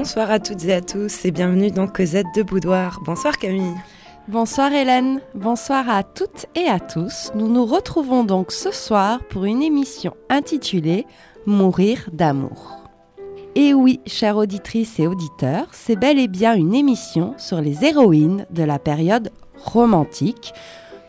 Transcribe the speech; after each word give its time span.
Bonsoir 0.00 0.30
à 0.30 0.38
toutes 0.38 0.64
et 0.64 0.72
à 0.72 0.80
tous 0.80 1.26
et 1.26 1.30
bienvenue 1.30 1.70
dans 1.70 1.86
Cosette 1.86 2.34
de 2.34 2.42
Boudoir. 2.42 3.00
Bonsoir 3.04 3.36
Camille. 3.36 3.76
Bonsoir 4.28 4.72
Hélène, 4.72 5.20
bonsoir 5.34 5.90
à 5.90 6.02
toutes 6.04 6.46
et 6.54 6.70
à 6.70 6.80
tous. 6.80 7.30
Nous 7.34 7.48
nous 7.48 7.66
retrouvons 7.66 8.24
donc 8.24 8.50
ce 8.50 8.70
soir 8.70 9.20
pour 9.28 9.44
une 9.44 9.62
émission 9.62 10.16
intitulée 10.30 11.04
Mourir 11.44 12.08
d'amour. 12.14 12.78
Et 13.54 13.74
oui, 13.74 14.00
chères 14.06 14.38
auditrices 14.38 14.98
et 14.98 15.06
auditeurs, 15.06 15.66
c'est 15.72 15.96
bel 15.96 16.18
et 16.18 16.28
bien 16.28 16.54
une 16.54 16.74
émission 16.74 17.34
sur 17.36 17.60
les 17.60 17.84
héroïnes 17.84 18.46
de 18.48 18.62
la 18.62 18.78
période 18.78 19.30
romantique, 19.62 20.54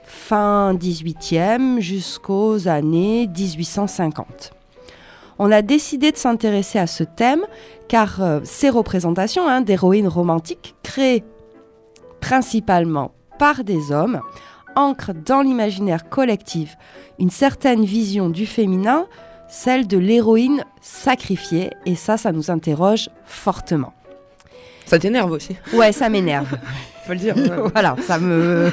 fin 0.04 0.74
18e 0.74 1.80
jusqu'aux 1.80 2.68
années 2.68 3.26
1850. 3.28 4.52
On 5.44 5.52
a 5.52 5.64
décidé 5.64 6.12
de 6.12 6.18
s'intéresser 6.18 6.78
à 6.78 6.86
ce 6.86 7.04
thème 7.04 7.42
car 7.88 8.22
euh, 8.22 8.42
ces 8.44 8.70
représentations 8.70 9.48
hein, 9.48 9.62
d'héroïnes 9.62 10.08
romantiques 10.08 10.76
créées 10.84 11.24
principalement 12.20 13.16
par 13.40 13.64
des 13.64 13.92
hommes 13.92 14.22
ancrent 14.76 15.16
dans 15.16 15.42
l'imaginaire 15.42 16.10
collectif 16.10 16.78
une 17.18 17.32
certaine 17.32 17.84
vision 17.86 18.30
du 18.30 18.46
féminin, 18.46 19.08
celle 19.50 19.88
de 19.88 19.98
l'héroïne 19.98 20.64
sacrifiée, 20.80 21.72
et 21.88 21.96
ça, 21.96 22.18
ça 22.18 22.32
nous 22.32 22.52
interroge 22.52 23.10
fortement. 23.26 23.94
Ça 24.86 25.00
t'énerve 25.00 25.32
aussi 25.32 25.56
Ouais, 25.74 25.92
ça 25.92 26.08
m'énerve. 26.08 26.56
Faut 27.08 27.14
le 27.14 27.20
dire. 27.20 27.36
voilà, 27.74 27.96
ça 28.04 28.20
me 28.20 28.70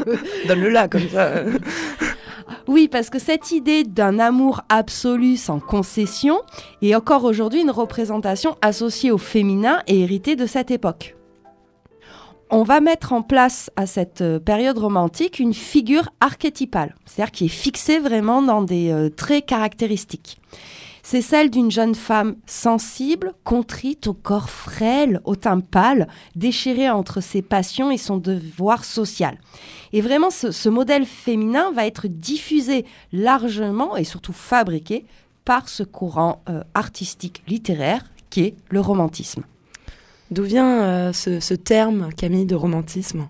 donne 0.47 0.61
le 0.61 0.69
là 0.69 0.87
comme 0.87 1.09
ça. 1.09 1.33
Oui, 2.67 2.89
parce 2.89 3.11
que 3.11 3.19
cette 3.19 3.53
idée 3.53 3.85
d'un 3.85 4.19
amour 4.19 4.63
absolu 4.69 5.37
sans 5.37 5.61
concession 5.61 6.41
est 6.83 6.95
encore 6.95 7.25
aujourd'hui 7.25 7.61
une 7.61 7.71
représentation 7.71 8.57
associée 8.63 9.11
au 9.11 9.19
féminin 9.19 9.83
et 9.87 10.01
héritée 10.01 10.37
de 10.37 10.47
cette 10.47 10.71
époque. 10.71 11.17
On 12.51 12.63
va 12.63 12.81
mettre 12.81 13.13
en 13.13 13.21
place 13.21 13.71
à 13.77 13.85
cette 13.85 14.23
euh, 14.23 14.39
période 14.39 14.79
romantique 14.79 15.39
une 15.39 15.53
figure 15.53 16.09
archétypale, 16.21 16.95
c'est-à-dire 17.05 17.31
qui 17.31 17.45
est 17.45 17.49
fixée 17.49 17.99
vraiment 17.99 18.41
dans 18.41 18.63
des 18.63 18.91
euh, 18.91 19.11
traits 19.11 19.45
caractéristiques. 19.45 20.41
C'est 21.11 21.23
celle 21.23 21.49
d'une 21.49 21.71
jeune 21.71 21.95
femme 21.95 22.37
sensible, 22.45 23.33
contrite, 23.43 24.09
au 24.09 24.13
corps 24.13 24.51
frêle, 24.51 25.23
au 25.25 25.37
teint 25.37 25.61
pâle, 25.61 26.07
déchirée 26.37 26.91
entre 26.91 27.23
ses 27.23 27.41
passions 27.41 27.91
et 27.91 27.97
son 27.97 28.19
devoir 28.19 28.85
social. 28.85 29.39
Et 29.95 30.03
vraiment, 30.03 30.29
ce, 30.29 30.69
modèle 30.69 31.07
féminin 31.07 31.73
va 31.73 31.87
être 31.87 32.09
diffusé 32.09 32.85
largement 33.11 33.97
et 33.97 34.05
surtout 34.05 34.35
fabriqué 34.35 35.07
par 35.47 35.71
ce 35.71 35.83
courant 35.83 36.43
euh, 36.51 36.63
artistique 36.75 37.43
littéraire 37.49 38.05
qui 38.29 38.43
est 38.43 38.55
le 38.69 38.81
romantisme. 38.81 39.45
D'où 40.31 40.43
vient 40.43 40.83
euh, 40.83 41.13
ce, 41.15 41.55
terme, 41.55 42.11
Camille, 42.19 42.45
de 42.45 42.55
romantisme? 42.55 43.29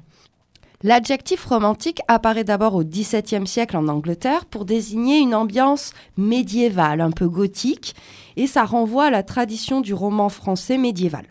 L'adjectif 0.85 1.45
romantique 1.45 2.03
apparaît 2.07 2.45
d'abord 2.45 2.77
au 2.77 2.85
XVIIe 2.85 3.49
siècle 3.49 3.77
en 3.77 3.89
Angleterre 3.89 4.45
pour 4.45 4.65
désigner 4.65 5.19
une 5.19 5.35
ambiance 5.35 5.93
médiévale, 6.17 7.01
un 7.01 7.11
peu 7.11 7.29
gothique, 7.29 7.97
et 8.37 8.47
ça 8.47 8.65
renvoie 8.65 9.07
à 9.07 9.11
la 9.11 9.25
tradition 9.25 9.81
du 9.81 9.93
roman 9.93 10.29
français 10.29 10.79
médiéval. 10.79 11.25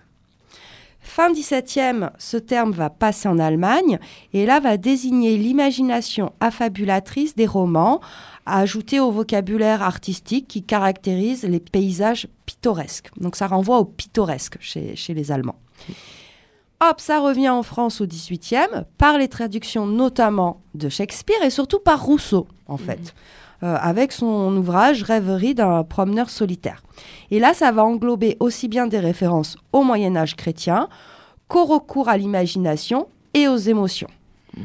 Fin 0.99 1.31
XVIIe, 1.31 2.09
ce 2.17 2.35
terme 2.35 2.71
va 2.71 2.89
passer 2.89 3.29
en 3.29 3.39
Allemagne 3.39 3.97
et 4.33 4.45
là 4.45 4.59
va 4.59 4.75
désigner 4.75 5.37
l'imagination 5.37 6.33
affabulatrice 6.41 7.33
des 7.33 7.45
romans, 7.45 8.01
ajouter 8.45 8.99
au 8.99 9.11
vocabulaire 9.11 9.81
artistique 9.81 10.49
qui 10.49 10.63
caractérise 10.63 11.43
les 11.43 11.61
paysages 11.61 12.27
pittoresques. 12.45 13.09
Donc 13.21 13.37
ça 13.37 13.47
renvoie 13.47 13.79
au 13.79 13.85
pittoresque 13.85 14.57
chez, 14.59 14.95
les 15.07 15.31
Allemands. 15.31 15.55
Hop, 16.79 16.99
ça 16.99 17.19
revient 17.19 17.49
en 17.49 17.63
France 17.63 18.01
au 18.01 18.05
XVIIIe 18.05 18.85
par 18.97 19.17
les 19.17 19.27
traductions 19.27 19.87
notamment 19.87 20.61
de 20.75 20.89
Shakespeare 20.89 21.41
et 21.43 21.49
surtout 21.49 21.79
par 21.79 22.03
Rousseau, 22.03 22.47
en 22.67 22.77
fait, 22.77 22.99
mmh. 23.61 23.65
euh, 23.65 23.77
avec 23.81 24.11
son 24.11 24.55
ouvrage 24.55 25.01
Rêverie 25.01 25.55
d'un 25.55 25.83
promeneur 25.83 26.29
solitaire. 26.29 26.83
Et 27.31 27.39
là, 27.39 27.55
ça 27.55 27.71
va 27.71 27.83
englober 27.83 28.37
aussi 28.39 28.67
bien 28.67 28.85
des 28.85 28.99
références 28.99 29.57
au 29.73 29.81
Moyen 29.81 30.15
Âge 30.15 30.35
chrétien 30.35 30.87
qu'au 31.47 31.65
recours 31.65 32.09
à 32.09 32.17
l'imagination 32.17 33.07
et 33.33 33.47
aux 33.47 33.57
émotions. 33.57 34.09
Mmh. 34.55 34.61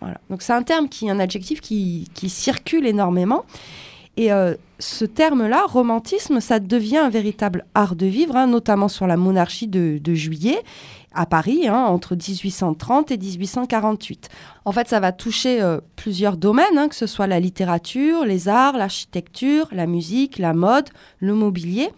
Voilà. 0.00 0.20
Donc 0.30 0.42
c'est 0.42 0.52
un 0.52 0.62
terme 0.62 0.88
qui, 0.88 1.08
un 1.10 1.18
adjectif 1.18 1.60
qui, 1.60 2.08
circule 2.28 2.86
énormément. 2.86 3.44
Et 4.16 4.32
euh, 4.32 4.54
ce 4.78 5.04
terme-là, 5.04 5.66
romantisme, 5.66 6.40
ça 6.40 6.58
devient 6.58 6.98
un 6.98 7.10
véritable 7.10 7.66
art 7.74 7.96
de 7.96 8.06
vivre, 8.06 8.36
hein, 8.36 8.46
notamment 8.46 8.88
sur 8.88 9.06
la 9.06 9.16
monarchie 9.16 9.68
de, 9.68 9.98
de 10.02 10.14
Juillet 10.14 10.62
à 11.16 11.26
Paris 11.26 11.66
hein, 11.66 11.84
entre 11.86 12.14
1830 12.14 13.10
et 13.10 13.16
1848. 13.16 14.28
En 14.64 14.72
fait, 14.72 14.88
ça 14.88 15.00
va 15.00 15.12
toucher 15.12 15.60
euh, 15.62 15.80
plusieurs 15.96 16.36
domaines, 16.36 16.78
hein, 16.78 16.88
que 16.88 16.94
ce 16.94 17.06
soit 17.06 17.26
la 17.26 17.40
littérature, 17.40 18.24
les 18.24 18.48
arts, 18.48 18.76
l'architecture, 18.76 19.68
la 19.72 19.86
musique, 19.86 20.38
la 20.38 20.54
mode, 20.54 20.88
le 21.18 21.34
mobilier. 21.34 21.90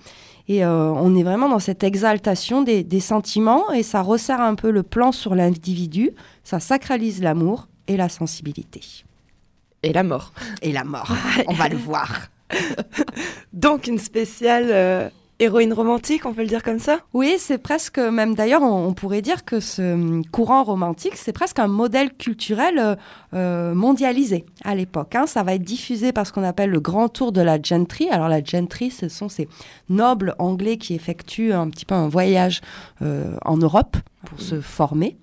Et 0.47 0.65
euh, 0.65 0.91
on 0.93 1.15
est 1.15 1.23
vraiment 1.23 1.49
dans 1.49 1.59
cette 1.59 1.84
exaltation 1.84 2.62
des, 2.62 2.83
des, 2.83 3.01
sentiments 3.01 3.71
et 3.73 3.83
ça 3.83 4.01
resserre 4.01 4.41
un 4.41 4.55
peu 4.55 4.71
le 4.71 4.83
plan 4.83 5.12
sur 5.12 5.34
l'individu, 5.34 6.12
ça 6.43 6.59
sacralise 6.59 7.23
l'amour 7.23 7.69
et 7.87 7.99
la 7.99 8.09
sensibilité. 8.09 8.81
Et 9.88 9.93
la 9.93 10.03
mort. 10.03 10.32
Et 10.62 10.72
la 10.72 10.84
mort, 10.84 11.10
on 11.47 11.54
va 11.54 11.69
le 11.69 11.76
voir. 11.76 12.28
Donc 13.53 13.87
une 13.87 13.99
spéciale 13.99 14.66
euh, 14.71 15.09
héroïne 15.38 15.72
romantique, 15.72 16.26
on 16.26 16.34
peut 16.34 16.43
le 16.43 16.49
dire 16.49 16.62
comme 16.62 16.78
ça? 16.78 17.00
Oui, 17.15 17.37
c'est 17.38 17.59
presque, 17.59 17.98
même 17.98 18.34
d'ailleurs, 18.34 18.62
on, 18.62 18.93
pourrait 18.93 19.22
dire 19.22 19.44
que 19.44 19.60
ce 19.60 19.94
hum, 19.94 20.25
courant 20.27 20.65
romantique, 20.65 21.16
c'est 21.16 21.32
presque 21.32 21.59
un 21.59 21.69
modèle 21.69 22.12
culturel 22.15 22.78
euh, 22.78 22.97
euh, 23.34 23.75
mondialisé 23.75 24.44
à 24.65 24.75
l'époque. 24.75 25.15
Hein. 25.15 25.27
Ça 25.27 25.43
va 25.43 25.54
être 25.54 25.62
diffusé 25.62 26.12
par 26.12 26.27
ce 26.27 26.32
qu'on 26.32 26.44
appelle 26.44 26.71
le 26.71 26.81
grand 26.81 27.09
tour 27.09 27.32
de 27.32 27.41
la 27.41 27.60
gentry. 27.60 28.09
Alors 28.10 28.28
la 28.28 28.43
gentry, 28.43 28.91
ce 28.91 29.09
sont 29.09 29.28
ces 29.28 29.48
nobles 29.88 30.34
anglais 30.38 30.77
qui 30.77 30.94
effectuent 30.94 31.53
un 31.53 31.69
petit 31.71 31.84
peu 31.84 31.94
un 31.94 32.09
voyage 32.09 32.60
euh, 33.03 33.37
en 33.44 33.56
Europe 33.56 33.97
pour 34.25 34.41
se 34.41 34.60
former. 34.60 35.16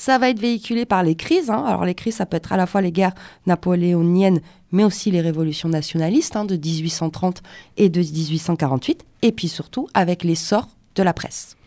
Ça 0.00 0.16
va 0.16 0.30
être 0.30 0.40
véhiculé 0.40 0.86
par 0.86 1.02
les 1.02 1.14
crises. 1.14 1.50
Hein. 1.50 1.62
Alors 1.66 1.84
les 1.84 1.94
crises, 1.94 2.14
ça 2.14 2.24
peut 2.24 2.38
être 2.38 2.54
à 2.54 2.56
la 2.56 2.64
fois 2.64 2.80
les 2.80 2.90
guerres 2.90 3.12
napoléoniennes, 3.46 4.40
mais 4.72 4.82
aussi 4.82 5.10
les 5.10 5.20
révolutions 5.20 5.68
nationalistes 5.68 6.36
hein, 6.36 6.46
de 6.46 6.56
1830 6.56 7.42
et 7.76 7.90
de 7.90 8.00
1848, 8.00 9.04
et 9.20 9.30
puis 9.30 9.48
surtout 9.48 9.88
avec 9.92 10.24
l'essor 10.24 10.68
de 10.94 11.02
la 11.02 11.12
presse. 11.12 11.58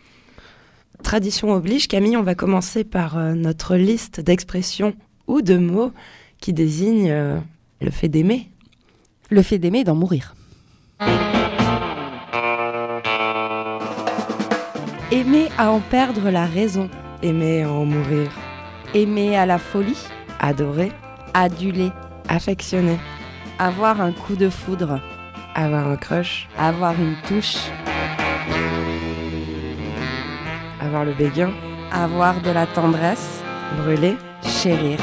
Tradition 1.04 1.52
oblige, 1.52 1.86
Camille, 1.86 2.16
on 2.16 2.24
va 2.24 2.34
commencer 2.34 2.82
par 2.82 3.18
euh, 3.18 3.34
notre 3.34 3.76
liste 3.76 4.18
d'expressions 4.20 4.94
ou 5.28 5.40
de 5.40 5.56
mots 5.56 5.92
qui 6.40 6.52
désignent 6.52 7.12
euh, 7.12 7.38
le 7.80 7.92
fait 7.92 8.08
d'aimer. 8.08 8.50
Le 9.30 9.42
fait 9.42 9.58
d'aimer 9.58 9.78
et 9.78 9.84
d'en 9.84 9.94
mourir. 9.94 10.34
Aimer 15.12 15.46
à 15.56 15.70
en 15.70 15.78
perdre 15.78 16.30
la 16.30 16.46
raison. 16.46 16.90
Aimer 17.24 17.62
à 17.62 17.70
en 17.70 17.86
mourir. 17.86 18.30
Aimer 18.92 19.34
à 19.34 19.46
la 19.46 19.56
folie. 19.56 19.96
Adorer. 20.40 20.92
Aduler. 21.32 21.90
Affectionner. 22.28 22.98
Avoir 23.58 24.02
un 24.02 24.12
coup 24.12 24.36
de 24.36 24.50
foudre. 24.50 25.00
Avoir 25.54 25.88
un 25.88 25.96
crush. 25.96 26.46
Avoir 26.58 26.92
une 26.92 27.16
touche. 27.26 27.56
Avoir 30.82 31.06
le 31.06 31.14
béguin. 31.14 31.50
Avoir 31.90 32.42
de 32.42 32.50
la 32.50 32.66
tendresse. 32.66 33.42
Brûler. 33.78 34.16
Chérir. 34.42 34.98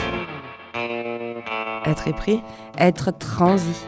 Être 1.87 2.07
épris. 2.07 2.43
Être 2.77 3.17
transi. 3.17 3.87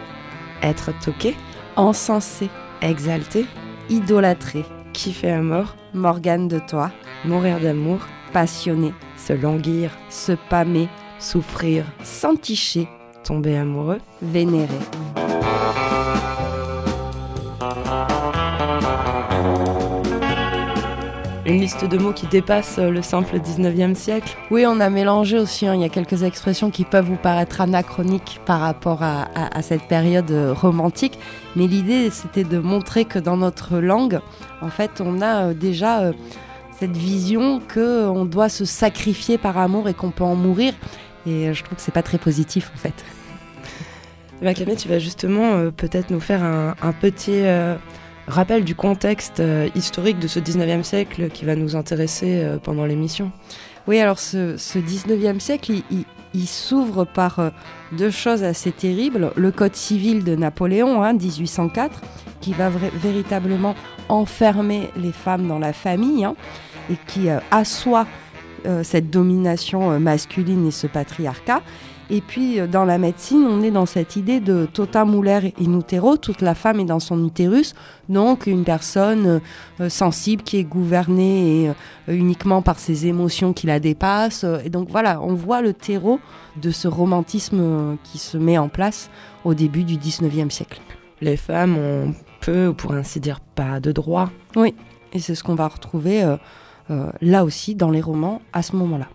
Être 0.63 0.89
toqué. 1.05 1.35
Encensé. 1.75 2.49
Exalté. 2.81 3.45
Idolâtré. 3.89 4.65
Kiffer 4.91 5.29
à 5.29 5.41
mort. 5.43 5.75
Morgane 5.93 6.47
de 6.47 6.57
toi. 6.57 6.89
Mourir 7.25 7.59
d'amour. 7.59 7.99
Passionné. 8.33 8.93
Se 9.15 9.33
languir. 9.33 9.91
Se 10.09 10.33
pâmer. 10.49 10.89
Souffrir. 11.19 11.85
S'enticher. 12.03 12.87
Tomber 13.23 13.57
amoureux. 13.57 13.99
Vénérer. 14.21 14.67
Une 21.45 21.59
liste 21.59 21.83
de 21.83 21.97
mots 21.97 22.13
qui 22.13 22.25
dépasse 22.25 22.79
le 22.79 23.01
simple 23.01 23.37
19e 23.37 23.95
siècle. 23.95 24.37
Oui, 24.49 24.65
on 24.65 24.79
a 24.79 24.89
mélangé 24.89 25.37
aussi, 25.37 25.67
hein. 25.67 25.75
il 25.75 25.81
y 25.81 25.83
a 25.83 25.89
quelques 25.89 26.23
expressions 26.23 26.71
qui 26.71 26.85
peuvent 26.85 27.05
vous 27.05 27.17
paraître 27.17 27.59
anachroniques 27.59 28.39
par 28.45 28.61
rapport 28.61 29.03
à, 29.03 29.61
cette 29.61 29.83
période 29.89 30.31
euh, 30.31 30.53
romantique, 30.53 31.19
mais 31.57 31.67
l'idée 31.67 32.09
c'était 32.11 32.45
de 32.45 32.59
montrer 32.59 33.03
que 33.03 33.19
dans 33.19 33.35
notre 33.35 33.79
langue, 33.79 34.21
en 34.61 34.69
fait, 34.69 35.01
on 35.03 35.21
a 35.21 35.49
euh, 35.49 35.53
déjà 35.53 35.99
euh, 35.99 36.13
cette 36.79 36.95
vision 36.97 37.61
qu'on 37.73 38.25
doit 38.25 38.49
se 38.49 38.65
sacrifier 38.65 39.37
par 39.37 39.57
amour 39.57 39.89
et 39.89 39.93
qu'on 39.93 40.11
peut 40.11 40.23
en 40.23 40.35
mourir, 40.35 40.73
et 41.25 41.53
je 41.53 41.63
trouve 41.63 41.77
que 41.77 41.81
c'est 41.81 41.93
pas 41.93 42.03
très 42.03 42.17
positif 42.17 42.71
en 42.73 42.77
fait. 42.77 43.05
Eh 44.41 44.45
ben, 44.45 44.53
Camille, 44.53 44.75
tu 44.75 44.89
vas 44.89 44.99
justement 44.99 45.71
peut-être 45.71 46.09
nous 46.09 46.19
faire 46.19 46.43
un, 46.43 46.93
petit 46.99 47.43
rappel 48.27 48.63
du 48.63 48.75
contexte 48.75 49.39
euh, 49.39 49.69
historique 49.75 50.19
de 50.19 50.27
ce 50.27 50.39
19e 50.39 50.83
siècle 50.83 51.29
qui 51.29 51.45
va 51.45 51.55
nous 51.55 51.75
intéresser 51.75 52.43
euh, 52.43 52.57
pendant 52.57 52.85
l'émission. 52.85 53.31
Oui, 53.87 53.99
alors 53.99 54.19
ce, 54.19 54.55
19e 54.55 55.39
siècle, 55.39 55.73
il, 55.91 56.05
s'ouvre 56.41 57.05
par 57.05 57.39
euh, 57.39 57.49
deux 57.91 58.09
choses 58.09 58.43
assez 58.43 58.71
terribles. 58.71 59.31
Le 59.35 59.51
Code 59.51 59.75
civil 59.75 60.23
de 60.23 60.35
Napoléon, 60.35 61.03
hein, 61.03 61.13
1804, 61.13 62.01
qui 62.41 62.53
va 62.53 62.69
véritablement 62.69 63.75
enfermer 64.09 64.89
les 64.97 65.11
femmes 65.11 65.47
dans 65.47 65.59
la 65.59 65.73
famille 65.73 66.25
hein, 66.25 66.35
et 66.91 66.95
qui 67.07 67.29
assoit 67.51 68.05
cette 68.83 69.09
domination 69.09 69.99
masculine 69.99 70.67
et 70.67 70.71
ce 70.71 70.87
patriarcat. 70.87 71.61
Et 72.09 72.21
puis 72.21 72.59
euh, 72.59 72.67
dans 72.67 72.85
la 72.85 72.97
médecine, 72.97 73.45
on 73.49 73.61
est 73.61 73.71
dans 73.71 73.85
cette 73.85 74.15
idée 74.15 74.39
de 74.39 74.67
totam 74.71 75.15
muler 75.15 75.53
in 75.59 75.79
utero, 75.79 76.17
toute 76.17 76.41
la 76.41 76.55
femme 76.55 76.79
est 76.79 76.85
dans 76.85 76.99
son 76.99 77.25
utérus, 77.25 77.73
donc 78.09 78.47
une 78.47 78.63
personne 78.63 79.41
euh, 79.79 79.89
sensible 79.89 80.43
qui 80.43 80.57
est 80.57 80.63
gouvernée 80.63 81.69
euh, 81.69 82.13
uniquement 82.13 82.61
par 82.61 82.79
ses 82.79 83.07
émotions 83.07 83.53
qui 83.53 83.67
la 83.67 83.79
dépassent. 83.79 84.45
Et 84.65 84.69
donc 84.69 84.89
voilà, 84.89 85.21
on 85.21 85.33
voit 85.33 85.61
le 85.61 85.73
terreau 85.73 86.19
de 86.61 86.71
ce 86.71 86.87
romantisme 86.87 87.97
qui 88.03 88.17
se 88.17 88.37
met 88.37 88.57
en 88.57 88.69
place 88.69 89.09
au 89.43 89.53
début 89.53 89.83
du 89.83 89.97
19e 89.97 90.49
siècle. 90.49 90.81
Les 91.21 91.37
femmes 91.37 91.77
ont 91.77 92.13
peu, 92.41 92.67
ou 92.67 92.73
pour 92.73 92.93
ainsi 92.93 93.19
dire, 93.19 93.39
pas 93.39 93.79
de 93.79 93.91
droit. 93.91 94.29
Oui, 94.55 94.75
et 95.13 95.19
c'est 95.19 95.35
ce 95.35 95.43
qu'on 95.43 95.55
va 95.55 95.67
retrouver 95.67 96.23
là 97.21 97.43
aussi 97.43 97.75
dans 97.75 97.89
les 97.89 98.01
romans 98.01 98.41
à 98.51 98.61
ce 98.61 98.75
moment-là. 98.75 99.07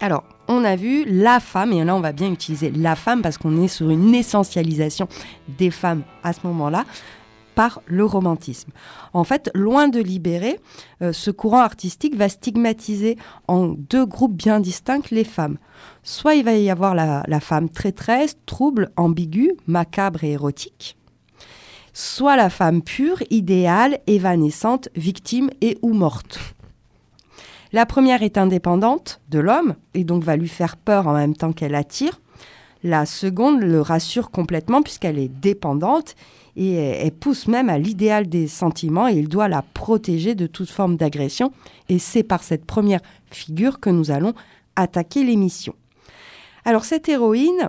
Alors, 0.00 0.24
on 0.48 0.64
a 0.64 0.76
vu 0.76 1.04
la 1.04 1.40
femme, 1.40 1.72
et 1.72 1.84
là 1.84 1.94
on 1.94 2.00
va 2.00 2.12
bien 2.12 2.32
utiliser 2.32 2.70
la 2.70 2.96
femme 2.96 3.22
parce 3.22 3.38
qu'on 3.38 3.62
est 3.62 3.68
sur 3.68 3.90
une 3.90 4.14
essentialisation 4.14 5.08
des 5.58 5.70
femmes 5.70 6.02
à 6.22 6.32
ce 6.32 6.40
moment-là 6.44 6.84
par 7.54 7.82
le 7.86 8.04
romantisme. 8.04 8.70
En 9.12 9.24
fait, 9.24 9.50
loin 9.52 9.88
de 9.88 9.98
libérer, 9.98 10.60
euh, 11.02 11.12
ce 11.12 11.32
courant 11.32 11.58
artistique 11.58 12.14
va 12.14 12.28
stigmatiser 12.28 13.18
en 13.48 13.66
deux 13.66 14.06
groupes 14.06 14.36
bien 14.36 14.60
distincts 14.60 15.10
les 15.10 15.24
femmes. 15.24 15.58
Soit 16.04 16.36
il 16.36 16.44
va 16.44 16.54
y 16.54 16.70
avoir 16.70 16.94
la, 16.94 17.24
la 17.26 17.40
femme 17.40 17.68
traîtresse, 17.68 18.36
trouble, 18.46 18.90
ambiguë, 18.96 19.54
macabre 19.66 20.22
et 20.22 20.30
érotique, 20.30 20.96
soit 21.92 22.36
la 22.36 22.48
femme 22.48 22.80
pure, 22.80 23.24
idéale, 23.30 23.98
évanescente, 24.06 24.88
victime 24.94 25.50
et 25.60 25.78
ou 25.82 25.94
morte. 25.94 26.38
La 27.72 27.84
première 27.84 28.22
est 28.22 28.38
indépendante 28.38 29.20
de 29.28 29.38
l'homme 29.38 29.74
et 29.94 30.04
donc 30.04 30.22
va 30.22 30.36
lui 30.36 30.48
faire 30.48 30.76
peur 30.76 31.06
en 31.06 31.12
même 31.12 31.36
temps 31.36 31.52
qu'elle 31.52 31.74
attire. 31.74 32.20
La 32.82 33.06
seconde 33.06 33.60
le 33.60 33.80
rassure 33.80 34.30
complètement 34.30 34.82
puisqu'elle 34.82 35.18
est 35.18 35.28
dépendante 35.28 36.14
et 36.56 36.74
elle 36.74 37.12
pousse 37.12 37.46
même 37.46 37.68
à 37.68 37.78
l'idéal 37.78 38.28
des 38.28 38.48
sentiments 38.48 39.08
et 39.08 39.14
il 39.14 39.28
doit 39.28 39.48
la 39.48 39.62
protéger 39.62 40.34
de 40.34 40.46
toute 40.46 40.70
forme 40.70 40.96
d'agression. 40.96 41.52
Et 41.88 41.98
c'est 41.98 42.22
par 42.22 42.42
cette 42.42 42.64
première 42.64 43.00
figure 43.30 43.80
que 43.80 43.90
nous 43.90 44.10
allons 44.10 44.34
attaquer 44.74 45.24
l'émission. 45.24 45.74
Alors 46.64 46.84
cette 46.84 47.08
héroïne, 47.08 47.68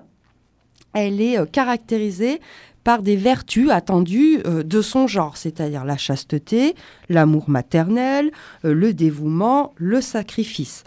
elle 0.94 1.22
est 1.22 1.38
euh, 1.38 1.45
caractérisée 1.45 2.40
par 2.84 3.02
des 3.02 3.16
vertus 3.16 3.70
attendues 3.70 4.40
euh, 4.46 4.64
de 4.64 4.81
son 4.81 5.08
genre, 5.08 5.38
c'est-à-dire 5.38 5.86
la 5.86 5.98
chasteté, 5.98 6.76
l'amour 7.10 7.50
maternel, 7.50 8.31
euh, 8.66 8.74
le 8.74 8.94
dévouement, 8.94 9.74
le 9.76 10.02
sacrifice. 10.02 10.84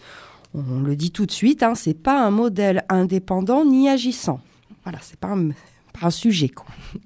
On 0.55 0.81
le 0.81 0.97
dit 0.97 1.11
tout 1.11 1.27
de 1.27 1.33
suite, 1.33 1.63
hein, 1.63 1.75
c'est 1.75 1.95
pas 1.95 2.25
un 2.25 2.31
modèle 2.31 2.85
indépendant 2.89 3.65
ni 3.65 3.89
agissant. 3.89 4.41
Voilà, 4.85 4.99
c'est 5.01 5.19
pas 5.19 5.29
un, 5.29 5.49
pas 5.49 6.07
un 6.07 6.11
sujet. 6.11 6.51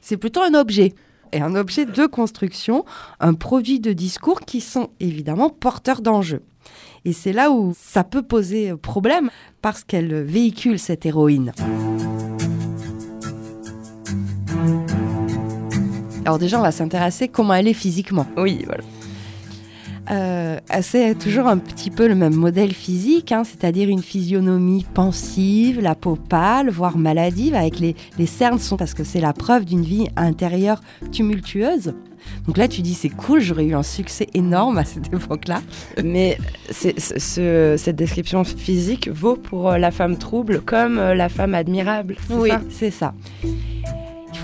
C'est 0.00 0.18
plutôt 0.18 0.42
un 0.42 0.52
objet 0.52 0.92
et 1.32 1.40
un 1.40 1.54
objet 1.54 1.86
de 1.86 2.06
construction, 2.06 2.84
un 3.20 3.32
produit 3.32 3.80
de 3.80 3.94
discours 3.94 4.40
qui 4.40 4.60
sont 4.60 4.90
évidemment 5.00 5.48
porteurs 5.48 6.02
d'enjeux. 6.02 6.42
Et 7.06 7.14
c'est 7.14 7.32
là 7.32 7.50
où 7.50 7.74
ça 7.78 8.04
peut 8.04 8.22
poser 8.22 8.74
problème 8.76 9.30
parce 9.62 9.82
qu'elle 9.82 10.22
véhicule 10.22 10.78
cette 10.78 11.06
héroïne. 11.06 11.52
Alors 16.24 16.38
déjà, 16.38 16.58
on 16.58 16.62
va 16.62 16.72
s'intéresser 16.72 17.28
comment 17.28 17.54
elle 17.54 17.68
est 17.68 17.74
physiquement. 17.74 18.26
Oui, 18.36 18.62
voilà. 18.66 18.82
Euh, 20.10 20.58
c'est 20.82 21.18
toujours 21.18 21.46
un 21.46 21.58
petit 21.58 21.90
peu 21.90 22.06
le 22.06 22.14
même 22.14 22.34
modèle 22.34 22.72
physique, 22.72 23.32
hein, 23.32 23.42
c'est-à-dire 23.44 23.88
une 23.88 24.02
physionomie 24.02 24.84
pensive, 24.94 25.80
la 25.80 25.94
peau 25.94 26.16
pâle, 26.16 26.70
voire 26.70 26.98
maladive, 26.98 27.54
avec 27.54 27.78
les, 27.80 27.94
cernes 28.26 28.58
sont 28.58 28.76
parce 28.76 28.94
que 28.94 29.04
c'est 29.04 29.20
la 29.20 29.32
preuve 29.32 29.64
d'une 29.64 29.82
vie 29.82 30.08
intérieure 30.16 30.80
tumultueuse. 31.12 31.94
Donc 32.46 32.56
là, 32.56 32.68
tu 32.68 32.80
dis 32.80 32.94
c'est 32.94 33.10
cool, 33.10 33.40
j'aurais 33.40 33.66
eu 33.66 33.74
un 33.74 33.82
succès 33.82 34.28
énorme 34.32 34.78
à 34.78 34.84
cette 34.84 35.12
époque-là. 35.12 35.60
Mais 36.02 36.38
cette 36.70 37.96
description 37.96 38.44
physique 38.44 39.08
vaut 39.08 39.36
pour 39.36 39.70
euh, 39.70 39.78
la 39.78 39.90
femme 39.90 40.16
trouble 40.16 40.62
comme 40.62 40.98
euh, 40.98 41.14
la 41.14 41.28
femme 41.28 41.54
admirable. 41.54 42.16
Oui, 42.30 42.50
c'est 42.70 42.90
ça. 42.90 43.14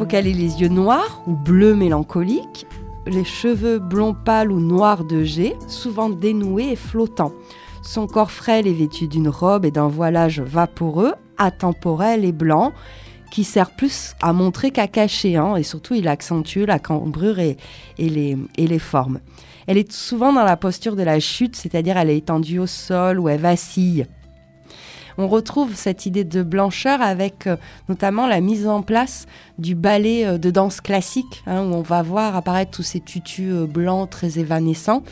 Faut 0.00 0.06
qu'elle 0.06 0.26
ait 0.26 0.32
les 0.32 0.62
yeux 0.62 0.68
noirs 0.68 1.22
ou 1.26 1.36
bleus 1.36 1.74
mélancoliques, 1.74 2.66
les 3.06 3.22
cheveux 3.22 3.78
blonds 3.78 4.14
pâles 4.14 4.50
ou 4.50 4.58
noirs 4.58 5.04
de 5.04 5.24
jet, 5.24 5.54
souvent 5.68 6.08
dénoués 6.08 6.70
et 6.70 6.76
flottants. 6.76 7.34
Son 7.82 8.06
corps 8.06 8.30
frêle 8.30 8.66
est 8.66 8.72
vêtu 8.72 9.08
d'une 9.08 9.28
robe 9.28 9.66
et 9.66 9.70
d'un 9.70 9.88
voilage 9.88 10.40
vaporeux, 10.40 11.12
atemporel 11.36 12.24
et 12.24 12.32
blanc, 12.32 12.72
qui 13.30 13.44
sert 13.44 13.76
plus 13.76 14.14
à 14.22 14.32
montrer 14.32 14.70
qu'à 14.70 14.88
cacher, 14.88 15.36
hein, 15.36 15.56
et 15.56 15.62
surtout 15.62 15.92
il 15.92 16.08
accentue 16.08 16.64
la 16.64 16.78
cambrure 16.78 17.38
et, 17.38 17.58
les, 17.98 18.38
et 18.56 18.66
les 18.66 18.78
formes. 18.78 19.20
Elle 19.66 19.76
est 19.76 19.92
souvent 19.92 20.32
dans 20.32 20.44
la 20.44 20.56
posture 20.56 20.96
de 20.96 21.02
la 21.02 21.20
chute, 21.20 21.56
c'est-à-dire 21.56 21.98
elle 21.98 22.08
est 22.08 22.16
étendue 22.16 22.58
au 22.58 22.66
sol 22.66 23.20
ou 23.20 23.28
elle 23.28 23.40
vacille 23.40 24.06
on 25.20 25.28
retrouve 25.28 25.74
cette 25.74 26.06
idée 26.06 26.24
de 26.24 26.42
blancheur 26.42 27.02
avec 27.02 27.46
euh, 27.46 27.56
notamment 27.90 28.26
la 28.26 28.40
mise 28.40 28.66
en 28.66 28.80
place 28.80 29.26
du 29.58 29.74
ballet 29.74 30.24
euh, 30.24 30.38
de 30.38 30.50
danse 30.50 30.80
classique, 30.80 31.42
hein, 31.46 31.60
où 31.60 31.74
on 31.74 31.82
va 31.82 32.02
voir 32.02 32.36
apparaître 32.36 32.70
tous 32.70 32.82
ces 32.82 33.00
tutus 33.00 33.52
euh, 33.52 33.66
blancs 33.66 34.08
très 34.08 34.38
évanescents. 34.38 35.02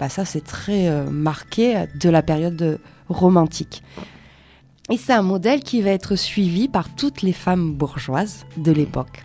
Bah, 0.00 0.08
ça, 0.08 0.24
c'est 0.24 0.42
très 0.42 0.90
marqué 1.12 1.84
de 1.94 2.10
la 2.10 2.22
période 2.22 2.80
romantique. 3.08 3.84
Et 4.90 4.96
c'est 4.96 5.12
un 5.12 5.22
modèle 5.22 5.60
qui 5.60 5.80
va 5.80 5.90
être 5.90 6.16
suivi 6.16 6.66
par 6.66 6.92
toutes 6.96 7.22
les 7.22 7.32
femmes 7.32 7.74
bourgeoises 7.74 8.44
de 8.56 8.72
l'époque. 8.72 9.24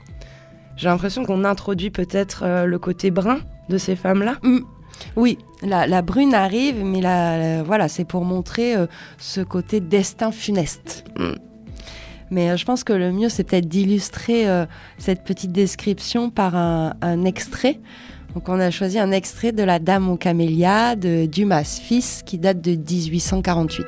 J'ai 0.75 0.87
l'impression 0.87 1.25
qu'on 1.25 1.45
introduit 1.45 1.89
peut-être 1.89 2.65
le 2.65 2.77
côté 2.77 3.09
brun 3.09 3.39
de 3.69 3.79
ces 3.79 3.95
femmes-là. 3.95 4.35
Mmh. 4.43 4.59
Oui, 5.15 5.37
la, 5.61 6.01
brune 6.01 6.33
arrive, 6.33 6.83
mais 6.83 7.01
voilà, 7.63 7.87
c'est 7.87 8.05
pour 8.05 8.23
montrer 8.23 8.75
euh, 8.75 8.87
ce 9.17 9.41
côté 9.41 9.79
destin 9.79 10.31
funeste. 10.31 11.05
Mm. 11.17 11.33
Mais 12.29 12.49
euh, 12.49 12.57
je 12.57 12.65
pense 12.65 12.83
que 12.83 12.93
le 12.93 13.11
mieux, 13.11 13.29
c'est 13.29 13.43
peut-être 13.43 13.67
d'illustrer 13.67 14.47
euh, 14.47 14.65
cette 14.97 15.23
petite 15.23 15.51
description 15.51 16.29
par 16.29 16.55
un, 16.55 17.25
extrait. 17.25 17.79
Donc, 18.35 18.49
on 18.49 18.59
a 18.59 18.69
choisi 18.69 18.99
un 18.99 19.11
extrait 19.11 19.51
de 19.51 19.63
La 19.63 19.79
Dame 19.79 20.09
aux 20.09 20.17
camélias 20.17 20.95
de 20.95 21.25
Dumas 21.25 21.79
fils, 21.81 22.21
qui 22.25 22.37
date 22.37 22.61
de 22.61 22.71
1848. 22.71 23.85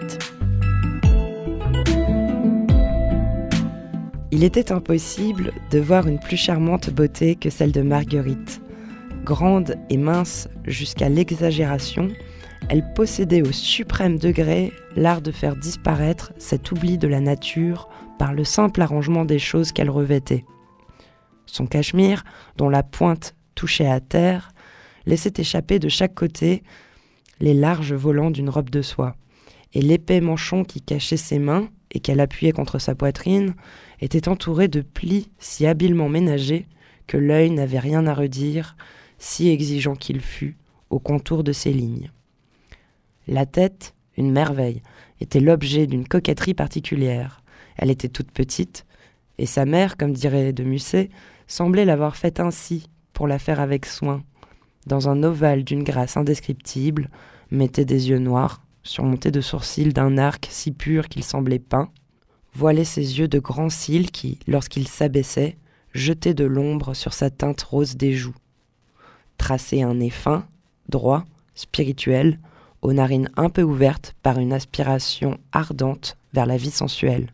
Il 4.32 4.44
était 4.44 4.72
impossible 4.72 5.52
de 5.72 5.80
voir 5.80 6.08
une 6.08 6.20
plus 6.20 6.38
charmante 6.38 6.90
beauté 6.90 7.36
que 7.36 7.50
celle 7.50 7.72
de 7.72 7.82
Marguerite 7.82 8.62
grande 9.30 9.76
et 9.92 9.98
mince 9.98 10.50
jusqu'à 10.66 11.08
l'exagération, 11.08 12.08
elle 12.68 12.84
possédait 12.96 13.44
au 13.44 13.52
suprême 13.52 14.18
degré 14.18 14.74
l'art 14.96 15.22
de 15.22 15.32
faire 15.32 15.56
disparaître 15.56 16.34
cet 16.40 16.72
oubli 16.72 16.98
de 16.98 17.08
la 17.08 17.20
nature 17.20 17.90
par 18.18 18.34
le 18.34 18.44
simple 18.44 18.82
arrangement 18.82 19.26
des 19.26 19.38
choses 19.38 19.72
qu'elle 19.72 19.92
revêtait. 19.92 20.46
Son 21.46 21.68
cachemire, 21.68 22.24
dont 22.58 22.70
la 22.70 22.82
pointe 22.82 23.36
touchait 23.54 23.88
à 23.88 24.00
terre, 24.00 24.52
laissait 25.06 25.34
échapper 25.38 25.78
de 25.78 25.90
chaque 25.90 26.16
côté 26.16 26.64
les 27.40 27.54
larges 27.54 27.94
volants 27.94 28.32
d'une 28.32 28.50
robe 28.50 28.72
de 28.72 28.82
soie, 28.82 29.16
et 29.74 29.82
l'épais 29.84 30.22
manchon 30.22 30.64
qui 30.64 30.82
cachait 30.82 31.18
ses 31.18 31.38
mains 31.38 31.70
et 31.92 32.00
qu'elle 32.00 32.20
appuyait 32.20 32.52
contre 32.52 32.80
sa 32.80 32.96
poitrine 32.96 33.54
était 34.02 34.28
entouré 34.28 34.68
de 34.68 34.82
plis 34.82 35.30
si 35.38 35.68
habilement 35.68 36.10
ménagés 36.10 36.68
que 37.06 37.18
l'œil 37.18 37.52
n'avait 37.52 37.80
rien 37.80 38.08
à 38.08 38.16
redire 38.16 38.76
si 39.20 39.50
exigeant 39.50 39.96
qu'il 39.96 40.22
fût, 40.22 40.58
au 40.90 41.00
contour 41.00 41.44
de 41.44 41.52
ses 41.52 41.72
lignes. 41.72 42.12
La 43.28 43.46
tête, 43.46 43.94
une 44.18 44.32
merveille, 44.32 44.82
était 45.22 45.40
l'objet 45.40 45.86
d'une 45.86 46.08
coquetterie 46.08 46.54
particulière. 46.56 47.44
Elle 47.78 47.92
était 47.92 48.10
toute 48.10 48.32
petite, 48.32 48.86
et 49.38 49.46
sa 49.46 49.66
mère, 49.66 49.98
comme 49.98 50.14
dirait 50.14 50.54
de 50.54 50.64
Musset, 50.64 51.10
semblait 51.48 51.86
l'avoir 51.86 52.16
faite 52.16 52.40
ainsi, 52.40 52.90
pour 53.14 53.28
la 53.28 53.40
faire 53.40 53.60
avec 53.60 53.86
soin. 53.86 54.24
Dans 54.88 55.10
un 55.10 55.24
ovale 55.24 55.64
d'une 55.64 55.84
grâce 55.84 56.18
indescriptible, 56.18 57.10
mettait 57.52 57.86
des 57.86 58.10
yeux 58.10 58.20
noirs, 58.20 58.64
surmontés 58.84 59.32
de 59.32 59.42
sourcils 59.42 59.94
d'un 59.94 60.18
arc 60.18 60.48
si 60.50 60.72
pur 60.72 61.10
qu'il 61.10 61.24
semblait 61.24 61.60
peint, 61.60 61.90
voilait 62.54 62.84
ses 62.84 63.20
yeux 63.20 63.28
de 63.28 63.40
grands 63.40 63.70
cils 63.70 64.12
qui, 64.12 64.40
lorsqu'ils 64.48 64.88
s'abaissaient, 64.88 65.58
jeter 65.94 66.34
de 66.34 66.46
l'ombre 66.46 66.94
sur 66.94 67.14
sa 67.14 67.30
teinte 67.30 67.62
rose 67.62 67.96
des 67.96 68.14
joues. 68.14 68.36
Tracer 69.40 69.82
un 69.82 69.96
nez 69.96 70.12
fin, 70.12 70.46
droit, 70.90 71.26
spirituel, 71.56 72.38
aux 72.84 72.94
narines 72.94 73.32
un 73.36 73.50
peu 73.50 73.64
ouvertes 73.64 74.14
par 74.22 74.38
une 74.38 74.54
aspiration 74.54 75.40
ardente 75.54 76.18
vers 76.34 76.46
la 76.46 76.58
vie 76.58 76.70
sensuelle. 76.70 77.34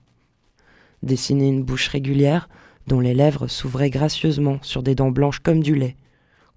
Dessiner 1.04 1.50
une 1.50 1.64
bouche 1.64 1.90
régulière 1.90 2.48
dont 2.88 3.02
les 3.02 3.14
lèvres 3.14 3.48
s'ouvraient 3.48 3.90
gracieusement 3.90 4.60
sur 4.62 4.82
des 4.82 4.96
dents 4.96 5.12
blanches 5.12 5.40
comme 5.40 5.62
du 5.62 5.76
lait, 5.76 5.98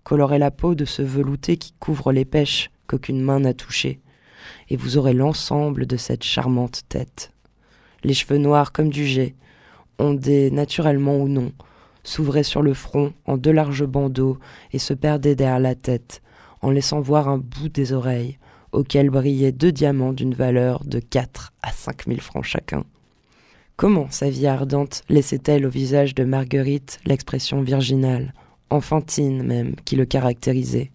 colorer 0.04 0.38
la 0.38 0.52
peau 0.52 0.76
de 0.76 0.84
ce 0.84 1.02
velouté 1.02 1.56
qui 1.56 1.72
couvre 1.80 2.12
les 2.12 2.26
pêches 2.26 2.70
qu'aucune 2.86 3.20
main 3.20 3.40
n'a 3.40 3.54
touchées, 3.54 4.00
et 4.68 4.76
vous 4.76 4.96
aurez 4.96 5.14
l'ensemble 5.14 5.86
de 5.86 5.96
cette 5.96 6.22
charmante 6.22 6.82
tête. 6.88 7.32
Les 8.04 8.14
cheveux 8.14 8.38
noirs 8.38 8.70
comme 8.70 8.90
du 8.90 9.06
jet, 9.06 9.34
ondés 9.98 10.50
naturellement 10.50 11.16
ou 11.16 11.26
non, 11.26 11.52
s'ouvraient 12.08 12.42
sur 12.42 12.62
le 12.62 12.74
front 12.74 13.12
en 13.26 13.36
deux 13.36 13.52
larges 13.52 13.86
bandeaux 13.86 14.38
et 14.72 14.78
se 14.78 14.94
perdaient 14.94 15.36
derrière 15.36 15.60
la 15.60 15.74
tête, 15.74 16.22
en 16.62 16.70
laissant 16.70 17.00
voir 17.00 17.28
un 17.28 17.38
bout 17.38 17.68
des 17.68 17.92
oreilles, 17.92 18.38
auxquels 18.72 19.10
brillaient 19.10 19.52
deux 19.52 19.72
diamants 19.72 20.12
d'une 20.12 20.34
valeur 20.34 20.84
de 20.84 21.00
quatre 21.00 21.52
à 21.62 21.70
cinq 21.70 22.06
mille 22.06 22.20
francs 22.20 22.44
chacun. 22.44 22.84
Comment 23.76 24.10
sa 24.10 24.28
vie 24.28 24.46
ardente 24.46 25.02
laissait-elle 25.08 25.66
au 25.66 25.70
visage 25.70 26.14
de 26.14 26.24
Marguerite 26.24 26.98
l'expression 27.04 27.62
virginale, 27.62 28.32
enfantine 28.70 29.42
même, 29.42 29.76
qui 29.84 29.94
le 29.94 30.04
caractérisait? 30.04 30.90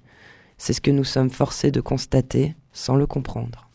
C'est 0.57 0.73
ce 0.73 0.81
que 0.81 0.91
nous 0.91 1.03
sommes 1.03 1.29
forcés 1.29 1.71
de 1.71 1.81
constater 1.81 2.55
sans 2.73 2.95
le 2.95 3.05
comprendre. 3.05 3.69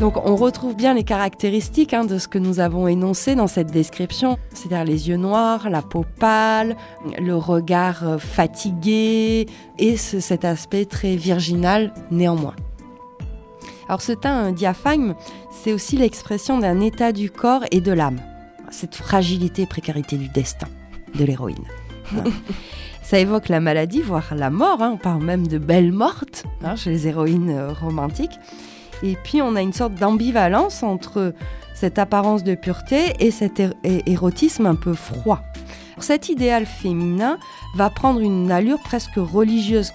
Donc 0.00 0.16
on 0.24 0.36
retrouve 0.36 0.76
bien 0.76 0.94
les 0.94 1.02
caractéristiques 1.02 1.92
hein, 1.92 2.04
de 2.04 2.18
ce 2.18 2.28
que 2.28 2.38
nous 2.38 2.60
avons 2.60 2.86
énoncé 2.86 3.34
dans 3.34 3.48
cette 3.48 3.72
description, 3.72 4.38
c'est-à-dire 4.54 4.84
les 4.84 5.08
yeux 5.08 5.16
noirs, 5.16 5.70
la 5.70 5.82
peau 5.82 6.04
pâle, 6.20 6.76
le 7.18 7.34
regard 7.34 8.06
euh, 8.06 8.18
fatigué 8.18 9.46
et 9.78 9.96
cet 9.96 10.44
aspect 10.44 10.84
très 10.84 11.16
virginal 11.16 11.92
néanmoins. 12.12 12.54
Alors 13.88 14.00
ce 14.00 14.12
teint 14.12 14.52
diaphane, 14.52 15.16
c'est 15.50 15.72
aussi 15.72 15.96
l'expression 15.96 16.58
d'un 16.58 16.80
état 16.80 17.10
du 17.10 17.28
corps 17.28 17.64
et 17.72 17.80
de 17.80 17.90
l'âme, 17.90 18.20
cette 18.70 18.94
fragilité 18.94 19.62
et 19.62 19.66
précarité 19.66 20.16
du 20.16 20.28
destin 20.28 20.68
de 21.18 21.24
l'héroïne. 21.24 21.64
Ça 23.02 23.18
évoque 23.18 23.48
la 23.48 23.58
maladie, 23.58 24.02
voire 24.02 24.34
la 24.36 24.50
mort, 24.50 24.80
hein. 24.80 24.92
on 24.94 24.98
parle 24.98 25.24
même 25.24 25.48
de 25.48 25.58
belle 25.58 25.92
morte 25.92 26.44
hein, 26.62 26.76
chez 26.76 26.90
les 26.90 27.08
héroïnes 27.08 27.50
euh, 27.50 27.72
romantiques. 27.72 28.38
Et 29.02 29.16
puis 29.22 29.42
on 29.42 29.56
a 29.56 29.62
une 29.62 29.72
sorte 29.72 29.94
d'ambivalence 29.94 30.82
entre 30.82 31.34
cette 31.74 31.98
apparence 31.98 32.42
de 32.42 32.54
pureté 32.54 33.14
et 33.20 33.30
cet 33.30 33.62
érotisme 33.84 34.66
un 34.66 34.74
peu 34.74 34.94
froid. 34.94 35.42
Cet 36.00 36.28
idéal 36.28 36.66
féminin 36.66 37.38
va 37.74 37.90
prendre 37.90 38.20
une 38.20 38.50
allure 38.50 38.80
presque 38.80 39.16
religieuse. 39.16 39.92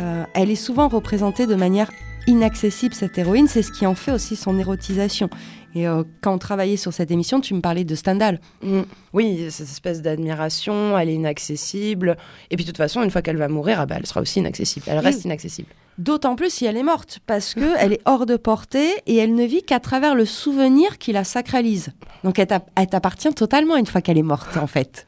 Euh, 0.00 0.24
elle 0.34 0.50
est 0.50 0.54
souvent 0.54 0.88
représentée 0.88 1.46
de 1.46 1.54
manière 1.54 1.90
inaccessible, 2.26 2.94
cette 2.94 3.18
héroïne, 3.18 3.48
c'est 3.48 3.62
ce 3.62 3.72
qui 3.72 3.86
en 3.86 3.94
fait 3.94 4.12
aussi 4.12 4.36
son 4.36 4.58
érotisation. 4.58 5.30
Et 5.74 5.86
euh, 5.86 6.02
quand 6.20 6.34
on 6.34 6.38
travaillait 6.38 6.76
sur 6.76 6.92
cette 6.92 7.10
émission, 7.10 7.40
tu 7.40 7.54
me 7.54 7.60
parlais 7.60 7.84
de 7.84 7.94
Stendhal. 7.94 8.40
Mm. 8.62 8.80
Oui, 9.12 9.46
cette 9.50 9.68
espèce 9.68 10.02
d'admiration, 10.02 10.98
elle 10.98 11.08
est 11.08 11.14
inaccessible. 11.14 12.16
Et 12.50 12.56
puis 12.56 12.64
de 12.64 12.70
toute 12.70 12.76
façon, 12.76 13.02
une 13.02 13.10
fois 13.10 13.22
qu'elle 13.22 13.36
va 13.36 13.48
mourir, 13.48 13.80
ah 13.80 13.86
bah, 13.86 13.96
elle 13.98 14.06
sera 14.06 14.20
aussi 14.20 14.40
inaccessible. 14.40 14.86
Elle 14.88 14.98
reste 14.98 15.24
inaccessible. 15.24 15.68
D'autant 15.98 16.34
plus 16.34 16.50
si 16.50 16.64
elle 16.64 16.76
est 16.76 16.82
morte, 16.82 17.20
parce 17.26 17.54
qu'elle 17.54 17.92
est 17.92 18.00
hors 18.04 18.26
de 18.26 18.36
portée 18.36 18.90
et 19.06 19.16
elle 19.16 19.34
ne 19.34 19.44
vit 19.44 19.62
qu'à 19.62 19.80
travers 19.80 20.14
le 20.14 20.24
souvenir 20.24 20.98
qui 20.98 21.12
la 21.12 21.24
sacralise. 21.24 21.90
Donc 22.24 22.38
elle 22.38 22.48
t'appartient 22.88 23.32
totalement 23.34 23.76
une 23.76 23.86
fois 23.86 24.00
qu'elle 24.00 24.18
est 24.18 24.22
morte, 24.22 24.56
en 24.56 24.66
fait. 24.66 25.06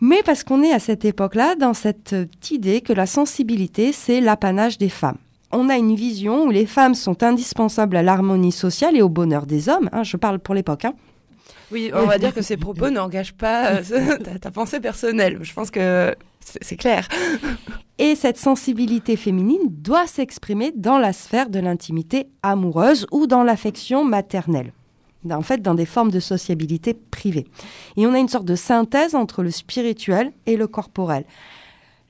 Mais 0.00 0.22
parce 0.24 0.42
qu'on 0.42 0.64
est 0.64 0.72
à 0.72 0.80
cette 0.80 1.04
époque-là 1.04 1.54
dans 1.54 1.74
cette 1.74 2.16
idée 2.50 2.80
que 2.80 2.92
la 2.92 3.06
sensibilité, 3.06 3.92
c'est 3.92 4.20
l'apanage 4.20 4.76
des 4.76 4.88
femmes. 4.88 5.18
On 5.52 5.68
a 5.68 5.76
une 5.76 5.94
vision 5.94 6.44
où 6.44 6.50
les 6.50 6.66
femmes 6.66 6.94
sont 6.94 7.22
indispensables 7.22 7.96
à 7.96 8.02
l'harmonie 8.02 8.52
sociale 8.52 8.96
et 8.96 9.02
au 9.02 9.08
bonheur 9.08 9.46
des 9.46 9.68
hommes. 9.68 9.90
Hein, 9.92 10.02
je 10.02 10.16
parle 10.16 10.38
pour 10.38 10.54
l'époque. 10.54 10.86
Hein. 10.86 10.94
Oui, 11.70 11.90
on 11.94 12.06
va 12.06 12.18
dire 12.18 12.34
que 12.34 12.42
ces 12.42 12.56
propos 12.56 12.90
n'engagent 12.90 13.34
pas 13.34 13.72
euh, 13.72 14.18
ta, 14.40 14.50
pensée 14.50 14.80
personnelle. 14.80 15.38
Je 15.42 15.52
pense 15.52 15.70
que 15.70 16.14
c'est 16.40 16.76
clair. 16.76 17.08
Et 17.98 18.14
cette 18.14 18.38
sensibilité 18.38 19.16
féminine 19.16 19.68
doit 19.68 20.06
s'exprimer 20.06 20.72
dans 20.74 20.98
la 20.98 21.12
sphère 21.12 21.48
de 21.48 21.60
l'intimité 21.60 22.28
amoureuse 22.42 23.06
ou 23.10 23.26
dans 23.26 23.42
l'affection 23.42 24.04
maternelle. 24.04 24.72
En 25.30 25.42
fait, 25.42 25.62
dans 25.62 25.74
des 25.74 25.86
formes 25.86 26.10
de 26.10 26.18
sociabilité 26.18 26.94
privée. 26.94 27.46
Et 27.96 28.06
on 28.06 28.12
a 28.12 28.18
une 28.18 28.28
sorte 28.28 28.44
de 28.44 28.56
synthèse 28.56 29.14
entre 29.14 29.42
le 29.42 29.50
spirituel 29.50 30.32
et 30.46 30.56
le 30.56 30.66
corporel. 30.66 31.24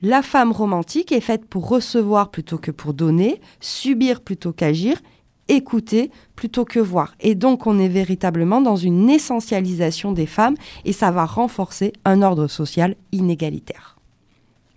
La 0.05 0.21
femme 0.21 0.51
romantique 0.51 1.13
est 1.13 1.21
faite 1.21 1.45
pour 1.45 1.69
recevoir 1.69 2.29
plutôt 2.29 2.57
que 2.57 2.71
pour 2.71 2.93
donner, 2.93 3.39
subir 3.61 4.19
plutôt 4.19 4.51
qu'agir, 4.51 4.97
écouter 5.47 6.11
plutôt 6.35 6.65
que 6.65 6.79
voir. 6.79 7.15
Et 7.21 7.35
donc 7.35 7.67
on 7.67 7.79
est 7.79 7.87
véritablement 7.87 8.59
dans 8.59 8.75
une 8.75 9.09
essentialisation 9.09 10.11
des 10.11 10.25
femmes 10.25 10.55
et 10.83 10.91
ça 10.91 11.09
va 11.11 11.23
renforcer 11.23 11.93
un 12.03 12.21
ordre 12.21 12.47
social 12.47 12.97
inégalitaire. 13.13 13.97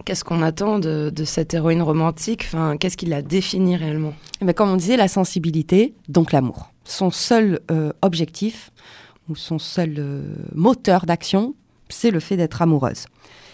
Qu'est-ce 0.04 0.23
qu'on 0.23 0.42
attend 0.42 0.78
de, 0.78 1.11
cette 1.25 1.54
héroïne 1.54 1.83
romantique? 1.83 2.45
Enfin, 2.47 2.76
Qu'est-ce 2.76 2.97
qui 2.97 3.06
la 3.06 3.21
définit 3.21 3.75
réellement? 3.75 4.14
Eh 4.40 4.45
ben, 4.45 4.52
Comme 4.52 4.71
on 4.71 4.76
disait, 4.76 4.97
la 4.97 5.09
sensibilité, 5.09 5.97
donc 6.09 6.30
l'amour. 6.30 6.71
Son 6.85 7.11
seul 7.11 7.59
euh, 7.73 7.92
objectif 8.00 8.71
ou 9.28 9.35
son 9.35 9.59
seul 9.59 9.97
euh, 9.99 10.37
moteur 10.54 11.04
d'action, 11.04 11.56
c'est 11.88 12.12
le 12.12 12.21
fait 12.21 12.37
d'être 12.37 12.62
amoureuse. 12.62 13.06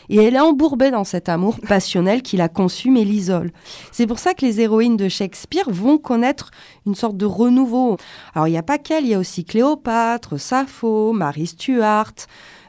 Et 0.09 0.17
elle 0.17 0.35
est 0.35 0.41
embourbée 0.41 0.91
dans 0.91 1.05
cet 1.05 1.29
amour 1.29 1.59
passionnel 1.69 2.23
qui 2.23 2.37
la 2.37 2.49
consume 2.49 2.97
et 2.97 3.05
l'isole. 3.05 3.53
C'est 3.91 4.07
pour 4.07 4.19
ça 4.19 4.35
que 4.35 4.45
les 4.45 4.61
héroïnes 4.61 4.97
de 4.97 5.09
Shakespeare 5.09 5.71
vont 5.71 5.99
connaître 5.99 6.51
une 6.87 6.95
sorte 6.95 7.17
de 7.17 7.27
renouveau. 7.27 7.97
Alors 8.35 8.49
il 8.49 8.53
n'y 8.53 8.59
a 8.59 8.63
pas 8.63 8.79
qu'elle, 8.79 9.05
il 9.05 9.11
y 9.11 9.15
a 9.15 9.19
aussi 9.19 9.45
Cléopâtre, 9.45 10.39
Sappho, 10.39 11.13
Marie 11.13 11.47
Stuart, 11.47 12.13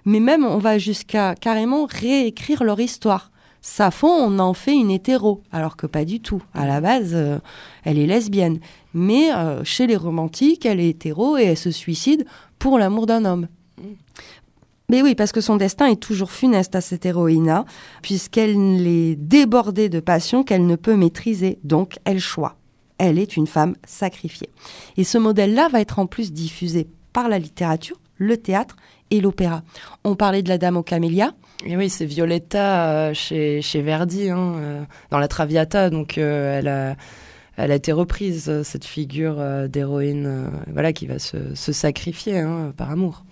mais 0.06 0.20
même 0.20 0.46
on 0.46 0.58
va 0.58 0.78
jusqu'à 0.78 1.36
carrément 1.36 1.86
réécrire 1.86 2.63
leur 2.63 2.80
histoire. 2.80 3.32
Sappho, 3.66 4.08
on 4.08 4.40
en 4.40 4.54
fait 4.54 4.75
une 4.75 4.92
hétéro, 4.92 5.42
alors 5.54 5.78
que 5.78 5.88
pas 5.88 6.04
du 6.04 6.20
tout. 6.20 6.44
À 6.54 6.68
la 6.68 6.82
base, 6.82 7.12
euh, 7.13 7.40
elle 7.86 7.98
est 7.98 8.06
lesbienne. 8.06 8.60
Mais 8.94 9.34
euh, 9.34 9.63
chez 9.63 9.88
les 9.88 9.96
romantiques, 9.96 10.66
elle 10.66 10.82
est 10.82 10.90
hétéro 10.90 11.38
et 11.38 11.44
elle 11.44 11.58
se 11.58 11.72
suicide 11.72 12.25
pour 12.60 12.78
l'amour 12.78 13.06
d'un 13.06 13.24
homme. 13.24 13.48
Mais 14.90 15.02
oui, 15.02 15.16
parce 15.16 15.32
que 15.32 15.42
son 15.42 15.56
destin 15.56 15.88
est 15.88 16.00
toujours 16.00 16.32
funeste 16.32 16.75
à 16.75 16.82
cette 16.82 17.06
héroïne, 17.06 17.63
puisqu'elle 18.02 18.86
est 18.86 19.16
débordée 19.16 19.90
de 19.90 20.00
passion 20.00 20.44
qu'elle 20.44 20.68
ne 20.68 20.75
peut 20.75 20.96
maîtriser, 20.96 21.60
donc 21.63 21.98
elle 22.06 22.20
choisit. 22.20 22.58
Elle 22.98 23.18
est 23.18 23.38
une 23.38 23.48
femme 23.48 23.75
sacrifiée. 23.86 24.50
Et 24.98 25.04
ce 25.04 25.18
modèle-là 25.18 25.68
va 25.70 25.82
être 25.82 26.00
en 26.00 26.06
plus 26.06 26.32
diffusé 26.32 26.88
par 27.12 27.28
la 27.28 27.40
littérature, 27.40 28.00
le 28.18 28.38
théâtre 28.38 28.75
et 29.10 29.20
l'opéra. 29.20 29.63
On 30.04 30.16
parlait 30.16 30.44
de 30.44 30.50
la 30.50 30.58
Dame 30.58 30.78
aux 30.78 30.84
camélias, 30.84 31.34
et 31.66 31.78
oui, 31.78 31.90
c'est 31.90 32.06
Violetta 32.06 32.92
euh, 32.92 33.13
chez, 33.13 33.82
Verdi, 33.82 34.30
hein, 34.30 34.56
euh, 34.58 34.84
dans 35.12 35.20
la 35.20 35.28
Traviata. 35.28 35.90
Donc, 35.90 36.18
euh, 36.18 36.60
elle, 36.60 36.68
a, 36.68 36.96
elle 37.56 37.72
a 37.72 37.75
été 37.75 37.94
reprise, 37.94 38.63
cette 38.63 38.86
figure 38.86 39.42
d'héroïne 39.70 40.50
voilà, 40.72 40.92
qui 40.92 41.08
va 41.08 41.20
se, 41.20 41.56
se 41.56 41.72
sacrifier 41.72 42.40
hein, 42.40 42.74
par 42.75 42.92
amour. 42.92 43.24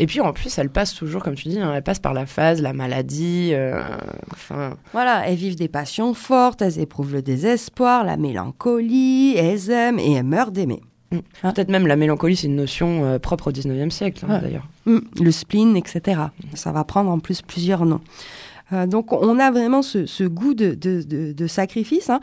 Et 0.00 0.06
puis 0.06 0.20
en 0.20 0.32
plus, 0.32 0.58
elle 0.58 0.70
passe 0.70 0.94
toujours, 0.94 1.22
comme 1.22 1.34
tu 1.34 1.48
dis, 1.48 1.60
hein, 1.60 1.72
elle 1.74 1.82
passe 1.82 2.00
par 2.00 2.14
la 2.14 2.26
phase, 2.26 2.60
la 2.60 2.72
maladie. 2.72 3.52
enfin. 4.32 4.76
Voilà, 4.92 5.28
elles 5.28 5.36
vivent 5.36 5.56
des 5.56 5.68
passions 5.68 6.14
fortes, 6.14 6.62
elles 6.62 6.78
éprouvent 6.78 7.12
le 7.12 7.22
désespoir, 7.22 8.04
la 8.04 8.16
mélancolie, 8.16 9.34
elles 9.36 9.70
aiment 9.70 9.98
et 9.98 10.14
elles 10.14 10.24
meurent 10.24 10.52
d'aimer. 10.52 10.82
Mm. 11.12 11.18
Peut-être 11.42 11.68
même 11.68 11.86
la 11.86 11.96
mélancolie, 11.96 12.36
c'est 12.36 12.46
une 12.46 12.56
notion 12.56 13.04
euh, 13.04 13.18
propre 13.18 13.48
au 13.48 13.52
19e 13.52 13.90
siècle, 13.90 14.24
hein, 14.28 14.40
d'ailleurs. 14.40 14.66
Mm. 14.86 14.98
Le 15.20 15.30
spleen, 15.30 15.76
etc. 15.76 16.20
Ça 16.54 16.72
va 16.72 16.84
prendre 16.84 17.10
en 17.10 17.18
plus 17.18 17.42
plusieurs 17.42 17.84
noms. 17.84 18.00
Euh, 18.72 18.86
donc 18.86 19.12
on 19.12 19.38
a 19.38 19.50
vraiment 19.50 19.82
ce, 19.82 20.24
goût 20.24 20.54
de, 20.54 21.46
sacrifice 21.46 22.10
hein, 22.10 22.20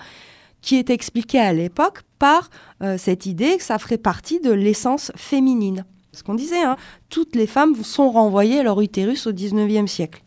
qui 0.61 0.77
est 0.77 0.89
expliqué 0.89 1.39
à 1.39 1.51
l'époque 1.51 2.01
par 2.19 2.49
euh, 2.81 2.97
cette 2.97 3.25
idée 3.25 3.57
que 3.57 3.63
ça 3.63 3.77
ferait 3.79 3.97
partie 3.97 4.39
de 4.39 4.51
l'essence 4.51 5.11
féminine. 5.15 5.85
Ce 6.17 6.23
qu'on 6.23 6.33
disait, 6.33 6.63
hein, 6.63 6.77
toutes 7.09 7.35
les 7.35 7.45
femmes 7.45 7.75
sont 7.83 8.09
renvoyées 8.09 8.59
à 8.59 8.63
leur 8.63 8.81
utérus 8.81 9.27
au 9.27 9.31
19e 9.31 9.85
siècle. 9.85 10.23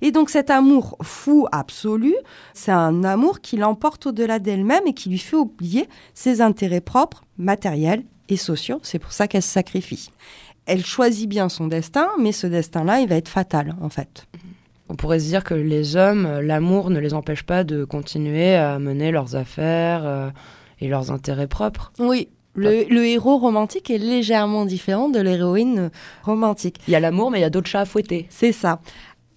Et 0.00 0.10
donc 0.10 0.30
cet 0.30 0.48
amour 0.48 0.96
fou 1.02 1.46
absolu, 1.52 2.14
c'est 2.54 2.72
un 2.72 3.04
amour 3.04 3.42
qui 3.42 3.58
l'emporte 3.58 4.06
au-delà 4.06 4.38
d'elle-même 4.38 4.86
et 4.86 4.94
qui 4.94 5.10
lui 5.10 5.18
fait 5.18 5.36
oublier 5.36 5.86
ses 6.14 6.40
intérêts 6.40 6.80
propres, 6.80 7.24
matériels 7.36 8.04
et 8.30 8.38
sociaux. 8.38 8.80
C'est 8.82 8.98
pour 8.98 9.12
ça 9.12 9.28
qu'elle 9.28 9.42
se 9.42 9.50
sacrifie. 9.50 10.08
Elle 10.64 10.86
choisit 10.86 11.28
bien 11.28 11.50
son 11.50 11.66
destin, 11.66 12.08
mais 12.18 12.32
ce 12.32 12.46
destin-là, 12.46 13.00
il 13.00 13.08
va 13.08 13.16
être 13.16 13.28
fatal 13.28 13.76
en 13.82 13.90
fait. 13.90 14.26
On 14.88 14.94
pourrait 14.94 15.20
se 15.20 15.26
dire 15.26 15.44
que 15.44 15.54
les 15.54 15.94
hommes, 15.96 16.40
l'amour 16.40 16.88
ne 16.88 16.98
les 16.98 17.12
empêche 17.12 17.42
pas 17.42 17.64
de 17.64 17.84
continuer 17.84 18.54
à 18.54 18.78
mener 18.78 19.10
leurs 19.10 19.36
affaires 19.36 20.06
euh, 20.06 20.30
et 20.80 20.88
leurs 20.88 21.10
intérêts 21.10 21.46
propres. 21.46 21.92
Oui, 21.98 22.28
Le, 22.60 22.84
le 22.88 23.06
héros 23.06 23.38
romantique 23.38 23.90
est 23.90 23.98
légèrement 23.98 24.64
différent 24.64 25.08
de 25.08 25.20
l'héroïne 25.20 25.90
romantique. 26.22 26.80
Il 26.88 26.92
y 26.92 26.96
a 26.96 27.00
l'amour, 27.00 27.30
mais 27.30 27.38
il 27.38 27.42
y 27.42 27.44
a 27.44 27.50
d'autres 27.50 27.68
chats 27.68 27.80
à 27.80 27.84
fouetter. 27.84 28.26
C'est 28.30 28.52
ça. 28.52 28.80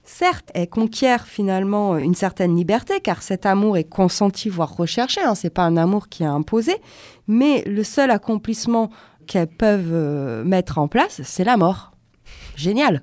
Certes, 0.04 0.50
elle 0.54 0.68
conquiert 0.70 1.26
finalement 1.28 1.98
une 1.98 2.14
certaine 2.14 2.56
liberté, 2.56 3.00
car 3.02 3.22
cet 3.22 3.46
amour 3.46 3.78
est 3.78 3.86
consenti, 3.86 4.50
voire 4.50 4.76
recherché. 4.76 5.22
Hein, 5.22 5.34
c'est 5.34 5.50
pas 5.50 5.64
un 5.64 5.78
amour 5.78 6.10
qui 6.10 6.24
est 6.24 6.28
imposé, 6.28 6.76
mais 7.28 7.64
le 7.66 7.84
seul 7.84 8.12
accomplissement 8.12 8.90
qu'elles 9.28 9.48
peuvent 9.48 9.94
euh, 9.94 10.44
mettre 10.44 10.78
en 10.78 10.90
place, 10.90 11.22
c'est 11.24 11.46
la 11.46 11.56
mort. 11.56 11.94
Génial. 12.58 13.02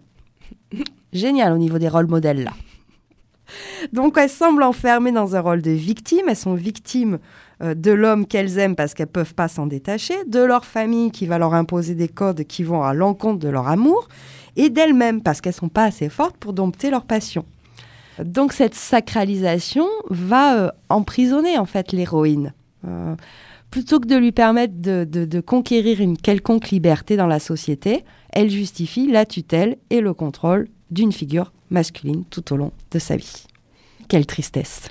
Génial 1.13 1.53
au 1.53 1.59
niveau 1.59 1.79
des 1.79 1.89
rôles 1.89 2.07
modèles 2.07 2.45
là. 2.45 2.53
Donc 3.93 4.17
elles 4.19 4.31
semblent 4.31 4.63
enfermées 4.63 5.11
dans 5.11 5.35
un 5.35 5.41
rôle 5.41 5.63
de 5.63 5.71
victime. 5.71 6.27
Elles 6.29 6.37
sont 6.37 6.55
victimes 6.55 7.19
euh, 7.63 7.75
de 7.75 7.91
l'homme 7.91 8.27
qu'elles 8.27 8.59
aiment 8.59 8.77
parce 8.77 8.95
qu'elles 8.95 9.07
peuvent 9.07 9.35
pas 9.35 9.49
s'en 9.49 9.67
détacher, 9.67 10.15
de 10.27 10.41
leur 10.41 10.65
famille 10.65 11.11
qui 11.11 11.27
va 11.27 11.39
leur 11.39 11.55
imposer 11.55 11.95
des 11.95 12.09
codes 12.09 12.45
qui 12.45 12.63
vont 12.63 12.83
à 12.83 12.95
l'encontre 12.95 13.39
de 13.39 13.49
leur 13.49 13.69
amour, 13.69 14.09
et 14.57 14.71
d'elles-mêmes 14.71 15.23
parce 15.23 15.41
qu'elles 15.41 15.53
sont 15.53 15.69
pas 15.69 15.85
assez 15.85 16.09
fortes 16.09 16.37
pour 16.37 16.53
dompter 16.53 16.91
leur 16.91 17.05
passion. 17.05 17.45
Donc 18.23 18.53
cette 18.53 18.75
sacralisation 18.75 19.87
va 20.09 20.59
euh, 20.59 20.71
emprisonner 20.89 21.59
en 21.59 21.67
fait 21.67 21.93
l'héroïne. 21.93 22.53
Euh, 22.87 23.15
plutôt 23.71 24.01
que 24.01 24.07
de 24.07 24.17
lui 24.17 24.33
permettre 24.33 24.75
de, 24.77 25.41
conquérir 25.41 26.01
une 26.01 26.17
quelconque 26.17 26.71
liberté 26.71 27.17
dans 27.17 27.27
la 27.27 27.39
société, 27.39 28.05
elle 28.31 28.51
justifie 28.51 29.11
la 29.11 29.25
tutelle 29.25 29.77
et 29.91 30.01
le 30.01 30.13
contrôle 30.13 30.69
d'une 30.91 31.13
figure 31.13 31.53
masculine 31.71 32.25
tout 32.25 32.53
au 32.53 32.57
long 32.57 32.73
de 32.91 32.99
sa 32.99 33.17
vie. 33.17 33.45
Quelle 34.09 34.27
tristesse. 34.27 34.91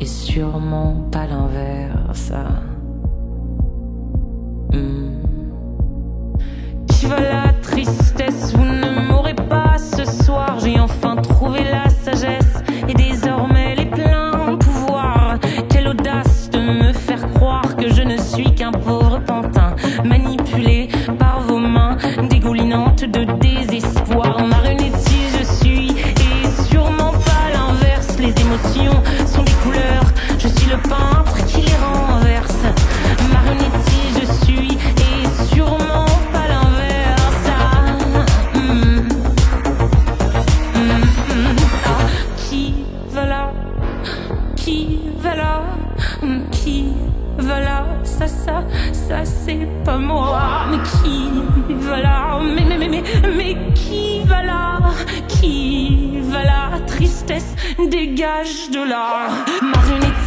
et 0.00 0.06
sûrement 0.06 0.94
pas 1.10 1.26
l'inverse. 1.26 2.32
Hmm. 4.72 5.22
Qui 6.88 7.06
va 7.06 7.20
la 7.20 7.52
tristesse? 7.62 8.54
Vous 8.54 8.64
ne 8.64 9.08
m'aurez 9.08 9.34
pas 9.34 9.76
ce 9.78 10.04
soir. 10.04 10.58
J'ai 10.60 10.78
enfin 10.80 11.16
trouvé 11.16 11.64
la 11.64 11.88
sagesse 11.88 12.62
et 12.88 12.94
désormais 12.94 13.74
les 13.74 13.86
pleins 13.86 14.56
pouvoirs. 14.58 15.38
Quelle 15.68 15.88
audace 15.88 16.50
de 16.50 16.58
me 16.58 16.92
faire 16.92 17.30
croire 17.34 17.76
que 17.76 17.90
je 17.90 18.02
ne 18.02 18.16
suis 18.16 18.54
qu'un 18.54 18.72
pauvre 18.72 19.20
pantin 19.20 19.76
manipulé 20.04 20.88
par 21.18 21.40
vos 21.40 21.58
mains 21.58 21.96
dégoulinantes 22.28 23.04
de 23.04 23.24
le 30.76 30.88
peintre 30.88 31.46
qui 31.46 31.60
les 31.62 31.76
renverse. 31.76 32.64
Marionnettiste 33.32 34.20
je 34.20 34.44
suis 34.44 34.72
et 34.74 35.54
sûrement 35.54 36.06
pas 36.32 36.46
l'inverse. 36.48 37.44
Ah, 37.48 37.92
hmm. 38.54 39.08
Hmm, 40.74 41.02
hmm. 41.30 41.56
Ah, 41.84 41.88
Qui 42.36 42.74
va 43.12 43.26
là 43.26 43.52
Qui 44.56 45.00
va 45.22 45.34
là 45.36 45.62
Hmm, 46.22 46.40
Qui 46.50 46.92
va 47.38 47.60
là 47.60 47.86
Ça, 48.04 48.26
ça, 48.26 48.62
ça 48.92 49.24
c'est 49.24 49.66
pas 49.84 49.98
moi. 49.98 50.40
Mais 50.70 50.78
qui 51.00 51.30
va 51.86 52.00
là 52.00 52.38
Mais, 52.42 52.64
mais, 52.68 52.78
mais, 52.78 52.88
mais, 52.88 53.02
mais 53.36 53.72
qui 53.74 54.20
va 54.24 54.42
là 54.42 54.78
Qui 55.28 56.20
va 56.22 56.42
là 56.44 56.70
Tristesse, 56.86 57.54
dégage 57.90 58.70
de 58.72 58.88
là. 58.88 59.28
Marionnettiste 59.62 60.25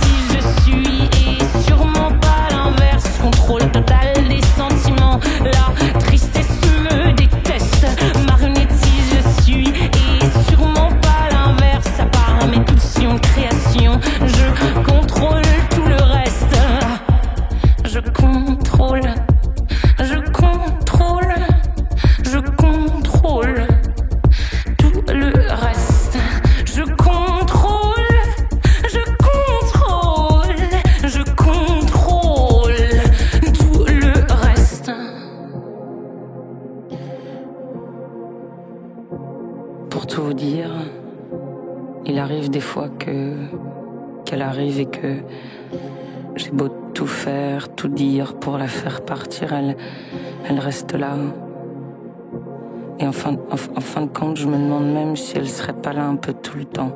serait 55.70 55.82
pas 55.82 55.94
là 55.94 56.06
un 56.06 56.16
peu 56.16 56.34
tout 56.34 56.58
le 56.58 56.66
temps. 56.66 56.92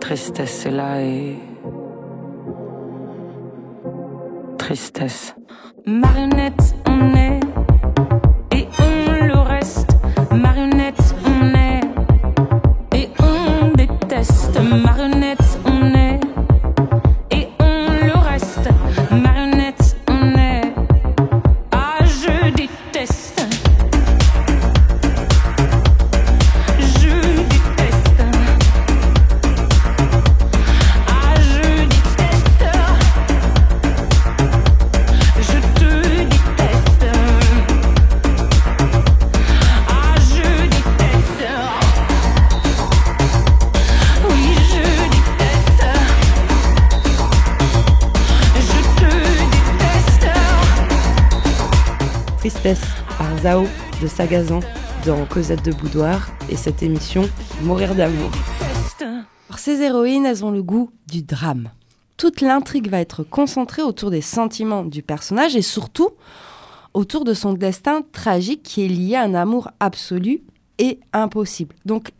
Tristesse 0.00 0.66
est 0.66 0.70
là 0.70 1.02
et. 1.02 1.38
Tristesse. 4.58 5.34
Marionnette, 5.86 6.74
on 6.86 7.14
est. 7.14 7.49
Dans 55.06 55.24
Cosette 55.24 55.64
de 55.64 55.72
Boudoir 55.72 56.28
et 56.50 56.56
cette 56.56 56.82
émission 56.82 57.26
Mourir 57.62 57.94
d'amour. 57.94 58.30
Ces 59.56 59.80
héroïnes, 59.80 60.26
elles 60.26 60.44
ont 60.44 60.50
le 60.50 60.62
goût 60.62 60.90
du 61.06 61.22
drame. 61.22 61.70
Toute 62.18 62.42
l'intrigue 62.42 62.90
va 62.90 63.00
être 63.00 63.22
concentrée 63.22 63.80
autour 63.80 64.10
des 64.10 64.20
sentiments 64.20 64.84
du 64.84 65.00
personnage 65.00 65.56
et 65.56 65.62
surtout 65.62 66.10
autour 66.92 67.24
de 67.24 67.32
son 67.32 67.54
destin 67.54 68.02
tragique 68.12 68.62
qui 68.62 68.84
est 68.84 68.88
lié 68.88 69.14
à 69.16 69.22
un 69.22 69.32
amour 69.32 69.70
absolu 69.80 70.42
et 70.76 71.00
impossible. 71.14 71.74
Donc, 71.86 72.10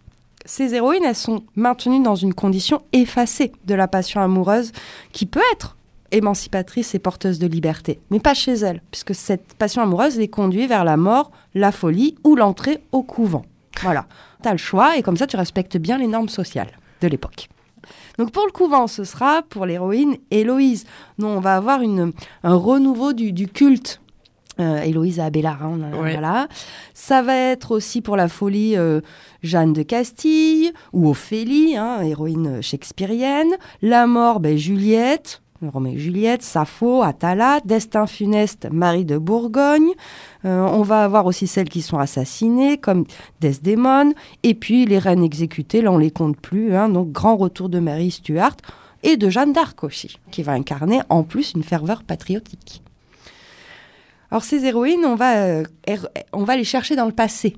ces 0.46 0.74
héroïnes, 0.74 1.04
elles 1.04 1.14
sont 1.14 1.44
maintenues 1.54 2.02
dans 2.02 2.14
une 2.14 2.32
condition 2.32 2.80
effacée 2.94 3.52
de 3.66 3.74
la 3.74 3.88
passion 3.88 4.22
amoureuse 4.22 4.72
qui 5.12 5.26
peut 5.26 5.42
être 5.52 5.76
émancipatrice 6.12 6.94
et 6.94 6.98
porteuse 6.98 7.38
de 7.38 7.46
liberté, 7.46 8.00
mais 8.10 8.20
pas 8.20 8.34
chez 8.34 8.52
elles, 8.54 8.82
puisque 8.90 9.14
cette 9.14 9.54
passion 9.54 9.82
amoureuse 9.82 10.16
les 10.18 10.28
conduit 10.28 10.66
vers 10.66 10.84
la 10.84 10.96
mort, 10.96 11.30
la 11.54 11.72
folie 11.72 12.16
ou 12.24 12.36
l'entrée 12.36 12.78
au 12.92 13.02
couvent. 13.02 13.44
Voilà, 13.82 14.06
t'as 14.42 14.52
le 14.52 14.58
choix 14.58 14.96
et 14.96 15.02
comme 15.02 15.16
ça 15.16 15.26
tu 15.26 15.36
respectes 15.36 15.76
bien 15.76 15.98
les 15.98 16.06
normes 16.06 16.28
sociales 16.28 16.70
de 17.00 17.08
l'époque. 17.08 17.48
Donc 18.18 18.32
pour 18.32 18.44
le 18.44 18.52
couvent, 18.52 18.86
ce 18.86 19.04
sera 19.04 19.42
pour 19.42 19.64
l'héroïne 19.64 20.16
Héloïse. 20.30 20.84
Non, 21.18 21.28
on 21.36 21.40
va 21.40 21.56
avoir 21.56 21.80
une, 21.80 22.12
un 22.42 22.54
renouveau 22.54 23.12
du, 23.14 23.32
du 23.32 23.48
culte. 23.48 24.00
Euh, 24.58 24.82
Héloïse 24.82 25.20
Abélard, 25.20 25.64
hein, 25.64 25.78
Ouais. 25.94 26.12
voilà. 26.12 26.46
Ça 26.92 27.22
va 27.22 27.34
être 27.34 27.70
aussi 27.70 28.02
pour 28.02 28.16
la 28.18 28.28
folie 28.28 28.76
euh, 28.76 29.00
Jeanne 29.42 29.72
de 29.72 29.82
Castille 29.82 30.72
ou 30.92 31.08
Ophélie, 31.08 31.76
hein, 31.78 32.02
héroïne 32.02 32.60
shakespearienne. 32.60 33.52
La 33.80 34.06
mort, 34.06 34.38
ben, 34.40 34.58
Juliette, 34.58 35.40
Roméo 35.68 35.94
et 35.94 35.98
Juliette, 35.98 36.42
Sappho, 36.42 37.02
Atala, 37.02 37.60
Destin 37.64 38.06
funeste, 38.06 38.68
Marie 38.72 39.04
de 39.04 39.18
Bourgogne. 39.18 39.90
Euh, 40.44 40.62
on 40.62 40.82
va 40.82 41.04
avoir 41.04 41.26
aussi 41.26 41.46
celles 41.46 41.68
qui 41.68 41.82
sont 41.82 41.98
assassinées, 41.98 42.78
comme 42.78 43.04
Desdémone. 43.40 44.14
Et 44.42 44.54
puis 44.54 44.86
les 44.86 44.98
reines 44.98 45.22
exécutées, 45.24 45.82
là 45.82 45.92
on 45.92 45.98
les 45.98 46.10
compte 46.10 46.36
plus. 46.38 46.74
hein. 46.74 46.88
donc 46.88 47.12
grand 47.12 47.36
retour 47.36 47.68
de 47.68 47.78
Marie 47.78 48.10
Stuart 48.10 48.56
et 49.02 49.16
de 49.16 49.28
Jeanne 49.28 49.52
d'Arc 49.52 49.82
aussi, 49.84 50.18
qui 50.30 50.42
va 50.42 50.52
incarner 50.52 51.00
en 51.08 51.22
plus 51.22 51.52
une 51.54 51.62
ferveur 51.62 52.02
patriotique. 52.04 52.82
Alors 54.30 54.44
ces 54.44 54.64
héroïnes, 54.64 55.04
on 55.04 55.14
va, 55.16 55.36
euh, 55.42 55.64
er- 55.86 55.98
on 56.32 56.44
va 56.44 56.56
les 56.56 56.64
chercher 56.64 56.96
dans 56.96 57.06
le 57.06 57.12
passé. 57.12 57.56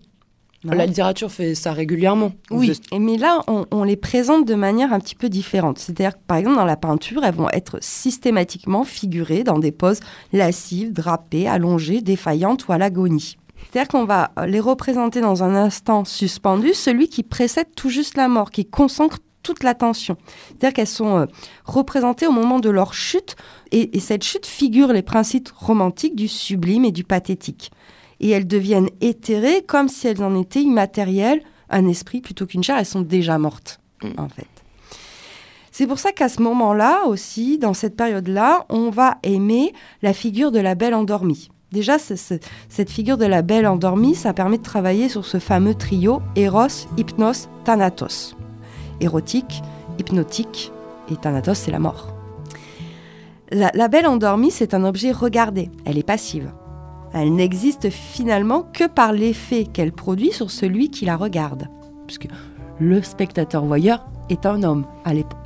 La 0.65 0.87
littérature 0.87 1.31
fait 1.31 1.55
ça 1.55 1.73
régulièrement. 1.73 2.33
oui, 2.51 2.73
et 2.93 2.99
mais 2.99 3.17
là, 3.17 3.43
on, 3.49 3.67
on 3.73 3.83
les 3.83 3.97
présente 3.97 4.47
de 4.47 4.55
manière 4.55 4.93
un 4.93 5.01
petit 5.01 5.17
peu 5.17 5.29
différente. 5.29 5.79
C'est-à-dire 5.79 6.15
que, 6.15 6.23
par 6.27 6.37
exemple, 6.37 6.57
dans 6.57 6.65
la 6.65 6.77
peinture, 6.77 7.25
elles 7.25 7.35
vont 7.35 7.51
être 7.51 7.79
systématiquement 7.81 8.85
figurées 8.85 9.43
dans 9.43 9.59
des 9.59 9.73
poses 9.73 10.01
lascives, 10.33 10.93
drapées, 10.93 11.49
allongées, 11.49 12.01
défaillantes 12.01 12.69
ou 12.69 12.73
à 12.73 12.79
l'agonie. 12.79 13.37
C'est-à-dire 13.71 13.89
qu'on 13.89 14.05
va 14.05 14.33
les 14.47 14.61
représenter 14.61 15.21
dans 15.21 15.43
un 15.43 15.55
instant 15.55 16.05
suspendu, 16.05 16.75
celui 16.75 17.09
qui 17.09 17.23
précède 17.23 17.69
tout 17.75 17.91
juste 17.91 18.17
la 18.17 18.29
mort, 18.29 18.51
qui 18.51 18.65
concentre 18.67 19.19
toute 19.43 19.65
l'attention. 19.65 20.17
C'est-à-dire 20.49 20.73
qu'elles 20.73 20.87
sont 20.87 21.19
euh, 21.19 21.27
représentées 21.65 22.27
au 22.27 22.33
moment 22.33 22.61
de 22.61 22.71
leur 22.71 22.95
chute, 22.95 23.35
et, 23.73 23.97
et 23.97 24.01
cette 24.01 24.23
chute 24.23 24.47
figure 24.47 24.93
les 24.93 25.03
principes 25.03 25.49
romantiques 25.57 26.15
du 26.15 26.29
sublime 26.29 26.85
et 26.85 26.93
du 26.93 27.03
pathétique 27.03 27.73
et 28.23 28.31
elles 28.31 28.47
deviennent 28.47 28.89
éthérées 29.01 29.63
comme 29.67 29.89
si 29.89 30.09
elles 30.09 30.23
en 30.23 30.35
étaient 30.41 30.63
immatérielles, 30.63 31.43
un 31.71 31.87
esprit 31.87 32.21
plutôt 32.21 32.47
qu'une 32.47 32.63
chair, 32.63 32.79
elles 32.79 32.87
sont 32.87 33.03
déjà 33.03 33.37
mortes, 33.39 33.81
Mm. 34.03 34.09
en 34.19 34.29
fait. 34.29 34.47
C'est 35.71 35.87
pour 35.87 35.99
ça 35.99 36.13
qu'à 36.13 36.29
ce 36.29 36.43
moment-là 36.43 37.05
aussi, 37.07 37.59
dans 37.59 37.73
cette 37.75 37.97
période-là, 37.97 38.67
on 38.69 38.91
va 38.91 39.19
aimer 39.23 39.73
la 40.03 40.13
figure 40.13 40.51
de 40.53 40.59
la 40.61 40.75
belle 40.75 40.95
endormie. 40.95 41.51
Déjà, 41.73 41.99
ce- 41.99 42.17
ce- 42.17 42.35
cette 42.69 42.91
figure 42.91 43.17
de 43.17 43.25
la 43.25 43.41
belle 43.41 43.67
endormie, 43.67 44.15
ça 44.15 44.35
permet 44.35 44.59
de 44.59 44.63
travailler 44.63 45.09
sur 45.09 45.25
ce 45.25 45.39
fameux 45.39 45.75
trio 45.75 46.21
Eros, 46.37 46.87
Hypnos, 46.99 47.49
Thanatos. 47.65 48.37
Érotique, 49.01 49.63
hypnotique 49.99 50.71
et 51.11 51.17
Thanatos, 51.17 51.55
c'est 51.59 51.71
la 51.71 51.79
mort. 51.79 52.15
La, 53.51 53.71
la 53.75 53.89
belle 53.89 54.07
endormie, 54.07 54.51
c'est 54.51 54.75
un 54.75 54.85
objet 54.85 55.13
regardé, 55.13 55.71
elle 55.87 55.97
est 55.97 56.03
passive. 56.07 56.51
Elle 57.15 57.35
n'existe 57.35 57.91
finalement 57.91 58.67
que 58.73 58.87
par 58.87 59.13
l'effet 59.13 59.65
qu'elle 59.65 59.93
produit 59.93 60.33
sur 60.33 60.51
celui 60.51 60.91
qui 60.91 61.05
la 61.05 61.17
regarde. 61.17 61.69
Puisque 62.07 62.29
le 62.79 63.03
spectateur 63.03 63.65
voyeur 63.65 64.07
est 64.29 64.47
un 64.47 64.63
homme 64.63 64.87
à 65.05 65.15
l'époque. 65.15 65.39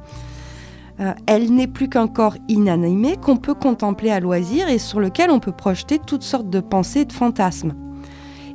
Euh, 1.01 1.13
elle 1.27 1.53
n'est 1.53 1.67
plus 1.67 1.89
qu'un 1.89 2.09
corps 2.09 2.37
inanimé 2.49 3.17
qu'on 3.21 3.37
peut 3.37 3.55
contempler 3.55 4.11
à 4.11 4.21
loisir 4.21 4.69
et 4.69 4.79
sur 4.79 5.01
lequel 5.01 5.31
on 5.31 5.41
peut 5.41 5.53
projeter 5.53 5.99
toutes 5.99 6.23
sortes 6.23 6.49
de 6.49 6.61
pensées 6.61 7.01
et 7.01 7.05
de 7.05 7.13
fantasmes. 7.13 7.75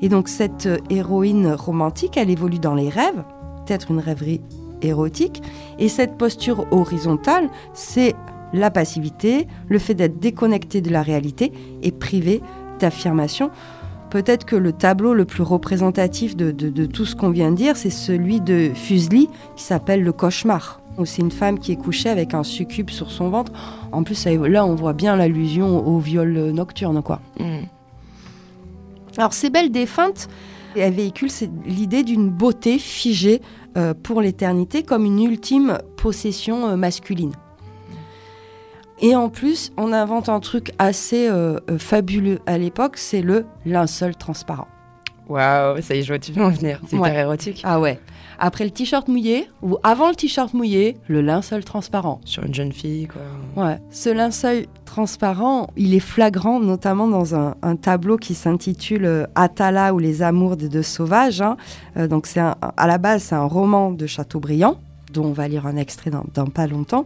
Et 0.02 0.10
donc 0.10 0.28
cette 0.28 0.68
héroïne 0.90 1.52
romantique, 1.52 2.18
elle 2.18 2.32
évolue 2.32 2.58
dans 2.58 2.74
les 2.74 2.90
rêves, 2.90 3.24
peut-être 3.66 3.92
une 3.92 4.00
rêverie 4.00 4.42
érotique, 4.82 5.44
et 5.78 5.88
cette 5.88 6.18
posture 6.18 6.66
horizontale, 6.72 7.50
c'est 7.74 8.16
la 8.54 8.72
passivité, 8.72 9.48
le 9.70 9.80
fait 9.80 9.94
d'être 9.94 10.20
déconnecté 10.20 10.82
de 10.82 10.90
la 10.90 11.04
réalité 11.04 11.54
et 11.84 11.92
privé 11.92 12.42
d'affirmation. 12.82 13.50
Peut-être 14.10 14.46
que 14.46 14.58
le 14.58 14.74
tableau 14.74 15.14
le 15.14 15.24
plus 15.24 15.44
représentatif 15.44 16.36
de, 16.36 16.86
tout 16.86 17.06
ce 17.06 17.16
qu'on 17.16 17.30
vient 17.30 17.52
de 17.52 17.56
dire, 17.56 17.78
c'est 17.78 17.90
celui 17.90 18.42
de 18.42 18.72
Fuseli, 18.76 19.30
qui 19.56 19.64
s'appelle 19.64 20.04
Le 20.04 20.12
Cauchemar. 20.12 20.82
C'est 21.06 21.22
une 21.22 21.32
femme 21.32 21.58
qui 21.58 21.72
est 21.72 21.78
couchée 21.78 22.10
avec 22.10 22.34
un 22.34 22.44
succube 22.44 22.90
sur 22.90 23.10
son 23.10 23.30
ventre. 23.30 23.54
En 23.94 24.04
plus, 24.04 24.26
là, 24.26 24.66
on 24.66 24.76
voit 24.76 24.94
bien 24.94 25.16
l'allusion 25.16 25.88
au 25.88 26.00
viol 26.00 26.52
nocturne. 26.52 27.02
Mm. 27.40 27.44
Alors, 29.18 29.34
ces 29.34 29.50
belles 29.50 29.72
défuntes, 29.72 30.28
elles 30.76 30.94
véhiculent 30.94 31.32
c'est 31.32 31.50
l'idée 31.66 32.04
d'une 32.04 32.30
beauté 32.30 32.80
figée 32.80 33.42
euh, 33.78 33.94
pour 33.94 34.22
l'éternité 34.22 34.84
comme 34.84 35.06
une 35.06 35.24
ultime 35.24 35.78
possession 35.96 36.68
euh, 36.68 36.76
masculine. 36.76 37.32
Et 39.02 39.16
en 39.16 39.30
plus, 39.30 39.72
on 39.78 39.94
invente 39.94 40.30
un 40.30 40.40
truc 40.40 40.72
assez 40.78 41.28
euh, 41.28 41.60
euh, 41.70 41.78
fabuleux 41.80 42.40
à 42.46 42.58
l'époque, 42.58 42.98
c'est 42.98 43.22
le 43.22 43.46
linceul 43.66 44.16
transparent. 44.16 44.68
Waouh, 45.28 45.82
ça 45.82 45.96
y 45.96 46.00
est, 46.00 46.04
je 46.04 46.10
vois, 46.10 46.20
tu 46.20 46.32
peux 46.34 46.44
en 46.44 46.50
venir. 46.50 46.80
C'est 46.88 46.98
Ouais. 46.98 47.10
hyper 47.10 47.20
érotique. 47.22 47.62
Ah 47.64 47.80
ouais. 47.80 48.00
Après 48.38 48.64
le 48.66 48.72
t-shirt 48.72 49.08
mouillé, 49.08 49.50
ou 49.62 49.78
avant 49.84 50.10
le 50.10 50.16
t-shirt 50.16 50.54
mouillé, 50.54 50.98
le 51.08 51.22
linceul 51.22 51.64
transparent. 51.64 52.20
Sur 52.26 52.44
une 52.44 52.54
jeune 52.54 52.72
fille, 52.74 53.08
quoi. 53.08 53.22
Ouais. 53.64 53.78
Ce 53.92 54.10
linceul 54.10 54.66
transparent, 54.86 55.68
il 55.78 55.94
est 55.94 56.00
flagrant, 56.00 56.60
notamment 56.60 57.08
dans 57.08 57.34
un, 57.36 57.56
un 57.62 57.76
tableau 57.78 58.18
qui 58.18 58.34
s'intitule 58.34 59.06
euh, 59.06 59.26
Atala 59.36 59.94
ou 59.94 60.00
les 60.00 60.22
amours 60.22 60.58
des 60.58 60.70
deux 60.70 60.82
sauvages. 60.84 61.42
hein. 61.42 61.56
Euh, 61.98 62.08
donc, 62.08 62.26
c'est 62.28 62.40
à 62.42 62.88
la 62.88 62.98
base, 62.98 63.24
c'est 63.24 63.36
un 63.36 63.46
roman 63.46 63.92
de 63.92 64.06
Chateaubriand, 64.08 64.76
dont 65.12 65.26
on 65.26 65.34
va 65.34 65.48
lire 65.48 65.66
un 65.66 65.78
extrait 65.78 66.10
dans, 66.10 66.26
dans 66.34 66.48
pas 66.48 66.68
longtemps. 66.68 67.06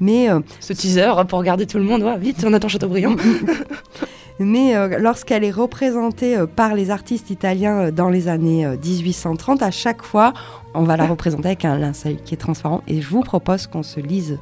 Mais, 0.00 0.30
euh, 0.30 0.40
Ce 0.60 0.72
teaser 0.72 1.12
pour 1.28 1.38
regarder 1.38 1.66
tout 1.66 1.78
le 1.78 1.84
monde. 1.84 2.02
Ouais, 2.02 2.18
vite, 2.18 2.44
on 2.46 2.52
attend 2.52 2.68
Chateaubriand. 2.68 3.16
mais 4.38 4.76
euh, 4.76 4.98
lorsqu'elle 4.98 5.44
est 5.44 5.50
représentée 5.50 6.36
euh, 6.36 6.46
par 6.46 6.74
les 6.74 6.90
artistes 6.90 7.30
italiens 7.30 7.86
euh, 7.86 7.90
dans 7.90 8.08
les 8.08 8.28
années 8.28 8.66
euh, 8.66 8.76
1830, 8.76 9.62
à 9.62 9.70
chaque 9.70 10.02
fois, 10.02 10.32
on 10.74 10.82
va 10.82 10.96
la 10.96 11.06
représenter 11.06 11.48
avec 11.48 11.64
un 11.64 11.78
linceul 11.78 12.16
qui 12.24 12.34
est 12.34 12.38
transparent. 12.38 12.82
Et 12.86 13.00
je 13.00 13.08
vous 13.08 13.22
propose 13.22 13.66
qu'on 13.66 13.82
se 13.82 14.00
lise 14.00 14.38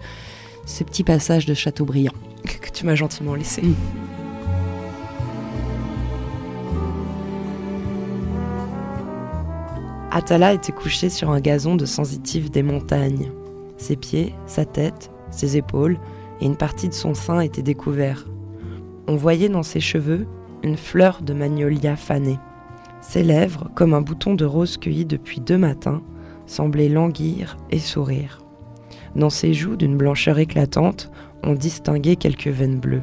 ce 0.66 0.83
petit 0.85 1.05
passage 1.05 1.46
de 1.46 1.55
Chateaubriand. 1.55 2.12
que 2.44 2.59
que 2.59 2.70
tu 2.70 2.87
m'as 2.87 2.94
gentiment 2.94 3.35
laissé. 3.35 3.62
Mm. 3.62 4.23
Atala 10.14 10.53
était 10.53 10.70
couché 10.70 11.11
sur 11.11 11.31
un 11.31 11.40
gazon 11.40 11.74
de 11.74 11.87
sensitif 11.87 12.48
des 12.48 12.62
montagnes. 12.62 13.33
Ses 13.77 13.96
pieds, 13.96 14.33
sa 14.46 14.64
tête, 14.64 15.11
ses 15.33 15.57
épaules 15.57 15.98
et 16.40 16.46
une 16.46 16.55
partie 16.55 16.88
de 16.88 16.94
son 16.94 17.14
sein 17.14 17.40
étaient 17.40 17.62
découverts. 17.62 18.24
On 19.09 19.16
voyait 19.16 19.48
dans 19.48 19.64
ses 19.64 19.81
cheveux 19.81 20.29
une 20.62 20.77
fleur 20.77 21.20
de 21.20 21.35
magnolia 21.35 21.96
fanée. 21.96 22.38
Ses 23.00 23.24
lèvres, 23.24 23.68
comme 23.74 23.92
un 23.92 24.03
bouton 24.03 24.35
de 24.35 24.44
rose 24.44 24.77
cueilli 24.77 25.05
depuis 25.05 25.40
deux 25.40 25.59
matins, 25.59 26.00
semblaient 26.46 26.88
languir 26.88 27.57
et 27.72 27.81
sourire. 27.81 28.38
Dans 29.16 29.31
ses 29.31 29.53
joues 29.53 29.74
d'une 29.74 29.96
blancheur 29.96 30.38
éclatante, 30.38 31.11
on 31.42 31.55
distinguait 31.55 32.14
quelques 32.14 32.46
veines 32.46 32.79
bleues. 32.79 33.03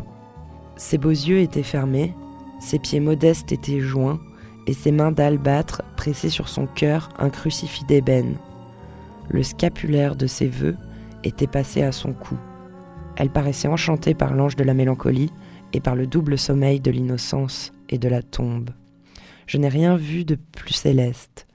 Ses 0.77 0.97
beaux 0.97 1.09
yeux 1.09 1.39
étaient 1.39 1.61
fermés, 1.61 2.15
ses 2.61 2.79
pieds 2.79 3.01
modestes 3.01 3.51
étaient 3.51 3.81
joints, 3.81 4.21
et 4.71 4.73
ses 4.73 4.93
mains 4.93 5.11
d'albâtre 5.11 5.81
pressaient 5.97 6.29
sur 6.29 6.47
son 6.47 6.65
cœur 6.65 7.09
un 7.19 7.29
crucifix 7.29 7.83
d'ébène. 7.83 8.37
Le 9.27 9.43
scapulaire 9.43 10.15
de 10.15 10.27
ses 10.27 10.47
vœux 10.47 10.77
était 11.25 11.45
passé 11.45 11.81
à 11.81 11.91
son 11.91 12.13
cou. 12.13 12.37
Elle 13.17 13.31
paraissait 13.31 13.67
enchantée 13.67 14.13
par 14.13 14.33
l'ange 14.33 14.55
de 14.55 14.63
la 14.63 14.73
mélancolie 14.73 15.29
et 15.73 15.81
par 15.81 15.93
le 15.93 16.07
double 16.07 16.37
sommeil 16.37 16.79
de 16.79 16.89
l'innocence 16.89 17.73
et 17.89 17.97
de 17.97 18.07
la 18.07 18.21
tombe. 18.21 18.69
Je 19.45 19.57
n'ai 19.57 19.67
rien 19.67 19.97
vu 19.97 20.23
de 20.23 20.35
plus 20.35 20.73
céleste. 20.73 21.47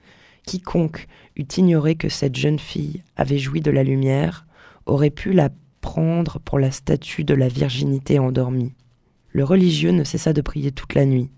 Quiconque 0.45 1.07
eût 1.37 1.47
ignoré 1.57 1.95
que 1.95 2.09
cette 2.09 2.35
jeune 2.35 2.59
fille 2.59 3.01
avait 3.15 3.39
joui 3.39 3.61
de 3.61 3.71
la 3.71 3.83
lumière 3.83 4.45
aurait 4.85 5.09
pu 5.09 5.33
la 5.33 5.49
prendre 5.81 6.37
pour 6.39 6.59
la 6.59 6.69
statue 6.69 7.23
de 7.23 7.33
la 7.33 7.47
virginité 7.47 8.19
endormie. 8.19 8.75
Le 9.31 9.43
religieux 9.43 9.91
ne 9.91 10.03
cessa 10.03 10.33
de 10.33 10.41
prier 10.41 10.71
toute 10.71 10.93
la 10.93 11.07
nuit. 11.07 11.31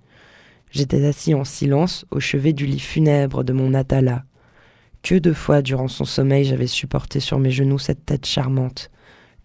J'étais 0.72 1.06
assis 1.06 1.34
en 1.34 1.44
silence 1.44 2.06
au 2.12 2.20
chevet 2.20 2.54
du 2.54 2.66
lit 2.66 2.80
funèbre 2.80 3.44
de 3.44 3.54
mon 3.54 3.74
Atala. 3.74 4.24
Que 5.02 5.16
de 5.16 5.34
fois 5.34 5.62
durant 5.62 5.88
son 5.88 6.06
sommeil 6.06 6.46
j'avais 6.46 6.68
supporté 6.68 7.20
sur 7.20 7.40
mes 7.40 7.52
genoux 7.52 7.80
cette 7.80 8.06
tête 8.06 8.26
charmante. 8.26 8.92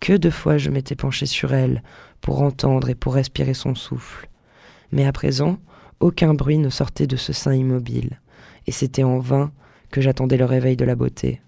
Que 0.00 0.12
de 0.14 0.30
fois 0.30 0.58
je 0.58 0.70
m'étais 0.70 0.96
penché 0.96 1.26
sur 1.26 1.54
elle 1.54 1.82
pour 2.20 2.42
entendre 2.42 2.90
et 2.90 2.94
pour 2.94 3.14
respirer 3.14 3.54
son 3.54 3.74
souffle. 3.74 4.28
Mais 4.92 5.06
à 5.06 5.12
présent, 5.12 5.58
aucun 6.00 6.34
bruit 6.34 6.58
ne 6.58 6.70
sortait 6.70 7.06
de 7.06 7.16
ce 7.16 7.32
sein 7.32 7.54
immobile, 7.54 8.20
et 8.66 8.72
c'était 8.72 9.04
en 9.04 9.18
vain 9.18 9.52
que 9.90 10.00
j'attendais 10.00 10.36
le 10.36 10.44
réveil 10.44 10.76
de 10.76 10.84
la 10.84 10.96
beauté. 10.96 11.40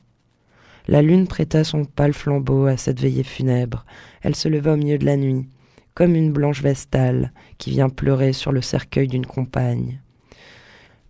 La 0.89 1.03
lune 1.03 1.27
prêta 1.27 1.65
son 1.65 1.85
pâle 1.85 2.13
flambeau 2.13 2.67
à 2.67 2.77
cette 2.77 3.01
veillée 3.01 3.25
funèbre. 3.25 3.85
Elle 4.23 4.37
se 4.37 4.49
leva 4.49 4.75
au 4.75 4.77
milieu 4.77 4.99
de 4.99 5.05
la 5.05 5.17
nuit, 5.17 5.49
comme 5.97 6.15
une 6.15 6.31
blanche 6.31 6.61
vestale 6.61 7.33
qui 7.57 7.71
vient 7.71 7.89
pleurer 7.89 8.35
sur 8.35 8.53
le 8.53 8.61
cercueil 8.61 9.09
d'une 9.09 9.27
compagne. 9.27 10.01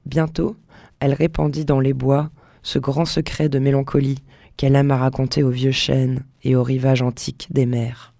Bientôt, 0.06 0.56
elle 1.00 1.12
répandit 1.12 1.64
dans 1.64 1.80
les 1.80 1.92
bois 1.92 2.30
ce 2.62 2.78
grand 2.78 3.04
secret 3.04 3.48
de 3.48 3.58
mélancolie 3.58 4.22
qu'elle 4.56 4.76
aime 4.76 4.92
à 4.92 4.96
raconter 4.96 5.42
aux 5.42 5.50
vieux 5.50 5.72
chênes 5.72 6.24
et 6.44 6.54
aux 6.54 6.62
rivages 6.62 7.02
antiques 7.02 7.48
des 7.50 7.66
mers. 7.66 8.14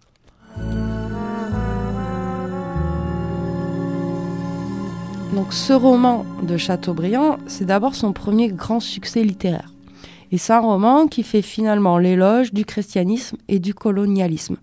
Donc 5.32 5.52
ce 5.52 5.72
roman 5.72 6.26
de 6.42 6.56
Chateaubriand, 6.56 7.38
c'est 7.46 7.66
d'abord 7.66 7.94
son 7.94 8.12
premier 8.12 8.48
grand 8.48 8.80
succès 8.80 9.22
littéraire. 9.22 9.72
Et 10.32 10.38
c'est 10.38 10.52
un 10.52 10.60
roman 10.60 11.06
qui 11.06 11.22
fait 11.22 11.42
finalement 11.42 11.98
l'éloge 11.98 12.52
du 12.52 12.64
christianisme 12.64 13.36
et 13.46 13.60
du 13.60 13.72
colonialisme. 13.72 14.56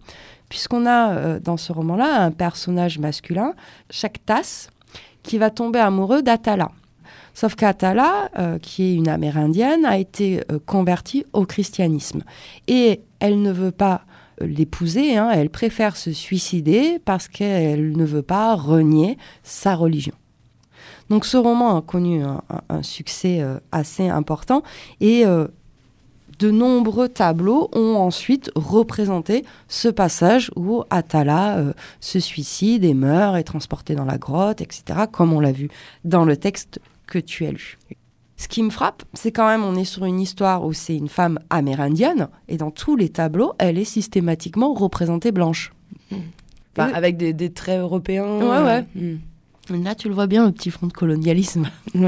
Puisqu'on 0.53 0.85
a 0.85 1.15
euh, 1.15 1.39
dans 1.39 1.57
ce 1.57 1.73
roman-là 1.73 2.21
un 2.21 2.29
personnage 2.29 2.99
masculin, 2.99 3.55
Tasse, 4.27 4.69
qui 5.23 5.39
va 5.39 5.49
tomber 5.49 5.79
amoureux 5.79 6.21
d'Atala. 6.21 6.69
Sauf 7.33 7.55
qu'Atala, 7.55 8.29
euh, 8.37 8.59
qui 8.59 8.83
est 8.83 8.93
une 8.93 9.07
amérindienne, 9.07 9.83
a 9.83 9.97
été 9.97 10.43
euh, 10.51 10.59
convertie 10.63 11.25
au 11.33 11.47
christianisme. 11.47 12.21
Et 12.67 13.01
elle 13.19 13.41
ne 13.41 13.51
veut 13.51 13.71
pas 13.71 14.01
l'épouser, 14.39 15.17
hein, 15.17 15.31
elle 15.33 15.49
préfère 15.49 15.97
se 15.97 16.11
suicider 16.11 16.99
parce 17.03 17.27
qu'elle 17.27 17.97
ne 17.97 18.05
veut 18.05 18.21
pas 18.21 18.53
renier 18.53 19.17
sa 19.41 19.73
religion. 19.73 20.13
Donc 21.09 21.25
ce 21.25 21.37
roman 21.37 21.77
a 21.77 21.81
connu 21.81 22.21
un, 22.23 22.83
succès 22.83 23.41
euh, 23.41 23.57
assez 23.71 24.07
important 24.07 24.61
et 25.01 25.25
de 26.43 26.51
nombreux 26.51 27.07
tableaux 27.07 27.69
ont 27.71 27.95
ensuite 27.95 28.51
représenté 28.55 29.45
ce 29.69 29.87
passage 29.87 30.51
où 30.57 30.83
Atala 30.89 31.57
euh, 31.57 31.73
se 32.01 32.19
suicide 32.19 32.83
et 32.83 32.93
meurt, 32.93 33.37
est 33.37 33.43
transporté 33.43 33.95
dans 33.95 34.03
la 34.03 34.17
grotte, 34.17 34.59
etc., 34.59 35.05
comme 35.09 35.31
on 35.31 35.39
l'a 35.39 35.53
vu 35.53 35.69
dans 36.03 36.25
le 36.25 36.35
texte 36.35 36.81
que 37.07 37.17
tu 37.17 37.45
as 37.45 37.51
lu. 37.51 37.77
Ce 38.35 38.49
qui 38.49 38.61
me 38.61 38.71
frappe, 38.71 39.03
c'est 39.13 39.31
quand 39.31 39.47
même, 39.47 39.63
on 39.63 39.75
est 39.75 39.85
sur 39.85 40.03
une 40.03 40.19
histoire 40.19 40.65
où 40.65 40.73
c'est 40.73 40.97
une 40.97 41.07
femme 41.07 41.39
amérindienne, 41.49 42.27
et 42.49 42.57
dans 42.57 42.71
tous 42.71 42.97
les 42.97 43.07
tableaux, 43.07 43.53
elle 43.57 43.77
est 43.77 43.85
systématiquement 43.85 44.73
représentée 44.73 45.31
blanche. 45.31 45.71
avec 46.75 47.15
des, 47.15 47.53
traits 47.53 47.79
européens. 47.79 48.25
Ouais, 48.25 48.63
ouais. 48.65 48.85
Hmm. 48.95 49.81
Là, 49.81 49.95
tu 49.95 50.09
le 50.09 50.13
vois 50.13 50.27
bien, 50.27 50.47
le 50.47 50.51
petit 50.51 50.71
fond 50.71 50.87
de 50.87 50.93
colonialisme. 50.93 51.69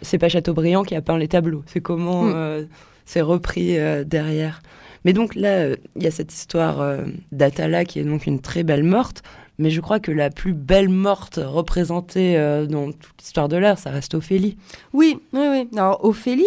C'est 0.00 0.18
pas 0.18 0.30
Chateaubriand 0.30 0.84
qui 0.84 0.94
a 0.94 1.02
peint 1.02 1.18
les 1.18 1.28
tableaux, 1.28 1.62
c'est 1.66 1.80
comment 1.80 2.24
mm. 2.24 2.32
euh, 2.34 2.64
c'est 3.06 3.22
repris 3.22 3.78
euh, 3.78 4.04
derrière. 4.04 4.60
Mais 5.04 5.12
donc 5.12 5.34
là, 5.34 5.68
il 5.68 6.02
y 6.02 6.06
a 6.06 6.10
cette 6.10 6.34
histoire 6.34 6.80
euh, 6.80 7.04
d'Atala 7.32 7.84
qui 7.84 8.00
est 8.00 8.04
donc 8.04 8.26
une 8.26 8.40
très 8.40 8.64
belle 8.64 8.82
morte, 8.82 9.22
mais 9.58 9.70
je 9.70 9.80
crois 9.80 10.00
que 10.00 10.12
la 10.12 10.28
plus 10.28 10.52
belle 10.52 10.90
morte 10.90 11.40
représentée 11.42 12.36
dans 12.68 12.92
toute 12.92 13.14
l'histoire 13.20 13.48
de 13.48 13.56
l'art, 13.56 13.78
ça 13.78 13.88
reste 13.88 14.12
Ophélie. 14.12 14.58
Oui, 14.92 15.18
oui, 15.32 15.46
oui. 15.50 15.68
Alors 15.74 16.04
Ophélie, 16.04 16.44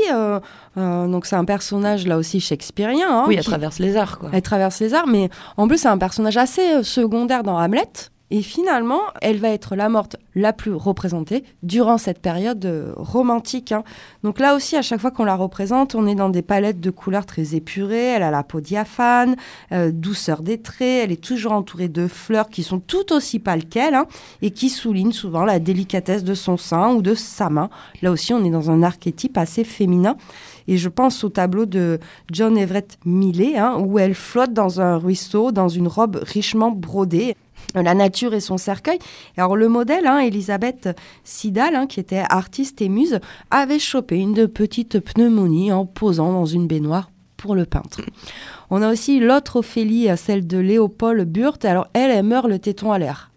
donc 0.75 1.25
c'est 1.25 1.35
un 1.35 1.45
personnage 1.45 2.05
là 2.05 2.19
aussi 2.19 2.39
shakespearien. 2.39 3.07
Hein, 3.09 3.25
oui, 3.27 3.35
elle 3.35 3.43
traverse 3.43 3.79
les 3.79 3.95
arts, 3.95 4.19
quoi. 4.19 4.29
Elle 4.31 4.43
traverse 4.43 4.79
les 4.79 4.93
arts, 4.93 5.07
mais 5.07 5.31
en 5.57 5.67
plus 5.67 5.79
c'est 5.79 5.87
un 5.87 5.97
personnage 5.97 6.37
assez 6.37 6.83
secondaire 6.83 7.41
dans 7.41 7.57
Hamlet. 7.57 8.11
Et 8.31 8.43
finalement, 8.43 9.01
elle 9.21 9.37
va 9.37 9.49
être 9.49 9.75
la 9.75 9.89
morte 9.89 10.15
la 10.35 10.53
plus 10.53 10.73
représentée 10.73 11.43
durant 11.63 11.97
cette 11.97 12.19
période 12.19 12.63
euh, 12.65 12.93
romantique. 12.95 13.71
Hein. 13.71 13.83
Donc 14.23 14.39
là 14.39 14.55
aussi, 14.55 14.75
à 14.75 14.83
chaque 14.83 15.01
fois 15.01 15.09
qu'on 15.09 15.23
la 15.23 15.35
représente, 15.35 15.95
on 15.95 16.05
est 16.05 16.15
dans 16.15 16.29
des 16.29 16.43
palettes 16.43 16.79
de 16.79 16.91
couleurs 16.91 17.25
très 17.25 17.55
épurées. 17.55 18.05
Elle 18.05 18.23
a 18.23 18.29
la 18.29 18.43
peau 18.43 18.61
diaphane, 18.61 19.35
euh, 19.71 19.91
douceur 19.91 20.43
des 20.43 20.59
traits. 20.59 21.05
Elle 21.05 21.11
est 21.11 21.23
toujours 21.23 21.53
entourée 21.53 21.87
de 21.87 22.07
fleurs 22.07 22.49
qui 22.49 22.61
sont 22.61 22.79
tout 22.79 23.11
aussi 23.13 23.39
pâles 23.39 23.65
qu'elle 23.65 23.95
hein, 23.95 24.05
et 24.43 24.51
qui 24.51 24.69
soulignent 24.69 25.11
souvent 25.11 25.43
la 25.43 25.59
délicatesse 25.59 26.23
de 26.23 26.35
son 26.35 26.57
sein 26.57 26.93
ou 26.93 27.01
de 27.01 27.15
sa 27.15 27.49
main. 27.49 27.69
Là 28.03 28.11
aussi, 28.11 28.33
on 28.33 28.45
est 28.45 28.51
dans 28.51 28.69
un 28.69 28.83
archétype 28.83 29.37
assez 29.37 29.63
féminin. 29.63 30.17
Et 30.67 30.77
je 30.77 30.87
pense 30.87 31.23
au 31.23 31.29
tableau 31.29 31.65
de 31.65 31.99
John 32.31 32.55
Everett 32.55 32.99
Millet, 33.03 33.57
hein, 33.57 33.77
où 33.79 33.97
elle 33.97 34.13
flotte 34.13 34.53
dans 34.53 34.81
un 34.81 34.97
ruisseau, 34.97 35.51
dans 35.51 35.67
une 35.67 35.87
robe 35.87 36.19
richement 36.21 36.69
brodée 36.69 37.35
la 37.75 37.93
nature 37.93 38.33
et 38.33 38.39
son 38.39 38.57
cercueil. 38.57 38.99
Alors 39.37 39.55
le 39.55 39.67
modèle, 39.69 40.07
hein, 40.07 40.19
Elisabeth 40.19 40.89
Sidal, 41.23 41.75
hein, 41.75 41.87
qui 41.87 41.99
était 41.99 42.23
artiste 42.29 42.81
et 42.81 42.89
muse, 42.89 43.19
avait 43.51 43.79
chopé 43.79 44.17
une 44.17 44.47
petite 44.47 44.99
pneumonie 44.99 45.71
en 45.71 45.85
posant 45.85 46.31
dans 46.31 46.45
une 46.45 46.67
baignoire 46.67 47.11
pour 47.37 47.55
le 47.55 47.65
peintre. 47.65 48.01
On 48.69 48.81
a 48.81 48.91
aussi 48.91 49.19
l'autre 49.19 49.57
Ophélie, 49.57 50.09
celle 50.17 50.45
de 50.45 50.57
Léopold 50.57 51.27
Burt. 51.27 51.63
Alors 51.63 51.87
elle, 51.93 52.11
elle 52.11 52.25
meurt 52.25 52.47
le 52.47 52.59
téton 52.59 52.91
à 52.91 52.99
l'air. 52.99 53.31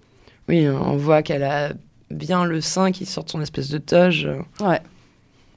Oui, 0.48 0.68
on 0.68 0.96
voit 0.96 1.22
qu'elle 1.22 1.44
a 1.44 1.72
bien 2.10 2.44
le 2.44 2.60
sein 2.60 2.92
qui 2.92 3.06
sort 3.06 3.24
de 3.24 3.30
son 3.30 3.40
espèce 3.40 3.68
de 3.68 3.78
toge. 3.78 4.28
Ouais. 4.60 4.80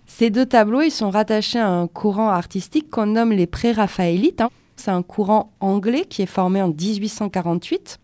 Ces 0.06 0.30
deux 0.30 0.46
tableaux, 0.46 0.82
ils 0.82 0.92
sont 0.92 1.10
rattachés 1.10 1.60
à 1.60 1.68
un 1.68 1.88
courant 1.88 2.30
artistique 2.30 2.90
qu'on 2.90 3.08
nomme 3.08 3.32
les 3.32 3.48
pré-raphaélites. 3.48 4.42
Hein. 4.42 4.50
C'est 4.76 4.92
un 4.92 5.02
courant 5.02 5.52
anglais 5.60 6.06
qui 6.08 6.22
est 6.22 6.28
formé 6.28 6.62
en 6.62 6.70
1848 6.70 8.00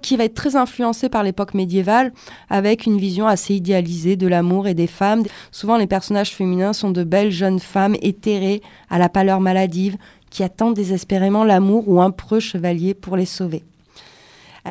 qui 0.00 0.16
va 0.16 0.24
être 0.24 0.34
très 0.34 0.56
influencé 0.56 1.08
par 1.08 1.22
l'époque 1.22 1.54
médiévale, 1.54 2.12
avec 2.50 2.86
une 2.86 2.98
vision 2.98 3.26
assez 3.26 3.54
idéalisée 3.54 4.16
de 4.16 4.26
l'amour 4.26 4.66
et 4.66 4.74
des 4.74 4.86
femmes. 4.86 5.22
Souvent, 5.52 5.76
les 5.76 5.86
personnages 5.86 6.34
féminins 6.34 6.72
sont 6.72 6.90
de 6.90 7.04
belles 7.04 7.30
jeunes 7.30 7.60
femmes 7.60 7.96
éthérées, 8.02 8.62
à 8.90 8.98
la 8.98 9.08
pâleur 9.08 9.40
maladive, 9.40 9.96
qui 10.30 10.42
attendent 10.42 10.74
désespérément 10.74 11.44
l'amour 11.44 11.88
ou 11.88 12.00
un 12.00 12.10
preux 12.10 12.40
chevalier 12.40 12.94
pour 12.94 13.16
les 13.16 13.26
sauver. 13.26 13.64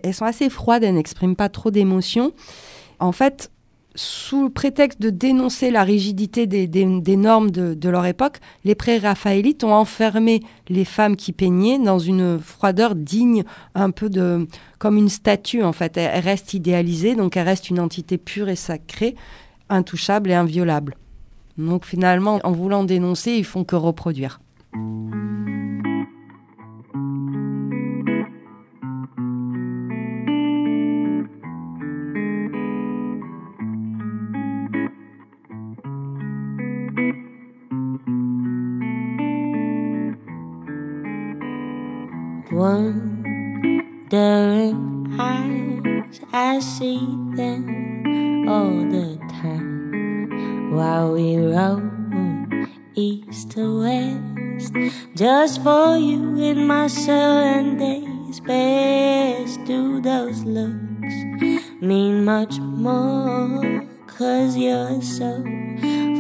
Elles 0.04 0.14
sont 0.14 0.26
assez 0.26 0.50
froides, 0.50 0.84
elles 0.84 0.96
n'expriment 0.96 1.36
pas 1.36 1.50
trop 1.50 1.72
d'émotions. 1.72 2.32
En 3.00 3.12
fait, 3.12 3.52
sous 3.98 4.44
le 4.44 4.50
prétexte 4.52 5.02
de 5.02 5.10
dénoncer 5.10 5.72
la 5.72 5.84
rigidité 5.84 6.46
des, 6.46 6.86
normes 7.16 7.50
de, 7.50 7.90
leur 7.90 8.06
époque, 8.06 8.38
les 8.64 8.76
pré-raphaélites 8.76 9.64
ont 9.64 9.74
enfermé 9.74 10.42
les 10.70 10.86
femmes 10.86 11.16
qui 11.16 11.34
peignaient 11.34 11.80
dans 11.80 11.98
une 11.98 12.40
froideur 12.40 12.94
digne, 12.94 13.44
un 13.74 13.90
peu 13.90 14.10
de 14.10 14.48
comme 14.78 14.98
une 14.98 15.10
statue 15.10 15.64
en 15.64 15.74
fait. 15.74 15.98
Elle, 15.98 16.24
reste 16.24 16.54
idéalisée, 16.54 17.16
donc 17.16 17.36
elle 17.38 17.48
reste 17.48 17.72
une 17.72 17.80
entité 17.80 18.20
pure 18.20 18.50
et 18.50 18.56
sacrée, 18.56 19.16
intouchable 19.68 20.30
et 20.30 20.36
inviolable. 20.36 20.96
Donc 21.58 21.84
finalement, 21.84 22.40
en 22.44 22.52
voulant 22.52 22.84
dénoncer, 22.84 23.32
ils 23.32 23.46
font 23.46 23.64
que 23.64 23.76
reproduire. 23.76 24.40
Wondering 42.58 44.18
eyes. 45.20 46.20
I 46.34 46.60
see 46.60 47.00
them 47.36 48.48
all 48.50 48.82
the 48.90 49.18
time 49.42 50.76
while 50.76 51.14
we 51.14 51.38
roam 51.38 52.68
east 52.96 53.52
to 53.52 53.82
west. 53.82 54.74
Just 55.16 55.62
for 55.64 55.98
you 55.98 56.36
in 56.38 56.66
my 56.66 56.88
Sundays 56.88 58.40
best. 58.40 59.64
Do 59.66 60.02
those 60.02 60.44
looks 60.44 61.14
mean 61.82 62.26
much 62.26 62.58
more? 62.60 63.86
Cause 64.08 64.58
you're 64.58 65.02
so 65.02 65.44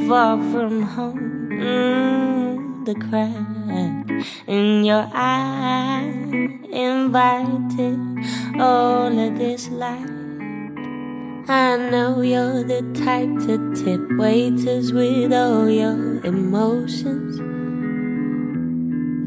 far 0.08 0.38
from 0.52 0.84
home. 0.84 1.50
Mm, 1.50 2.67
the 2.88 2.96
crack 2.96 4.10
in 4.48 4.86
your 4.86 5.06
eye 5.14 6.08
invited 6.72 8.00
all 8.62 9.12
of 9.20 9.38
this 9.38 9.68
light. 9.68 10.08
I 11.50 11.76
know 11.92 12.22
you're 12.22 12.64
the 12.64 12.84
type 13.06 13.28
to 13.46 13.56
tip 13.76 14.00
waiters 14.18 14.94
with 14.94 15.34
all 15.34 15.70
your 15.70 16.24
emotions. 16.24 17.42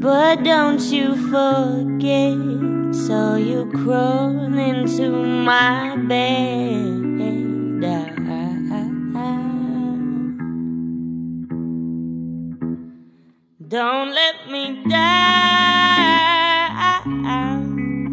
But 0.01 0.43
don't 0.43 0.81
you 0.81 1.15
forget, 1.29 2.95
so 2.95 3.35
you 3.35 3.69
crawl 3.75 4.57
into 4.57 5.11
my 5.11 5.95
bed. 5.97 7.50
Don't 13.71 14.11
let 14.13 14.51
me 14.51 14.83
down. 14.89 14.99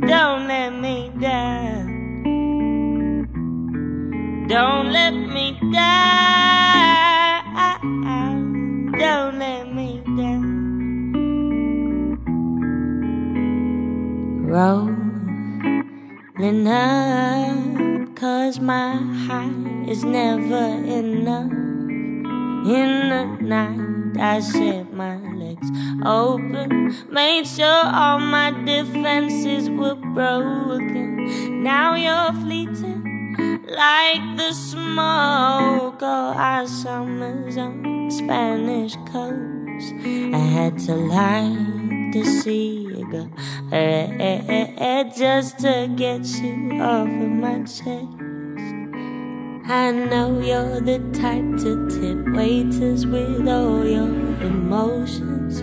Don't 0.06 0.46
let 0.46 0.70
me 0.70 1.10
down. 1.18 1.88
Don't 4.46 4.92
let 4.92 5.10
me 5.10 5.58
down. 5.72 7.42
Don't 9.00 9.38
let 9.40 9.74
me 9.74 10.00
down. 10.16 10.44
Rolling 14.46 15.08
up, 16.68 18.14
cause 18.14 18.60
my 18.60 18.94
high 19.26 19.50
is 19.88 20.04
never 20.04 20.66
enough 20.86 21.50
in 21.50 23.08
the 23.08 23.24
night 23.40 23.88
I 24.20 24.40
set 24.40 24.92
my 24.92 25.16
legs 25.60 25.70
open. 26.04 26.94
Made 27.10 27.46
sure 27.46 27.66
all 27.66 28.20
my 28.20 28.50
defenses 28.64 29.70
were 29.70 29.94
broken. 29.94 31.62
Now 31.62 31.94
you're 31.94 32.32
fleeting 32.42 33.34
like 33.66 34.36
the 34.36 34.52
smoke 34.52 36.02
of 36.02 36.36
our 36.36 36.66
summers 36.66 37.56
on 37.56 38.10
Spanish 38.10 38.96
coast. 39.06 39.94
I 40.34 40.38
had 40.38 40.78
to 40.86 40.94
eh, 43.70 44.42
eh, 44.48 44.74
eh, 44.76 45.04
just 45.16 45.58
to 45.60 45.88
get 45.94 46.26
you 46.26 46.80
off 46.80 47.08
of 47.08 47.30
my 47.30 47.62
chest. 47.62 48.27
I 49.70 49.90
know 49.90 50.40
you're 50.40 50.80
the 50.80 50.98
type 51.12 51.44
to 51.58 51.90
tip 51.90 52.34
waiters 52.34 53.04
with 53.04 53.46
all 53.46 53.84
your 53.84 54.08
emotions. 54.40 55.60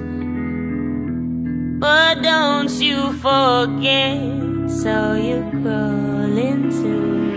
But 1.79 2.21
don't 2.21 2.69
you 2.69 3.13
forget, 3.13 4.69
so 4.69 5.15
you 5.15 5.41
crawl 5.63 6.37
into 6.37 6.87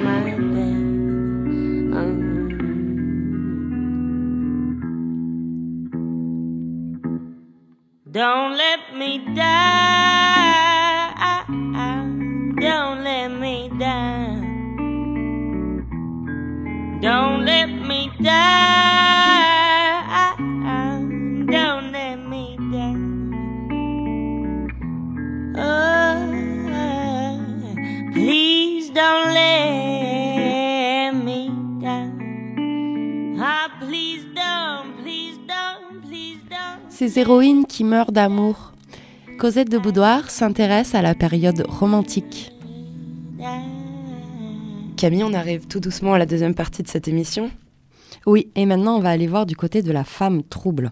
my 0.05 0.21
bed. 0.21 0.85
Um, 1.97 2.21
don't 8.11 8.59
let 8.59 8.95
me 8.95 9.25
die. 9.35 9.89
Don't 17.09 17.43
let 17.43 17.69
me 17.69 18.11
die. 18.21 18.33
Don't 21.47 21.91
let 21.91 22.19
me 22.19 22.59
die. 22.71 22.97
Oh, 25.57 26.19
please 28.13 28.93
don't 28.93 29.33
let 29.33 31.15
me 31.25 31.51
die. 31.81 32.11
Ah, 33.41 33.71
please 33.81 34.27
don't, 34.35 34.93
please 35.03 35.39
don't, 35.49 36.03
please 36.03 36.41
don't. 36.51 36.91
Ces 36.91 37.19
héroïnes 37.19 37.65
qui 37.65 37.85
meurent 37.85 38.13
d'amour. 38.13 38.75
Cosette 39.39 39.71
de 39.71 39.79
Boudoir 39.79 40.29
s'intéresse 40.29 40.95
à 40.95 41.01
la 41.01 41.15
période 41.15 41.65
romantique. 41.71 42.53
Camille, 44.99 45.23
on 45.23 45.33
arrive 45.33 45.69
tout 45.69 45.79
doucement 45.79 46.15
à 46.15 46.19
la 46.19 46.27
deuxième 46.27 46.57
partie 46.57 46.83
de 46.83 46.89
cette 46.89 47.07
émission. 47.07 47.53
Oui, 48.27 48.49
et 48.57 48.67
maintenant 48.67 48.97
on 48.97 49.01
va 49.01 49.11
aller 49.11 49.29
voir 49.29 49.47
du 49.47 49.55
côté 49.55 49.81
de 49.81 49.93
la 49.93 50.03
femme 50.03 50.43
trouble. 50.43 50.91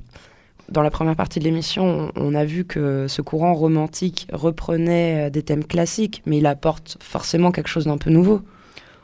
Dans 0.70 0.82
la 0.82 0.92
première 0.92 1.16
partie 1.16 1.40
de 1.40 1.44
l'émission, 1.44 2.12
on 2.14 2.34
a 2.36 2.44
vu 2.44 2.64
que 2.64 3.08
ce 3.08 3.20
courant 3.20 3.52
romantique 3.54 4.28
reprenait 4.32 5.26
euh, 5.26 5.30
des 5.30 5.42
thèmes 5.42 5.64
classiques, 5.64 6.22
mais 6.24 6.38
il 6.38 6.46
apporte 6.46 6.98
forcément 7.00 7.50
quelque 7.50 7.66
chose 7.66 7.86
d'un 7.86 7.98
peu 7.98 8.10
nouveau. 8.10 8.42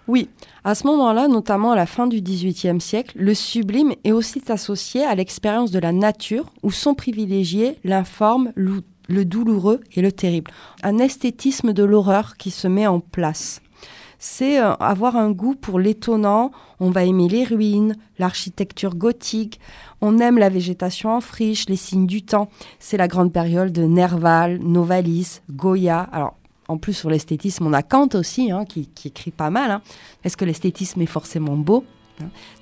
Oui, 0.07 0.29
à 0.62 0.77
ce 0.77 0.87
moment-là, 0.87 1.27
notamment 1.27 1.73
à 1.73 1.77
la 1.77 1.87
fin 1.87 2.07
du 2.07 2.21
XVIIIe 2.21 2.81
siècle, 2.81 3.17
le 3.19 3.35
sublime 3.35 3.95
est 4.05 4.12
aussi 4.12 4.41
associé 4.51 5.03
à 5.03 5.17
l'expérience 5.17 5.73
de 5.73 5.81
la 5.81 5.91
nature 5.91 6.53
où 6.62 6.71
sont 6.71 6.95
privilégiés 6.95 7.77
l'informe, 7.83 8.53
le 8.55 9.25
douloureux 9.25 9.81
et 9.97 10.01
le 10.01 10.12
terrible. 10.12 10.53
Un 10.85 10.99
esthétisme 10.99 11.73
de 11.73 11.83
l'horreur 11.83 12.37
qui 12.37 12.53
se 12.53 12.69
met 12.69 12.87
en 12.87 13.01
place. 13.01 13.61
C'est 14.24 14.61
euh, 14.61 14.74
avoir 14.74 15.16
un 15.16 15.32
goût 15.32 15.56
pour 15.56 15.80
l'étonnant, 15.80 16.52
on 16.78 16.90
va 16.90 17.02
aimer 17.02 17.26
les 17.28 17.42
ruines, 17.42 17.96
l'architecture 18.20 18.94
gothique, 18.94 19.58
on 20.00 20.20
aime 20.20 20.38
la 20.38 20.48
végétation 20.48 21.11
en 21.11 21.20
friche, 21.20 21.68
les 21.68 21.74
signes 21.74 22.06
du 22.06 22.22
temps. 22.22 22.48
C'est 22.78 22.96
la 22.96 23.08
grande 23.08 23.32
période 23.32 23.72
de 23.72 23.82
Nerval, 23.82 24.61
Novalis, 24.62 25.40
Goya. 25.50 26.02
Alors, 26.12 26.37
en 26.68 26.78
plus, 26.78 26.92
sur 26.92 27.11
l'esthétisme, 27.11 27.66
on 27.66 27.72
a 27.72 27.82
Kant 27.82 28.11
aussi, 28.14 28.52
hein, 28.52 28.64
qui, 28.64 28.87
qui 28.87 29.08
écrit 29.08 29.32
pas 29.32 29.50
mal. 29.50 29.72
hein. 29.72 29.82
Est-ce 30.22 30.37
que 30.37 30.44
l'esthétisme 30.44 31.00
est 31.02 31.06
forcément 31.06 31.56
beau? 31.56 31.82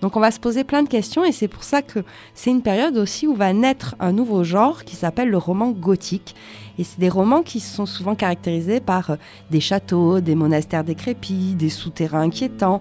Donc, 0.00 0.16
on 0.16 0.20
va 0.20 0.30
se 0.30 0.40
poser 0.40 0.64
plein 0.64 0.82
de 0.82 0.88
questions 0.88 1.24
et 1.24 1.32
c'est 1.32 1.48
pour 1.48 1.64
ça 1.64 1.82
que 1.82 2.00
c'est 2.34 2.50
une 2.50 2.62
période 2.62 2.96
aussi 2.96 3.26
où 3.26 3.34
va 3.34 3.52
naître 3.52 3.94
un 4.00 4.12
nouveau 4.12 4.44
genre 4.44 4.84
qui 4.84 4.96
s'appelle 4.96 5.28
le 5.28 5.38
roman 5.38 5.70
gothique. 5.70 6.34
Et 6.78 6.84
c'est 6.84 7.00
des 7.00 7.08
romans 7.08 7.42
qui 7.42 7.60
sont 7.60 7.86
souvent 7.86 8.14
caractérisés 8.14 8.80
par 8.80 9.10
euh, 9.10 9.16
des 9.50 9.60
châteaux, 9.60 10.20
des 10.20 10.34
monastères 10.34 10.84
décrépits, 10.84 11.54
des 11.54 11.68
souterrains 11.68 12.22
inquiétants, 12.22 12.80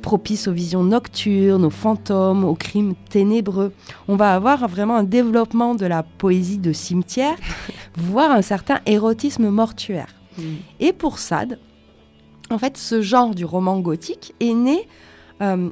propices 0.00 0.48
aux 0.48 0.52
visions 0.52 0.84
nocturnes, 0.84 1.64
aux 1.64 1.70
fantômes, 1.70 2.44
aux 2.44 2.54
crimes 2.54 2.94
ténébreux. 3.08 3.72
On 4.08 4.16
va 4.16 4.34
avoir 4.34 4.68
vraiment 4.68 4.96
un 4.96 5.04
développement 5.04 5.74
de 5.74 5.86
la 5.86 6.02
poésie 6.02 6.58
de 6.58 6.72
cimetière, 6.72 7.36
voire 7.96 8.30
un 8.30 8.42
certain 8.42 8.80
érotisme 8.86 9.48
mortuaire. 9.48 10.14
Et 10.78 10.92
pour 10.92 11.18
Sade, 11.18 11.58
en 12.50 12.58
fait, 12.58 12.76
ce 12.76 13.02
genre 13.02 13.34
du 13.34 13.44
roman 13.44 13.80
gothique 13.80 14.34
est 14.40 14.54
né 14.54 14.88
euh, 15.42 15.70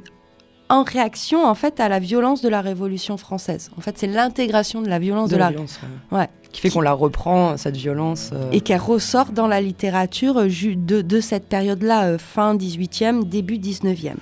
en 0.69 0.83
réaction 0.83 1.43
en 1.45 1.55
fait 1.55 1.79
à 1.79 1.89
la 1.89 1.99
violence 1.99 2.41
de 2.41 2.49
la 2.49 2.61
Révolution 2.61 3.17
française. 3.17 3.69
En 3.77 3.81
fait, 3.81 3.97
c'est 3.97 4.07
l'intégration 4.07 4.81
de 4.81 4.87
la 4.87 4.99
violence 4.99 5.29
de, 5.29 5.37
la, 5.37 5.49
violence, 5.49 5.79
ouais. 6.11 6.19
ouais, 6.19 6.29
Qui 6.51 6.61
fait 6.61 6.69
qu'on 6.69 6.81
la 6.81 6.93
reprend, 6.93 7.57
cette 7.57 7.75
violence. 7.77 8.29
euh, 8.33 8.49
et 8.51 8.61
qu'elle 8.61 8.79
ressort 8.79 9.31
dans 9.31 9.47
la 9.47 9.61
littérature 9.61 10.37
euh, 10.37 10.47
de, 10.47 11.01
de 11.01 11.19
cette 11.21 11.47
période-là, 11.47 12.05
euh, 12.05 12.17
fin 12.17 12.55
18e, 12.55 13.23
début 13.23 13.57
19e. 13.57 14.13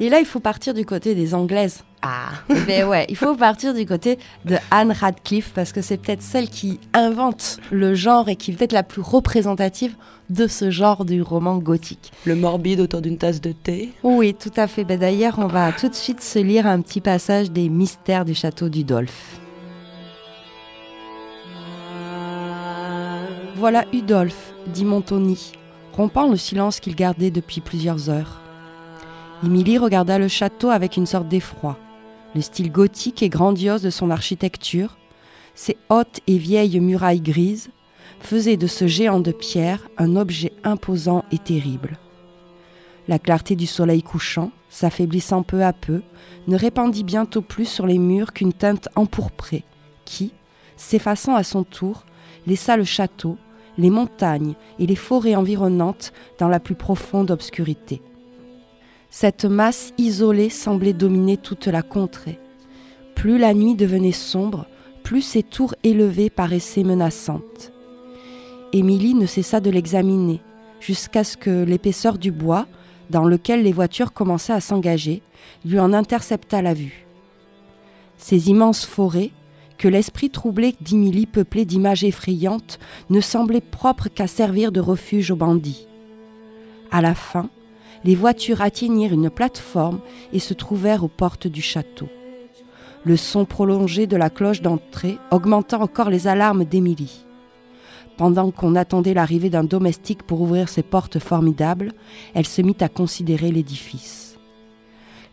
Et 0.00 0.08
là, 0.10 0.18
il 0.20 0.26
faut 0.26 0.40
partir 0.40 0.74
du 0.74 0.84
côté 0.84 1.14
des 1.14 1.34
Anglaises. 1.34 1.84
Ah 2.02 2.32
Ben 2.66 2.86
ouais, 2.86 3.06
il 3.08 3.16
faut 3.16 3.34
partir 3.34 3.72
du 3.72 3.86
côté 3.86 4.18
de 4.44 4.56
Anne 4.70 4.92
Radcliffe 4.92 5.52
parce 5.54 5.72
que 5.72 5.80
c'est 5.80 5.96
peut-être 5.96 6.20
celle 6.20 6.50
qui 6.50 6.78
invente 6.92 7.58
le 7.70 7.94
genre 7.94 8.28
et 8.28 8.36
qui 8.36 8.50
est 8.50 8.54
peut-être 8.54 8.72
la 8.72 8.82
plus 8.82 9.00
représentative 9.00 9.94
de 10.30 10.46
ce 10.46 10.70
genre 10.70 11.04
du 11.04 11.22
roman 11.22 11.58
gothique. 11.58 12.12
Le 12.24 12.34
morbide 12.34 12.80
autour 12.80 13.00
d'une 13.00 13.18
tasse 13.18 13.40
de 13.40 13.52
thé. 13.52 13.92
Oui, 14.02 14.34
tout 14.34 14.52
à 14.56 14.66
fait. 14.66 14.84
Ben 14.84 14.98
D'ailleurs, 14.98 15.38
on 15.38 15.46
va 15.46 15.72
tout 15.72 15.88
de 15.88 15.94
suite 15.94 16.22
se 16.22 16.38
lire 16.38 16.66
un 16.66 16.80
petit 16.80 17.00
passage 17.00 17.50
des 17.50 17.68
mystères 17.68 18.24
du 18.24 18.34
château 18.34 18.68
d'Udolphe. 18.68 19.40
Voilà 23.56 23.84
Udolphe, 23.92 24.52
dit 24.66 24.84
Montoni, 24.84 25.52
rompant 25.92 26.28
le 26.28 26.36
silence 26.36 26.80
qu'il 26.80 26.94
gardait 26.96 27.30
depuis 27.30 27.60
plusieurs 27.60 28.10
heures. 28.10 28.40
Émilie 29.44 29.78
regarda 29.78 30.18
le 30.18 30.28
château 30.28 30.70
avec 30.70 30.96
une 30.96 31.06
sorte 31.06 31.28
d'effroi. 31.28 31.78
Le 32.34 32.40
style 32.40 32.72
gothique 32.72 33.22
et 33.22 33.28
grandiose 33.28 33.82
de 33.82 33.90
son 33.90 34.10
architecture, 34.10 34.96
ses 35.54 35.76
hautes 35.88 36.20
et 36.26 36.36
vieilles 36.36 36.80
murailles 36.80 37.20
grises, 37.20 37.70
faisaient 38.20 38.56
de 38.56 38.66
ce 38.66 38.86
géant 38.86 39.20
de 39.20 39.32
pierre 39.32 39.88
un 39.98 40.16
objet 40.16 40.52
imposant 40.64 41.24
et 41.32 41.38
terrible. 41.38 41.98
La 43.06 43.18
clarté 43.18 43.54
du 43.54 43.66
soleil 43.66 44.02
couchant, 44.02 44.50
s'affaiblissant 44.70 45.42
peu 45.42 45.62
à 45.62 45.72
peu, 45.72 46.02
ne 46.46 46.56
répandit 46.56 47.04
bientôt 47.04 47.42
plus 47.42 47.66
sur 47.66 47.86
les 47.86 47.98
murs 47.98 48.32
qu'une 48.32 48.52
teinte 48.52 48.88
empourprée, 48.96 49.64
qui, 50.04 50.32
s'effaçant 50.76 51.34
à 51.34 51.42
son 51.42 51.64
tour, 51.64 52.04
laissa 52.46 52.76
le 52.76 52.84
château, 52.84 53.36
les 53.76 53.90
montagnes 53.90 54.54
et 54.78 54.86
les 54.86 54.96
forêts 54.96 55.34
environnantes 55.34 56.12
dans 56.38 56.48
la 56.48 56.60
plus 56.60 56.74
profonde 56.74 57.30
obscurité. 57.30 58.00
Cette 59.10 59.44
masse 59.44 59.92
isolée 59.98 60.50
semblait 60.50 60.92
dominer 60.92 61.36
toute 61.36 61.66
la 61.66 61.82
contrée. 61.82 62.38
Plus 63.14 63.38
la 63.38 63.54
nuit 63.54 63.74
devenait 63.74 64.12
sombre, 64.12 64.66
plus 65.02 65.22
ces 65.22 65.42
tours 65.42 65.74
élevées 65.84 66.30
paraissaient 66.30 66.82
menaçantes. 66.82 67.73
Émilie 68.74 69.14
ne 69.14 69.26
cessa 69.26 69.60
de 69.60 69.70
l'examiner, 69.70 70.40
jusqu'à 70.80 71.22
ce 71.22 71.36
que 71.36 71.62
l'épaisseur 71.62 72.18
du 72.18 72.32
bois, 72.32 72.66
dans 73.08 73.22
lequel 73.22 73.62
les 73.62 73.70
voitures 73.70 74.12
commençaient 74.12 74.52
à 74.52 74.60
s'engager, 74.60 75.22
lui 75.64 75.78
en 75.78 75.92
intercepta 75.92 76.60
la 76.60 76.74
vue. 76.74 77.06
Ces 78.18 78.50
immenses 78.50 78.84
forêts, 78.84 79.30
que 79.78 79.86
l'esprit 79.86 80.28
troublé 80.28 80.74
d'Émilie 80.80 81.26
peuplait 81.26 81.64
d'images 81.64 82.02
effrayantes, 82.02 82.80
ne 83.10 83.20
semblaient 83.20 83.60
propres 83.60 84.08
qu'à 84.08 84.26
servir 84.26 84.72
de 84.72 84.80
refuge 84.80 85.30
aux 85.30 85.36
bandits. 85.36 85.86
À 86.90 87.00
la 87.00 87.14
fin, 87.14 87.50
les 88.02 88.16
voitures 88.16 88.60
atteignirent 88.60 89.12
une 89.12 89.30
plateforme 89.30 90.00
et 90.32 90.40
se 90.40 90.52
trouvèrent 90.52 91.04
aux 91.04 91.08
portes 91.08 91.46
du 91.46 91.62
château. 91.62 92.08
Le 93.04 93.16
son 93.16 93.44
prolongé 93.44 94.08
de 94.08 94.16
la 94.16 94.30
cloche 94.30 94.62
d'entrée 94.62 95.18
augmenta 95.30 95.78
encore 95.78 96.10
les 96.10 96.26
alarmes 96.26 96.64
d'Émilie. 96.64 97.23
Pendant 98.16 98.52
qu'on 98.52 98.76
attendait 98.76 99.14
l'arrivée 99.14 99.50
d'un 99.50 99.64
domestique 99.64 100.22
pour 100.22 100.40
ouvrir 100.40 100.68
ces 100.68 100.82
portes 100.82 101.18
formidables, 101.18 101.92
elle 102.34 102.46
se 102.46 102.62
mit 102.62 102.76
à 102.80 102.88
considérer 102.88 103.50
l'édifice. 103.50 104.38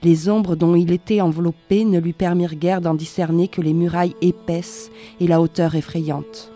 Les 0.04 0.30
ombres 0.30 0.56
dont 0.56 0.76
il 0.76 0.92
était 0.92 1.22
enveloppé 1.22 1.86
ne 1.86 2.00
lui 2.00 2.14
permirent 2.14 2.56
guère 2.56 2.82
d'en 2.82 2.96
discerner 2.96 3.48
que 3.48 3.62
les 3.62 3.74
murailles 3.74 4.16
épaisses 4.22 4.90
et 5.20 5.28
la 5.28 5.42
hauteur 5.42 5.76
effrayante. 5.76 6.52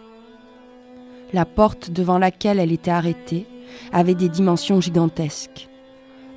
La 1.32 1.46
porte 1.46 1.92
devant 1.92 2.18
laquelle 2.18 2.60
elle 2.60 2.72
était 2.72 2.90
arrêtée 2.90 3.46
avait 3.92 4.16
des 4.16 4.30
dimensions 4.30 4.82
gigantesques. 4.82 5.70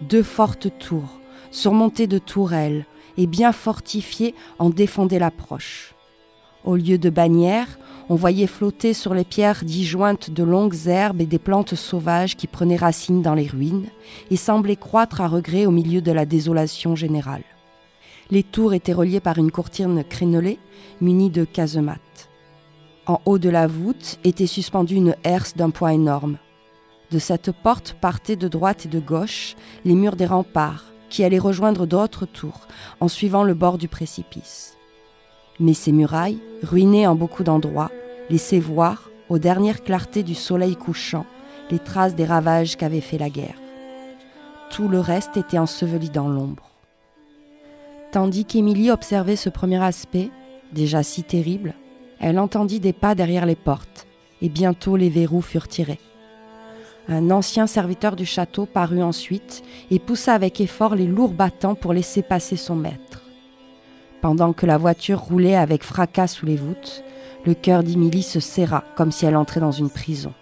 Deux 0.02 0.22
fortes 0.22 0.68
tours, 0.78 1.20
surmontées 1.50 2.06
de 2.06 2.18
tourelles 2.18 2.84
et 3.16 3.26
bien 3.26 3.52
fortifiées, 3.52 4.34
en 4.58 4.68
défendaient 4.68 5.18
l'approche. 5.18 5.94
Au 6.64 6.76
lieu 6.76 6.98
de 6.98 7.10
bannières, 7.10 7.78
on 8.10 8.14
voyait 8.14 8.46
flotter 8.46 8.94
sur 8.94 9.12
les 9.12 9.24
pierres 9.24 9.64
disjointes 9.64 10.30
de 10.30 10.42
longues 10.42 10.86
herbes 10.86 11.20
et 11.20 11.26
des 11.26 11.38
plantes 11.38 11.74
sauvages 11.74 12.36
qui 12.36 12.46
prenaient 12.46 12.76
racine 12.76 13.22
dans 13.22 13.34
les 13.34 13.46
ruines 13.46 13.88
et 14.30 14.36
semblaient 14.36 14.76
croître 14.76 15.20
à 15.20 15.28
regret 15.28 15.66
au 15.66 15.70
milieu 15.70 16.00
de 16.00 16.12
la 16.12 16.24
désolation 16.24 16.96
générale. 16.96 17.44
Les 18.30 18.42
tours 18.42 18.74
étaient 18.74 18.92
reliées 18.92 19.20
par 19.20 19.38
une 19.38 19.50
courtine 19.50 20.04
crénelée 20.04 20.58
munie 21.00 21.30
de 21.30 21.44
casemates. 21.44 22.30
En 23.06 23.20
haut 23.24 23.38
de 23.38 23.48
la 23.48 23.66
voûte 23.66 24.18
était 24.24 24.46
suspendue 24.46 24.96
une 24.96 25.16
herse 25.24 25.56
d'un 25.56 25.70
poids 25.70 25.92
énorme. 25.92 26.38
De 27.10 27.18
cette 27.18 27.52
porte 27.52 27.96
partaient 28.00 28.36
de 28.36 28.48
droite 28.48 28.84
et 28.86 28.88
de 28.88 29.00
gauche 29.00 29.54
les 29.84 29.94
murs 29.94 30.16
des 30.16 30.26
remparts 30.26 30.84
qui 31.08 31.24
allaient 31.24 31.38
rejoindre 31.38 31.86
d'autres 31.86 32.26
tours 32.26 32.68
en 33.00 33.08
suivant 33.08 33.44
le 33.44 33.54
bord 33.54 33.78
du 33.78 33.88
précipice. 33.88 34.77
Mais 35.60 35.74
ces 35.74 35.92
murailles, 35.92 36.38
ruinées 36.62 37.06
en 37.06 37.14
beaucoup 37.14 37.44
d'endroits, 37.44 37.90
laissaient 38.30 38.60
voir, 38.60 39.10
aux 39.28 39.38
dernières 39.38 39.82
clartés 39.82 40.22
du 40.22 40.34
soleil 40.34 40.76
couchant, 40.76 41.26
les 41.70 41.78
traces 41.78 42.14
des 42.14 42.24
ravages 42.24 42.76
qu'avait 42.76 43.00
fait 43.00 43.18
la 43.18 43.28
guerre. 43.28 43.60
Tout 44.70 44.88
le 44.88 45.00
reste 45.00 45.36
était 45.36 45.58
enseveli 45.58 46.10
dans 46.10 46.28
l'ombre. 46.28 46.70
Tandis 48.12 48.44
qu'Émilie 48.44 48.90
observait 48.90 49.36
ce 49.36 49.50
premier 49.50 49.82
aspect, 49.82 50.30
déjà 50.72 51.02
si 51.02 51.22
terrible, 51.22 51.74
elle 52.20 52.38
entendit 52.38 52.80
des 52.80 52.92
pas 52.92 53.14
derrière 53.14 53.46
les 53.46 53.54
portes, 53.54 54.06
et 54.40 54.48
bientôt 54.48 54.96
les 54.96 55.10
verrous 55.10 55.42
furent 55.42 55.68
tirés. 55.68 56.00
Un 57.08 57.30
ancien 57.30 57.66
serviteur 57.66 58.16
du 58.16 58.26
château 58.26 58.66
parut 58.66 59.02
ensuite 59.02 59.62
et 59.90 59.98
poussa 59.98 60.34
avec 60.34 60.60
effort 60.60 60.94
les 60.94 61.06
lourds 61.06 61.32
battants 61.32 61.74
pour 61.74 61.92
laisser 61.92 62.22
passer 62.22 62.56
son 62.56 62.76
maître. 62.76 63.27
Pendant 64.20 64.52
que 64.52 64.66
la 64.66 64.78
voiture 64.78 65.20
roulait 65.20 65.54
avec 65.54 65.84
fracas 65.84 66.26
sous 66.26 66.44
les 66.44 66.56
voûtes, 66.56 67.04
le 67.46 67.54
cœur 67.54 67.84
d'Émilie 67.84 68.24
se 68.24 68.40
serra 68.40 68.82
comme 68.96 69.12
si 69.12 69.26
elle 69.26 69.36
entrait 69.36 69.60
dans 69.60 69.70
une 69.70 69.90
prison. 69.90 70.32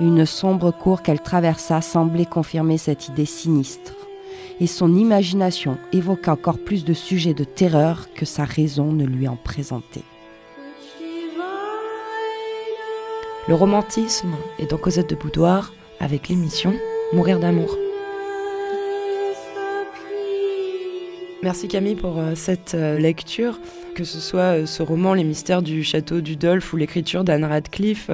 Une 0.00 0.24
sombre 0.24 0.70
cour 0.70 1.02
qu'elle 1.02 1.20
traversa 1.20 1.82
semblait 1.82 2.24
confirmer 2.24 2.78
cette 2.78 3.08
idée 3.08 3.26
sinistre, 3.26 3.94
et 4.60 4.66
son 4.66 4.94
imagination 4.94 5.76
évoqua 5.92 6.32
encore 6.32 6.58
plus 6.58 6.84
de 6.84 6.94
sujets 6.94 7.34
de 7.34 7.44
terreur 7.44 8.08
que 8.14 8.24
sa 8.24 8.44
raison 8.44 8.92
ne 8.92 9.04
lui 9.04 9.28
en 9.28 9.36
présentait. 9.36 10.04
Le 13.48 13.54
romantisme 13.54 14.34
est 14.58 14.70
dans 14.70 14.78
Cosette 14.78 15.10
de 15.10 15.14
Boudoir 15.14 15.72
avec 16.00 16.28
l'émission 16.28 16.74
Mourir 17.12 17.38
d'amour. 17.38 17.76
Merci 21.42 21.68
Camille 21.68 21.96
pour 21.96 22.18
euh, 22.18 22.34
cette 22.34 22.74
euh, 22.74 22.98
lecture, 22.98 23.60
que 23.94 24.04
ce 24.04 24.20
soit 24.20 24.62
euh, 24.62 24.66
ce 24.66 24.82
roman 24.82 25.12
Les 25.12 25.22
mystères 25.22 25.60
du 25.60 25.84
château 25.84 26.20
du 26.22 26.36
Dolph 26.36 26.72
ou 26.72 26.76
l'écriture 26.76 27.24
d'Anne 27.24 27.44
Radcliffe. 27.44 28.10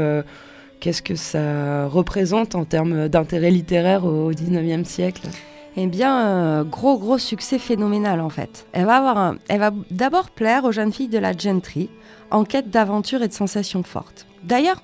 Qu'est-ce 0.81 1.03
que 1.03 1.15
ça 1.15 1.87
représente 1.87 2.57
en 2.57 2.65
termes 2.65 3.09
d'intérêt 3.09 3.53
littéraire 3.53 4.05
au 4.05 4.31
XIXe 4.31 4.89
siècle? 4.89 5.29
Eh 5.77 5.87
bien, 5.87 6.65
gros 6.65 6.99
gros 6.99 7.19
succès 7.19 7.61
phénoménal 7.61 8.21
en 8.21 8.29
fait. 8.29 8.67
Elle 8.73 8.87
va 8.87 8.97
avoir 8.97 9.37
elle 9.49 9.61
va 9.61 9.71
d'abord 9.93 10.31
plaire 10.31 10.65
aux 10.65 10.73
jeunes 10.73 10.93
filles 10.93 11.09
de 11.09 11.19
la 11.19 11.37
gentry, 11.37 11.89
en 12.33 12.43
quête 12.43 12.69
d'aventure 12.69 13.23
et 13.23 13.29
de 13.29 13.33
sensations 13.33 13.85
fortes. 13.85 14.27
D'ailleurs, 14.43 14.83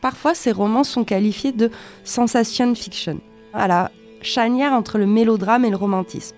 parfois 0.00 0.34
ces 0.34 0.50
romans 0.50 0.82
sont 0.82 1.04
qualifiés 1.04 1.52
de 1.52 1.70
sensation 2.02 2.74
fiction, 2.74 3.20
à 3.54 3.68
la 3.68 3.92
chanière 4.22 4.72
entre 4.72 4.98
le 4.98 5.06
mélodrame 5.06 5.64
et 5.64 5.70
le 5.70 5.76
romantisme. 5.76 6.34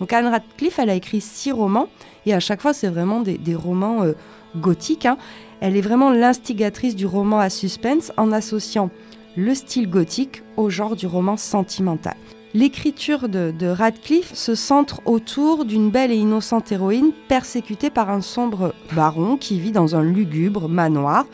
Donc 0.00 0.12
Anne 0.14 0.26
Radcliffe, 0.26 0.78
elle 0.78 0.90
a 0.90 0.94
écrit 0.94 1.20
six 1.20 1.52
romans, 1.52 1.88
et 2.26 2.34
à 2.34 2.40
chaque 2.40 2.62
fois, 2.62 2.72
c'est 2.72 2.88
vraiment 2.88 3.20
des, 3.20 3.54
romans 3.54 4.02
euh, 4.02 4.14
gothiques. 4.56 5.06
Hein. 5.06 5.18
Elle 5.60 5.76
est 5.76 5.82
vraiment 5.82 6.10
l'instigatrice 6.10 6.96
du 6.96 7.06
roman 7.06 7.38
à 7.38 7.50
suspense 7.50 8.12
en 8.16 8.32
associant 8.32 8.90
le 9.36 9.54
style 9.54 9.88
gothique 9.88 10.42
au 10.56 10.70
genre 10.70 10.96
du 10.96 11.06
roman 11.06 11.36
sentimental. 11.36 12.16
L'écriture 12.52 13.28
de, 13.28 13.66
Radcliffe 13.66 14.34
se 14.34 14.56
centre 14.56 15.02
autour 15.04 15.64
d'une 15.64 15.90
belle 15.90 16.10
et 16.10 16.16
innocente 16.16 16.72
héroïne 16.72 17.12
persécutée 17.28 17.90
par 17.90 18.10
un 18.10 18.22
sombre 18.22 18.74
baron 18.96 19.36
qui 19.36 19.60
vit 19.60 19.70
dans 19.70 19.94
un 19.94 20.02
lugubre 20.02 20.68
manoir. 20.68 21.26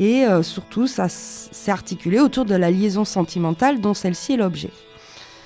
Et 0.00 0.24
euh, 0.24 0.42
surtout, 0.42 0.86
ça 0.86 1.08
s'est 1.08 1.70
articulé 1.70 2.20
autour 2.20 2.44
de 2.44 2.54
la 2.54 2.70
liaison 2.70 3.04
sentimentale 3.04 3.80
dont 3.80 3.94
celle-ci 3.94 4.34
est 4.34 4.36
l'objet. 4.36 4.70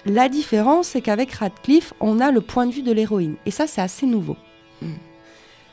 La 0.07 0.29
différence, 0.29 0.89
c'est 0.89 1.01
qu'avec 1.01 1.33
Radcliffe, 1.33 1.95
on 2.01 2.21
a 2.21 2.31
le 2.31 2.41
point 2.41 2.67
de 2.67 2.73
vue 2.73 2.83
de 2.83 2.93
l'héroïne. 2.93 3.37
Et 3.47 3.51
ça, 3.51 3.67
c'est 3.67 3.81
assez 3.81 4.07
nouveau. 4.07 4.37
Hmm. 4.83 4.93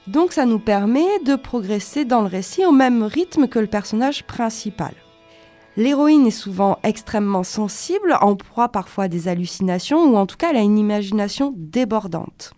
Donc 0.08 0.34
ça 0.34 0.46
nous 0.46 0.60
permet 0.60 1.20
de 1.26 1.36
progresser 1.36 2.06
dans 2.06 2.22
le 2.22 2.28
récit 2.28 2.66
au 2.66 2.72
même 2.72 3.04
rythme 3.04 3.48
que 3.48 3.60
le 3.60 3.68
personnage 3.68 4.24
principal. 4.24 4.94
L'héroïne 5.78 6.28
est 6.28 6.32
souvent 6.32 6.80
extrêmement 6.84 7.44
sensible, 7.44 8.18
en 8.20 8.36
proie 8.36 8.70
parfois 8.70 9.06
à 9.06 9.08
des 9.08 9.28
hallucinations, 9.28 10.04
ou 10.12 10.18
en 10.18 10.26
tout 10.26 10.38
cas 10.38 10.50
elle 10.50 10.58
a 10.58 10.62
une 10.62 10.80
imagination 10.80 11.54
débordante. 11.56 12.54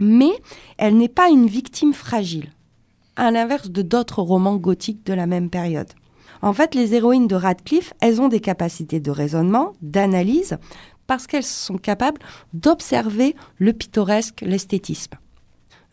Mais 0.00 0.32
elle 0.78 0.96
n'est 0.96 1.08
pas 1.08 1.28
une 1.28 1.46
victime 1.46 1.92
fragile, 1.92 2.50
à 3.14 3.30
l'inverse 3.30 3.70
de 3.70 3.82
d'autres 3.82 4.22
romans 4.22 4.56
gothiques 4.56 5.04
de 5.06 5.12
la 5.12 5.26
même 5.26 5.50
période. 5.50 5.90
En 6.42 6.54
fait, 6.54 6.74
les 6.74 6.94
héroïnes 6.94 7.28
de 7.28 7.34
Radcliffe, 7.34 7.92
elles 8.00 8.20
ont 8.20 8.28
des 8.28 8.40
capacités 8.40 8.98
de 8.98 9.10
raisonnement, 9.10 9.74
d'analyse, 9.82 10.56
parce 11.10 11.26
qu'elles 11.26 11.42
sont 11.42 11.76
capables 11.76 12.20
d'observer 12.52 13.34
le 13.58 13.72
pittoresque, 13.72 14.42
l'esthétisme. 14.42 15.14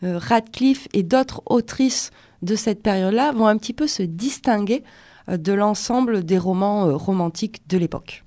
Euh, 0.04 0.16
Radcliffe 0.16 0.86
et 0.92 1.02
d'autres 1.02 1.42
autrices 1.46 2.12
de 2.42 2.54
cette 2.54 2.84
période-là 2.84 3.32
vont 3.32 3.48
un 3.48 3.56
petit 3.56 3.72
peu 3.72 3.88
se 3.88 4.04
distinguer 4.04 4.84
euh, 5.28 5.36
de 5.36 5.52
l'ensemble 5.52 6.22
des 6.22 6.38
romans 6.38 6.86
euh, 6.86 6.94
romantiques 6.94 7.68
de 7.68 7.78
l'époque. 7.78 8.22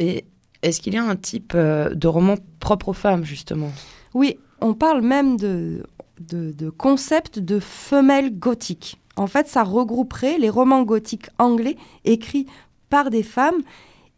Et 0.00 0.26
est-ce 0.60 0.82
qu'il 0.82 0.92
y 0.92 0.98
a 0.98 1.02
un 1.02 1.16
type 1.16 1.56
de 1.56 2.06
roman 2.08 2.34
propre 2.60 2.90
aux 2.90 2.92
femmes, 2.92 3.24
justement? 3.24 3.70
Oui, 4.12 4.36
on 4.60 4.74
parle 4.74 5.00
même 5.00 5.38
de, 5.38 5.82
de, 6.20 6.52
de 6.52 6.68
concept 6.68 7.38
de 7.38 7.58
femelle 7.58 8.38
gothique. 8.38 9.00
En 9.16 9.28
fait, 9.28 9.48
ça 9.48 9.62
regrouperait 9.62 10.36
les 10.36 10.50
romans 10.50 10.82
gothiques 10.82 11.30
anglais 11.38 11.78
écrits 12.04 12.44
par 12.90 13.08
des 13.08 13.22
femmes 13.22 13.62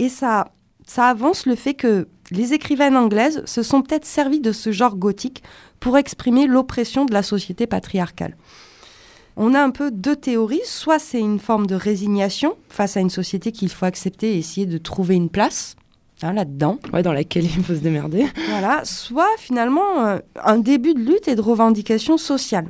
et 0.01 0.09
ça 0.09 0.51
ça 0.91 1.05
avance 1.05 1.47
le 1.47 1.55
fait 1.55 1.74
que 1.74 2.09
les 2.32 2.53
écrivaines 2.53 2.97
anglaises 2.97 3.45
se 3.45 3.62
sont 3.62 3.80
peut-être 3.80 4.05
servies 4.05 4.41
de 4.41 4.51
ce 4.51 4.72
genre 4.72 4.97
gothique 4.97 5.41
pour 5.78 5.97
exprimer 5.97 6.49
l'oppression 6.49 7.05
de 7.05 7.12
la 7.12 7.22
société 7.22 7.68
patriarcale. 7.68 8.36
On 9.36 9.55
a 9.55 9.62
un 9.62 9.70
peu 9.70 9.93
deux 9.93 10.16
théories. 10.16 10.62
Soit 10.64 10.99
c'est 10.99 11.20
une 11.20 11.38
forme 11.38 11.68
de 11.68 11.76
résignation 11.76 12.57
face 12.68 12.97
à 12.97 13.01
une 13.01 13.09
société 13.09 13.53
qu'il 13.53 13.68
faut 13.68 13.86
accepter 13.86 14.34
et 14.34 14.38
essayer 14.38 14.66
de 14.66 14.78
trouver 14.78 15.14
une 15.14 15.28
place 15.28 15.76
hein, 16.22 16.32
là-dedans. 16.32 16.80
Ouais, 16.93 17.05
dans 17.05 17.12
laquelle 17.12 17.45
il 17.45 17.62
faut 17.62 17.74
se 17.74 17.78
démerder. 17.78 18.26
Voilà. 18.49 18.84
Soit 18.84 19.30
finalement 19.38 20.05
euh, 20.05 20.18
un 20.43 20.59
début 20.59 20.95
de 20.95 20.99
lutte 20.99 21.28
et 21.28 21.36
de 21.36 21.41
revendication 21.41 22.18
sociale. 22.18 22.66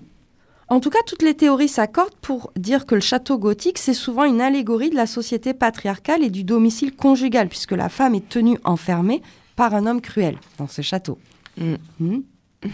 En 0.71 0.79
tout 0.79 0.91
cas, 0.91 1.01
toutes 1.05 1.23
les 1.23 1.35
théories 1.35 1.69
s'accordent 1.69 2.15
pour 2.23 2.53
dire 2.55 2.87
que 2.87 2.95
le 2.95 3.01
château 3.01 3.39
gothique, 3.39 3.77
c'est 3.77 3.93
souvent 3.93 4.23
une 4.23 4.41
allégorie 4.41 4.89
de 4.89 4.95
la 4.95 5.09
société 5.09 5.53
patriarcale 5.53 6.23
et 6.23 6.31
du 6.31 6.45
domicile 6.45 6.95
conjugal, 6.95 7.49
puisque 7.49 7.73
la 7.73 7.89
femme 7.89 8.15
est 8.15 8.29
tenue 8.29 8.57
enfermée 8.63 9.21
par 9.57 9.75
un 9.75 9.85
homme 9.87 10.01
cruel 10.01 10.39
dans 10.59 10.69
ce 10.69 10.81
château. 10.81 11.19
Mm. 11.59 11.75
Mm. 11.99 12.21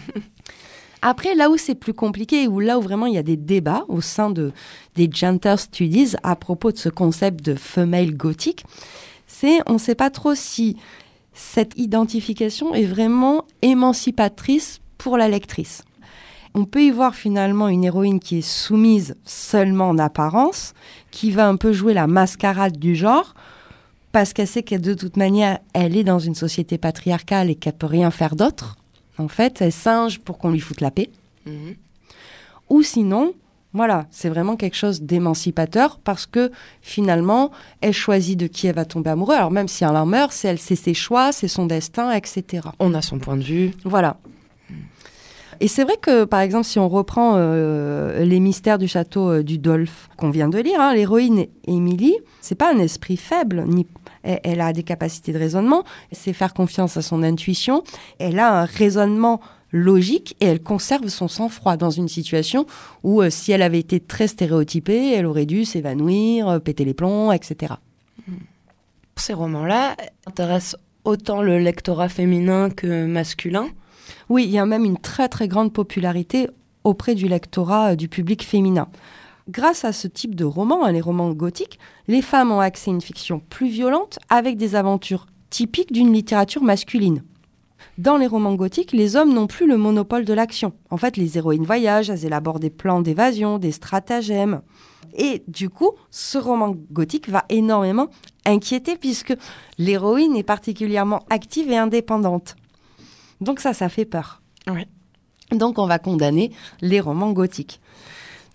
Après, 1.01 1.33
là 1.33 1.49
où 1.49 1.57
c'est 1.57 1.73
plus 1.73 1.95
compliqué, 1.95 2.47
ou 2.47 2.59
là 2.59 2.77
où 2.77 2.81
vraiment 2.81 3.07
il 3.07 3.15
y 3.15 3.17
a 3.17 3.23
des 3.23 3.35
débats 3.35 3.85
au 3.87 3.99
sein 3.99 4.29
de, 4.29 4.51
des 4.95 5.09
Gender 5.11 5.55
Studies 5.57 6.13
à 6.21 6.35
propos 6.35 6.71
de 6.71 6.77
ce 6.77 6.89
concept 6.89 7.43
de 7.43 7.55
femelle 7.55 8.15
gothique, 8.15 8.63
c'est 9.25 9.59
on 9.65 9.73
ne 9.73 9.79
sait 9.79 9.95
pas 9.95 10.11
trop 10.11 10.35
si 10.35 10.77
cette 11.33 11.75
identification 11.77 12.75
est 12.75 12.85
vraiment 12.85 13.45
émancipatrice 13.63 14.81
pour 14.99 15.17
la 15.17 15.29
lectrice 15.29 15.83
on 16.53 16.65
peut 16.65 16.83
y 16.83 16.91
voir 16.91 17.15
finalement 17.15 17.67
une 17.67 17.83
héroïne 17.83 18.19
qui 18.19 18.39
est 18.39 18.41
soumise 18.41 19.15
seulement 19.23 19.89
en 19.89 19.97
apparence, 19.97 20.73
qui 21.11 21.31
va 21.31 21.47
un 21.47 21.55
peu 21.55 21.73
jouer 21.73 21.93
la 21.93 22.07
mascarade 22.07 22.77
du 22.77 22.95
genre, 22.95 23.33
parce 24.11 24.33
qu'elle 24.33 24.47
sait 24.47 24.63
que 24.63 24.75
de 24.75 24.93
toute 24.93 25.17
manière, 25.17 25.59
elle 25.73 25.95
est 25.95 26.03
dans 26.03 26.19
une 26.19 26.35
société 26.35 26.77
patriarcale 26.77 27.49
et 27.49 27.55
qu'elle 27.55 27.73
peut 27.73 27.87
rien 27.87 28.11
faire 28.11 28.35
d'autre. 28.35 28.77
En 29.17 29.27
fait, 29.27 29.61
elle 29.61 29.71
singe 29.71 30.19
pour 30.19 30.37
qu'on 30.37 30.51
lui 30.51 30.59
foute 30.59 30.81
la 30.81 30.91
paix. 30.91 31.09
Mhm. 31.45 31.75
Ou 32.69 32.81
sinon, 32.81 33.33
voilà, 33.73 34.07
c'est 34.11 34.29
vraiment 34.29 34.55
quelque 34.55 34.75
chose 34.75 35.01
d'émancipateur 35.01 35.99
parce 35.99 36.25
que 36.25 36.51
finalement, 36.81 37.51
elle 37.81 37.93
choisit 37.93 38.39
de 38.39 38.47
qui 38.47 38.67
elle 38.67 38.75
va 38.75 38.85
tomber 38.85 39.11
amoureuse. 39.11 39.37
Alors 39.37 39.51
même 39.51 39.67
si 39.67 39.83
elle 39.83 39.95
en 39.95 40.05
meurt, 40.05 40.31
c'est 40.31 40.57
ses 40.57 40.93
choix, 40.93 41.31
c'est 41.31 41.47
son 41.47 41.65
destin, 41.65 42.11
etc. 42.11 42.69
On 42.79 42.93
a 42.93 43.01
son 43.01 43.19
point 43.19 43.37
de 43.37 43.43
vue. 43.43 43.71
Voilà. 43.83 44.17
Et 45.59 45.67
c'est 45.67 45.83
vrai 45.83 45.97
que, 46.01 46.25
par 46.25 46.41
exemple, 46.41 46.65
si 46.65 46.79
on 46.79 46.89
reprend 46.89 47.33
euh, 47.35 48.23
les 48.23 48.39
mystères 48.39 48.77
du 48.77 48.87
château 48.87 49.29
euh, 49.29 49.43
du 49.43 49.57
Dolph 49.57 50.09
qu'on 50.17 50.29
vient 50.29 50.49
de 50.49 50.59
lire, 50.59 50.79
hein, 50.79 50.93
l'héroïne 50.93 51.47
Émilie, 51.65 52.15
c'est 52.41 52.55
pas 52.55 52.73
un 52.73 52.79
esprit 52.79 53.17
faible, 53.17 53.63
ni 53.67 53.87
elle, 54.23 54.61
a 54.61 54.73
des 54.73 54.83
capacités 54.83 55.31
de 55.31 55.39
raisonnement, 55.39 55.83
c'est 56.11 56.33
faire 56.33 56.53
confiance 56.53 56.97
à 56.97 57.01
son 57.01 57.23
intuition, 57.23 57.83
elle 58.19 58.39
a 58.39 58.61
un 58.61 58.65
raisonnement 58.65 59.39
logique 59.71 60.35
et 60.39 60.45
elle 60.45 60.61
conserve 60.61 61.07
son 61.07 61.27
sang-froid 61.27 61.77
dans 61.77 61.89
une 61.89 62.07
situation 62.07 62.65
où 63.03 63.21
euh, 63.21 63.29
si 63.29 63.51
elle 63.51 63.61
avait 63.61 63.79
été 63.79 63.99
très 63.99 64.27
stéréotypée, 64.27 65.13
elle 65.13 65.25
aurait 65.25 65.45
dû 65.45 65.65
s'évanouir, 65.65 66.47
euh, 66.47 66.59
péter 66.59 66.85
les 66.85 66.93
plombs, 66.93 67.31
etc. 67.31 67.73
Ces 69.15 69.33
romans-là 69.33 69.95
intéressent 70.25 70.79
autant 71.03 71.41
le 71.41 71.57
lectorat 71.57 72.09
féminin 72.09 72.69
que 72.69 73.05
masculin. 73.05 73.67
Oui, 74.29 74.43
il 74.43 74.51
y 74.51 74.59
a 74.59 74.65
même 74.65 74.83
une 74.83 74.97
très 74.97 75.29
très 75.29 75.47
grande 75.47 75.71
popularité 75.71 76.49
auprès 76.83 77.15
du 77.15 77.27
lectorat 77.27 77.91
euh, 77.91 77.95
du 77.95 78.09
public 78.09 78.43
féminin. 78.43 78.89
Grâce 79.49 79.85
à 79.85 79.93
ce 79.93 80.09
type 80.09 80.35
de 80.35 80.43
romans, 80.43 80.83
hein, 80.83 80.91
les 80.91 80.99
romans 80.99 81.31
gothiques, 81.31 81.79
les 82.09 82.21
femmes 82.21 82.51
ont 82.51 82.59
accès 82.59 82.91
à 82.91 82.93
une 82.93 83.01
fiction 83.01 83.39
plus 83.49 83.69
violente 83.69 84.19
avec 84.29 84.57
des 84.57 84.75
aventures 84.75 85.27
typiques 85.49 85.93
d'une 85.93 86.11
littérature 86.11 86.61
masculine. 86.61 87.23
Dans 87.97 88.17
les 88.17 88.27
romans 88.27 88.55
gothiques, 88.55 88.91
les 88.91 89.15
hommes 89.15 89.33
n'ont 89.33 89.47
plus 89.47 89.65
le 89.65 89.77
monopole 89.77 90.25
de 90.25 90.33
l'action. 90.33 90.73
En 90.89 90.97
fait, 90.97 91.15
les 91.15 91.37
héroïnes 91.37 91.63
voyagent, 91.63 92.09
elles 92.09 92.25
élaborent 92.25 92.59
des 92.59 92.69
plans 92.69 93.01
d'évasion, 93.01 93.59
des 93.59 93.71
stratagèmes. 93.71 94.61
Et 95.15 95.43
du 95.47 95.69
coup, 95.69 95.91
ce 96.11 96.37
roman 96.37 96.75
gothique 96.91 97.29
va 97.29 97.45
énormément 97.47 98.09
inquiéter 98.45 98.97
puisque 98.97 99.35
l'héroïne 99.77 100.35
est 100.35 100.43
particulièrement 100.43 101.23
active 101.29 101.71
et 101.71 101.77
indépendante. 101.77 102.55
Donc 103.41 103.59
ça, 103.59 103.73
ça 103.73 103.89
fait 103.89 104.05
peur. 104.05 104.41
Donc 105.51 105.79
on 105.79 105.87
va 105.87 105.99
condamner 105.99 106.51
les 106.81 106.99
romans 106.99 107.31
gothiques. 107.31 107.79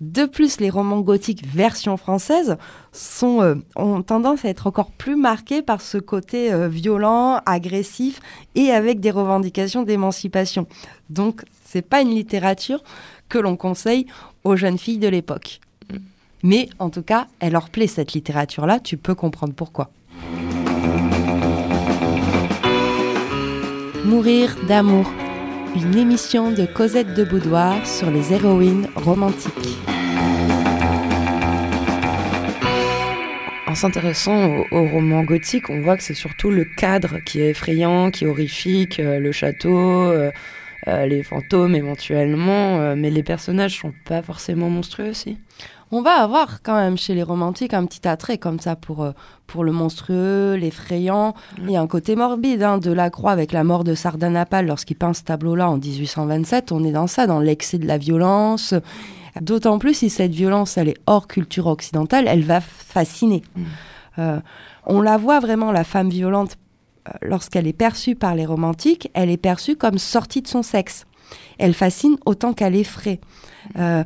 De 0.02 0.24
plus, 0.24 0.58
les 0.58 0.68
romans 0.68 1.00
gothiques 1.00 1.46
version 1.46 1.96
française 1.96 2.56
sont, 2.90 3.40
euh, 3.40 3.54
ont 3.76 4.02
tendance 4.02 4.44
à 4.44 4.48
être 4.48 4.66
encore 4.66 4.90
plus 4.90 5.14
marqués 5.14 5.62
par 5.62 5.80
ce 5.80 5.96
côté 5.96 6.52
euh, 6.52 6.66
violent, 6.66 7.40
agressif 7.46 8.20
et 8.56 8.72
avec 8.72 8.98
des 8.98 9.12
revendications 9.12 9.84
d'émancipation. 9.84 10.66
Donc, 11.08 11.44
c'est 11.64 11.82
pas 11.82 12.00
une 12.00 12.10
littérature 12.10 12.82
que 13.28 13.38
l'on 13.38 13.56
conseille 13.56 14.06
aux 14.42 14.56
jeunes 14.56 14.76
filles 14.76 14.98
de 14.98 15.06
l'époque. 15.06 15.60
Mais 16.42 16.68
en 16.80 16.90
tout 16.90 17.02
cas, 17.02 17.28
elle 17.38 17.52
leur 17.52 17.70
plaît 17.70 17.86
cette 17.86 18.12
littérature-là, 18.12 18.80
tu 18.80 18.96
peux 18.96 19.14
comprendre 19.14 19.54
pourquoi. 19.54 19.92
Mourir 24.12 24.54
d'amour, 24.68 25.10
une 25.74 25.96
émission 25.96 26.52
de 26.52 26.66
Cosette 26.66 27.14
de 27.14 27.24
Boudoir 27.24 27.86
sur 27.86 28.10
les 28.10 28.34
héroïnes 28.34 28.86
romantiques. 28.94 29.78
En 33.66 33.74
s'intéressant 33.74 34.66
au, 34.70 34.86
roman 34.86 35.22
gothique, 35.22 35.70
on 35.70 35.80
voit 35.80 35.96
que 35.96 36.02
c'est 36.02 36.12
surtout 36.12 36.50
le 36.50 36.66
cadre 36.66 37.20
qui 37.24 37.40
est 37.40 37.52
effrayant, 37.52 38.10
qui 38.10 38.24
est 38.24 38.26
horrifique, 38.26 39.00
euh, 39.00 39.18
le 39.18 39.32
château, 39.32 39.78
euh, 39.78 40.30
euh, 40.88 41.06
les 41.06 41.22
fantômes 41.22 41.74
éventuellement, 41.74 42.94
mais 42.94 43.08
les 43.08 43.22
personnages 43.22 43.78
sont 43.78 43.94
pas 44.04 44.20
forcément 44.20 44.68
monstrueux 44.68 45.08
aussi. 45.08 45.38
On 45.94 46.00
va 46.00 46.22
avoir 46.22 46.62
quand 46.62 46.76
même 46.76 46.96
chez 46.96 47.14
les 47.14 47.22
romantiques 47.22 47.74
un 47.74 47.84
petit 47.84 48.08
attrait 48.08 48.38
comme 48.38 48.58
ça 48.58 48.76
pour, 48.76 49.02
euh, 49.02 49.12
pour 49.46 49.62
le 49.62 49.72
monstrueux, 49.72 50.54
l'effrayant. 50.54 51.34
Il 51.58 51.70
y 51.70 51.76
a 51.76 51.82
un 51.82 51.86
côté 51.86 52.16
morbide 52.16 52.62
hein, 52.62 52.78
de 52.78 52.90
Lacroix 52.90 53.30
avec 53.30 53.52
la 53.52 53.62
mort 53.62 53.84
de 53.84 53.94
Sardanapale 53.94 54.66
lorsqu'il 54.66 54.96
peint 54.96 55.12
ce 55.12 55.22
tableau-là 55.22 55.68
en 55.68 55.76
1827. 55.76 56.72
On 56.72 56.82
est 56.82 56.92
dans 56.92 57.06
ça, 57.06 57.26
dans 57.26 57.40
l'excès 57.40 57.76
de 57.76 57.86
la 57.86 57.98
violence. 57.98 58.72
D'autant 59.42 59.78
plus 59.78 59.92
si 59.92 60.08
cette 60.08 60.32
violence, 60.32 60.78
elle 60.78 60.88
est 60.88 60.98
hors 61.06 61.26
culture 61.26 61.66
occidentale, 61.66 62.24
elle 62.26 62.42
va 62.42 62.62
fasciner. 62.62 63.42
Mm. 63.54 63.62
Euh, 64.18 64.40
on 64.86 65.02
la 65.02 65.18
voit 65.18 65.40
vraiment, 65.40 65.72
la 65.72 65.84
femme 65.84 66.08
violente, 66.08 66.56
euh, 67.06 67.12
lorsqu'elle 67.20 67.66
est 67.66 67.74
perçue 67.74 68.14
par 68.14 68.34
les 68.34 68.46
romantiques, 68.46 69.10
elle 69.12 69.30
est 69.30 69.36
perçue 69.36 69.76
comme 69.76 69.98
sortie 69.98 70.40
de 70.40 70.48
son 70.48 70.62
sexe. 70.62 71.04
Elle 71.62 71.74
fascine 71.74 72.16
autant 72.26 72.54
qu'elle 72.54 72.74
effraie. 72.74 73.20
Euh, 73.78 74.02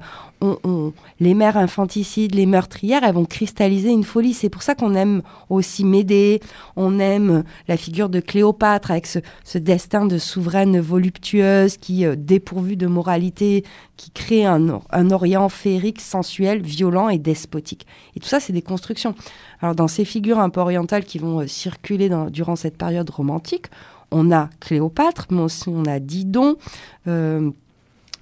les 1.19 1.33
mères 1.33 1.57
infanticides, 1.57 2.35
les 2.35 2.45
meurtrières, 2.45 3.03
elles 3.03 3.15
vont 3.15 3.25
cristalliser 3.25 3.91
une 3.91 4.05
folie. 4.05 4.35
C'est 4.35 4.51
pour 4.51 4.63
ça 4.63 4.75
qu'on 4.75 4.95
aime 4.95 5.23
aussi 5.49 5.83
Médée, 5.83 6.41
on 6.77 6.99
aime 6.99 7.45
la 7.67 7.79
figure 7.79 8.11
de 8.11 8.21
Cléopâtre 8.21 8.91
avec 8.91 9.07
ce, 9.07 9.57
destin 9.57 10.05
de 10.05 10.19
souveraine 10.19 10.79
voluptueuse 10.79 11.79
qui, 11.79 12.05
euh, 12.05 12.15
dépourvue 12.15 12.77
de 12.77 12.87
moralité, 12.87 13.65
qui 13.97 14.11
crée 14.11 14.45
un 14.45 15.11
Orient 15.11 15.49
féerique, 15.49 16.03
sensuel, 16.03 16.61
violent 16.61 17.09
et 17.09 17.19
despotique. 17.19 17.87
Et 18.15 18.21
tout 18.21 18.29
ça, 18.29 18.39
c'est 18.41 18.53
des 18.53 18.61
constructions. 18.61 19.15
Alors, 19.63 19.75
dans 19.75 19.89
ces 19.89 20.05
figures 20.05 20.39
un 20.39 20.51
peu 20.51 20.61
orientales 20.61 21.07
qui 21.07 21.19
vont 21.19 21.41
euh, 21.41 21.47
circuler 21.47 22.11
dans- 22.11 22.29
durant 22.29 22.57
cette 22.57 22.77
période 22.77 23.09
romantique, 23.09 23.69
on 24.12 24.32
a 24.32 24.50
Cléopâtre, 24.60 25.28
mais 25.30 25.42
aussi 25.42 25.70
on 25.70 25.86
a 25.86 26.00
Didon, 26.00 26.58
euh, 27.08 27.50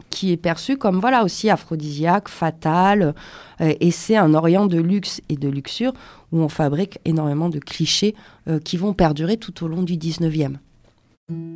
qui 0.10 0.32
est 0.32 0.38
perçu 0.38 0.78
comme 0.78 1.00
voilà 1.00 1.24
aussi 1.24 1.50
aphrodisiaque, 1.50 2.30
fatal, 2.30 3.14
euh, 3.62 3.74
et 3.80 3.92
c'est 3.92 4.16
un 4.16 4.34
Orient 4.34 4.68
de 4.68 4.80
luxe 4.80 5.22
et 5.30 5.36
de 5.36 5.50
luxure 5.50 5.94
où 6.32 6.40
on 6.42 6.50
fabrique 6.50 7.00
énormément 7.06 7.50
de 7.50 7.60
clichés 7.60 8.16
euh, 8.48 8.60
qui 8.60 8.78
vont 8.78 8.94
perdurer 8.94 9.38
tout 9.38 9.64
au 9.64 9.68
long 9.68 9.84
du 9.84 9.98
19e. 9.98 10.58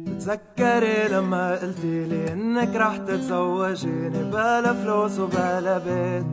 تتذكري 0.05 1.07
لما 1.11 1.55
قلتي 1.55 2.05
لي 2.05 2.33
انك 2.33 2.75
رح 2.75 2.97
تتزوجيني 2.97 4.23
بلا 4.23 4.73
فلوس 4.73 5.19
وبلا 5.19 5.77
بيت 5.77 6.25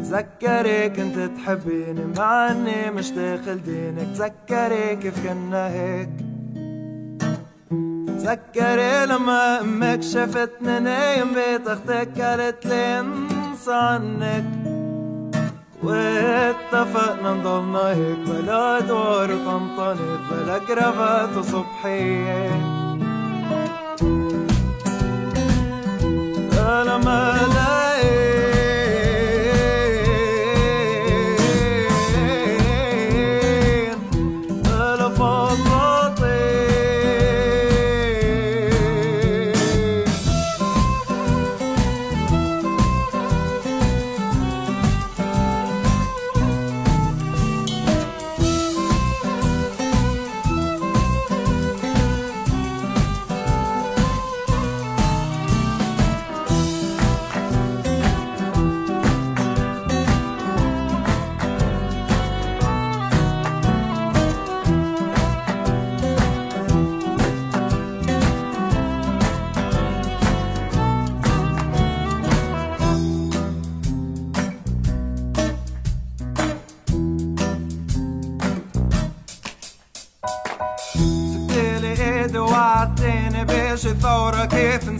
تتذكري 0.00 0.88
كنت 0.88 1.30
تحبيني 1.36 2.04
مع 2.16 2.50
اني 2.50 2.90
مش 2.90 3.10
داخل 3.10 3.62
دينك. 3.62 4.06
تذكري 4.14 4.96
كيف 4.96 5.26
كنا 5.26 5.68
هيك. 5.68 6.10
تذكري 8.18 9.06
لما 9.06 9.60
أمك 9.60 10.02
شفتني 10.02 10.80
نايم 10.80 11.28
بيت 11.34 11.68
أختك 11.68 12.20
قالت 12.20 12.66
لي 12.66 13.00
انسى 13.00 13.72
عنك. 13.72 14.44
واتفقنا 15.82 17.32
نضلنا 17.34 17.88
هيك 17.88 18.18
بلا 18.26 18.80
دور 18.80 19.32
وطنطنت 19.32 20.20
بلا 20.30 20.58
كرافات 20.58 21.36
وصبحية. 21.36 22.50
لما 26.86 27.36
لاقين 27.54 27.99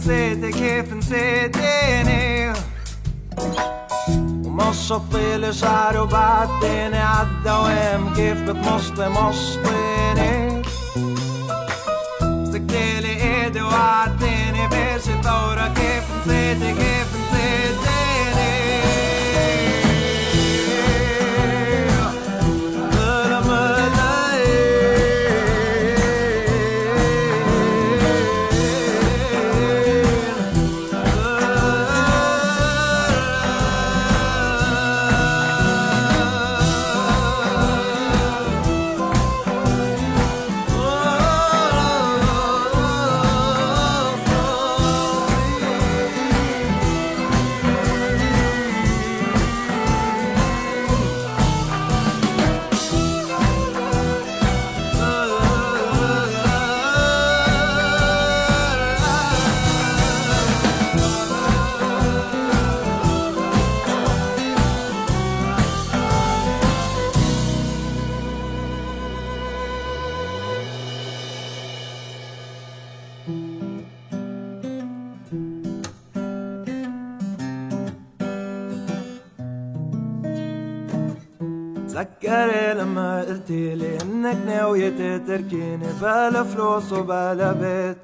كيف 0.01 0.09
نسيتي 0.09 0.51
كيف 0.51 0.93
نسيتيني؟ 0.93 2.53
ومشطي 4.45 5.37
لي 5.37 5.53
شعري 5.53 5.99
وبعدتني 5.99 6.97
عالدوام 6.97 8.13
كيف 8.15 8.41
بتمشطي 8.41 9.09
مشطيني 9.09 10.63
سكتلي 12.45 13.13
ايدي 13.23 13.61
وعدتني 13.61 14.67
بيش 14.67 15.09
الثورة 15.09 15.67
كيف 15.75 16.03
نسيتي 16.27 16.73
كيف 16.73 17.10
ناوية 84.90 85.18
تتركيني 85.18 85.86
بلا 86.00 86.42
فلوس 86.42 86.92
وبلا 86.92 87.52
بيت 87.52 87.96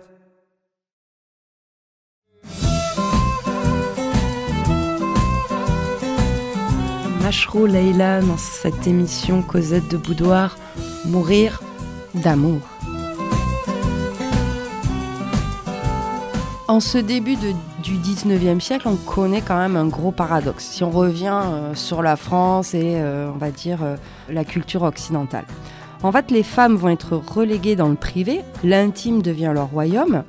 Mashrou 7.23 7.67
Leila 7.67 8.21
dans 8.21 8.37
cette 8.37 8.87
émission 8.87 9.43
Cosette 9.43 9.89
de 9.91 9.97
Boudoir, 9.97 10.57
Mourir 11.07 11.63
d'amour. 12.15 12.61
En 16.69 16.81
ce 16.81 16.99
début 16.99 17.37
de, 17.37 17.53
du 17.83 17.97
19e 17.99 18.61
siècle, 18.61 18.87
on 18.87 18.97
connaît 18.97 19.43
quand 19.43 19.59
même 19.59 19.77
un 19.77 19.87
gros 19.87 20.13
paradoxe. 20.13 20.65
Si 20.65 20.85
on 20.85 20.91
revient 20.91 21.41
euh, 21.45 21.75
sur 21.75 22.03
la 22.03 22.17
France 22.17 22.73
et, 22.75 22.95
euh, 22.97 23.31
on 23.35 23.39
va 23.39 23.51
dire, 23.51 23.81
euh, 23.83 23.97
la 24.29 24.45
culture 24.45 24.83
occidentale. 24.83 25.45
En 26.04 26.12
fait, 26.12 26.30
les 26.30 26.44
femmes 26.44 26.76
vont 26.76 26.90
être 26.90 27.16
reléguées 27.16 27.76
dans 27.76 27.90
le 27.90 27.96
privé, 27.96 28.42
l'intime 28.64 29.22
devient 29.22 29.52
leur 29.54 29.70
royaume, 29.72 30.24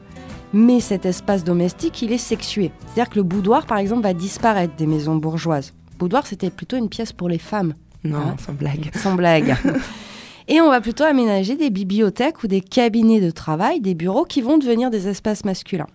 mais 0.53 0.81
cet 0.81 1.05
espace 1.05 1.45
domestique, 1.45 2.01
il 2.01 2.13
est 2.13 2.19
sexué. 2.19 2.73
C'est-à-dire 2.87 3.11
que 3.11 3.17
le 3.17 3.23
boudoir, 3.23 3.67
par 3.67 3.79
exemple, 3.79 4.03
va 4.03 4.15
disparaître 4.15 4.75
des 4.77 4.87
maisons 4.87 5.17
bourgeoises. 5.17 5.75
Boudoir, 5.99 6.27
c'était 6.27 6.51
plutôt 6.51 6.77
une 6.77 6.89
pièce 6.89 7.13
pour 7.13 7.29
les 7.29 7.39
femmes. 7.39 7.75
Non, 8.05 8.19
Hein 8.19 8.37
sans 8.39 8.55
blague. 8.55 8.91
Sans 8.95 9.15
blague. 9.15 9.57
Et 10.49 10.63
on 10.63 10.71
va 10.71 10.81
plutôt 10.81 11.05
aménager 11.05 11.57
des 11.57 11.69
bibliothèques 11.69 12.43
ou 12.43 12.47
des 12.47 12.63
cabinets 12.63 13.21
de 13.21 13.31
travail, 13.31 13.81
des 13.81 13.95
bureaux 13.95 14.25
qui 14.25 14.41
vont 14.41 14.57
devenir 14.57 14.89
des 14.89 15.07
espaces 15.07 15.45
masculins. 15.45 15.89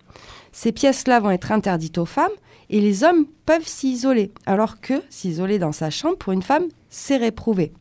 Ces 0.52 0.70
pièces-là 0.70 1.18
vont 1.18 1.32
être 1.32 1.50
interdites 1.50 1.98
aux 1.98 2.04
femmes 2.04 2.30
et 2.70 2.80
les 2.80 3.02
hommes 3.02 3.26
peuvent 3.46 3.66
s'isoler, 3.66 4.30
alors 4.46 4.80
que 4.80 4.94
s'isoler 5.10 5.58
dans 5.58 5.72
sa 5.72 5.90
chambre, 5.90 6.16
pour 6.16 6.32
une 6.32 6.42
femme, 6.42 6.66
c'est 6.88 7.16
réprouvé. 7.16 7.72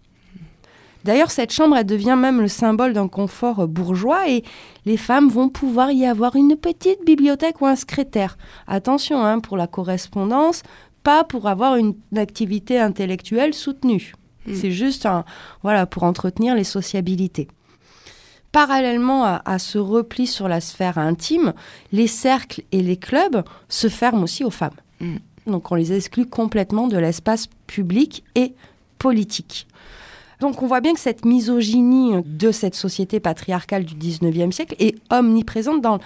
D'ailleurs, 1.03 1.31
cette 1.31 1.51
chambre, 1.51 1.75
elle 1.75 1.85
devient 1.85 2.17
même 2.17 2.39
le 2.39 2.47
symbole 2.47 2.93
d'un 2.93 3.07
confort 3.07 3.67
bourgeois 3.67 4.29
et 4.29 4.43
les 4.85 4.97
femmes 4.97 5.29
vont 5.29 5.49
pouvoir 5.49 5.91
y 5.91 6.05
avoir 6.05 6.35
une 6.35 6.55
petite 6.55 7.05
bibliothèque 7.05 7.61
ou 7.61 7.65
un 7.65 7.75
secrétaire. 7.75 8.37
Attention, 8.67 9.23
hein, 9.23 9.39
pour 9.39 9.57
la 9.57 9.67
correspondance, 9.67 10.63
pas 11.03 11.23
pour 11.23 11.47
avoir 11.47 11.75
une 11.75 11.95
activité 12.15 12.79
intellectuelle 12.79 13.53
soutenue. 13.53 14.13
Mm. 14.45 14.53
C'est 14.55 14.71
juste 14.71 15.05
un, 15.05 15.25
voilà, 15.61 15.85
pour 15.85 16.03
entretenir 16.03 16.55
les 16.55 16.63
sociabilités. 16.63 17.47
Parallèlement 18.53 19.25
à, 19.25 19.41
à 19.45 19.59
ce 19.59 19.79
repli 19.79 20.27
sur 20.27 20.47
la 20.47 20.61
sphère 20.61 20.97
intime, 20.97 21.53
les 21.91 22.07
cercles 22.07 22.63
et 22.71 22.81
les 22.81 22.97
clubs 22.97 23.43
se 23.67 23.89
ferment 23.89 24.23
aussi 24.23 24.43
aux 24.43 24.51
femmes. 24.51 24.79
Mm. 25.01 25.17
Donc 25.47 25.71
on 25.71 25.75
les 25.75 25.91
exclut 25.91 26.25
complètement 26.25 26.87
de 26.87 26.97
l'espace 26.97 27.47
public 27.67 28.23
et 28.35 28.53
politique. 28.97 29.67
Donc 30.43 30.61
on 30.61 30.67
voit 30.67 30.81
bien 30.81 30.93
que 30.93 30.99
cette 30.99 31.23
misogynie 31.23 32.15
de 32.25 32.51
cette 32.51 32.75
société 32.75 33.21
patriarcale 33.21 33.85
du 33.85 33.95
19e 33.95 34.51
siècle 34.51 34.75
est 34.77 34.95
omniprésente 35.09 35.79
dans 35.79 35.99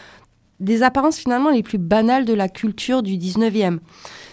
des 0.60 0.84
apparences 0.84 1.18
finalement 1.18 1.50
les 1.50 1.64
plus 1.64 1.80
banales 1.80 2.24
de 2.24 2.36
la 2.36 2.48
culture 2.48 3.02
du 3.02 3.18
19e. 3.18 3.80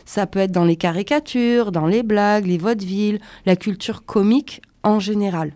Ça 0.05 0.27
peut 0.27 0.41
être 0.41 0.53
dans 0.53 0.67
les 0.67 0.77
caricatures, 0.77 1.73
dans 1.73 1.87
les 1.87 2.03
blagues, 2.03 2.45
les 2.45 2.59
vaudevilles, 2.59 3.19
la 3.47 3.57
culture 3.57 4.05
comique 4.05 4.61
en 4.83 5.01
général. 5.01 5.55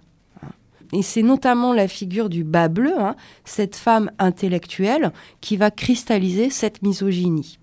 Et 0.94 1.02
c'est 1.02 1.22
notamment 1.22 1.74
la 1.74 1.86
figure 1.86 2.30
du 2.30 2.42
bas 2.42 2.68
bleu, 2.68 2.98
hein, 2.98 3.16
cette 3.44 3.76
femme 3.76 4.10
intellectuelle, 4.18 5.12
qui 5.42 5.58
va 5.58 5.70
cristalliser 5.70 6.48
cette 6.48 6.80
misogynie. 6.80 7.58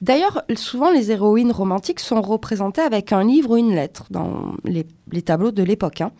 D'ailleurs, 0.00 0.42
souvent 0.56 0.90
les 0.90 1.10
héroïnes 1.10 1.52
romantiques 1.52 2.00
sont 2.00 2.22
représentées 2.22 2.80
avec 2.80 3.12
un 3.12 3.22
livre 3.22 3.50
ou 3.50 3.56
une 3.56 3.74
lettre 3.74 4.06
dans 4.10 4.54
les, 4.64 4.86
tableaux 5.22 5.50
de 5.50 5.62
l'époque. 5.62 6.00
hein. 6.00 6.12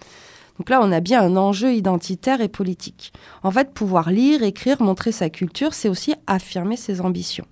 Donc 0.58 0.68
là, 0.68 0.80
on 0.82 0.92
a 0.92 1.00
bien 1.00 1.22
un 1.22 1.38
enjeu 1.38 1.72
identitaire 1.72 2.42
et 2.42 2.48
politique. 2.48 3.14
En 3.42 3.50
fait, 3.50 3.72
pouvoir 3.72 4.10
lire, 4.10 4.42
écrire, 4.42 4.82
montrer 4.82 5.12
sa 5.12 5.30
culture, 5.30 5.72
c'est 5.72 5.88
aussi 5.88 6.14
affirmer 6.26 6.76
ses 6.76 7.00
ambitions. 7.00 7.46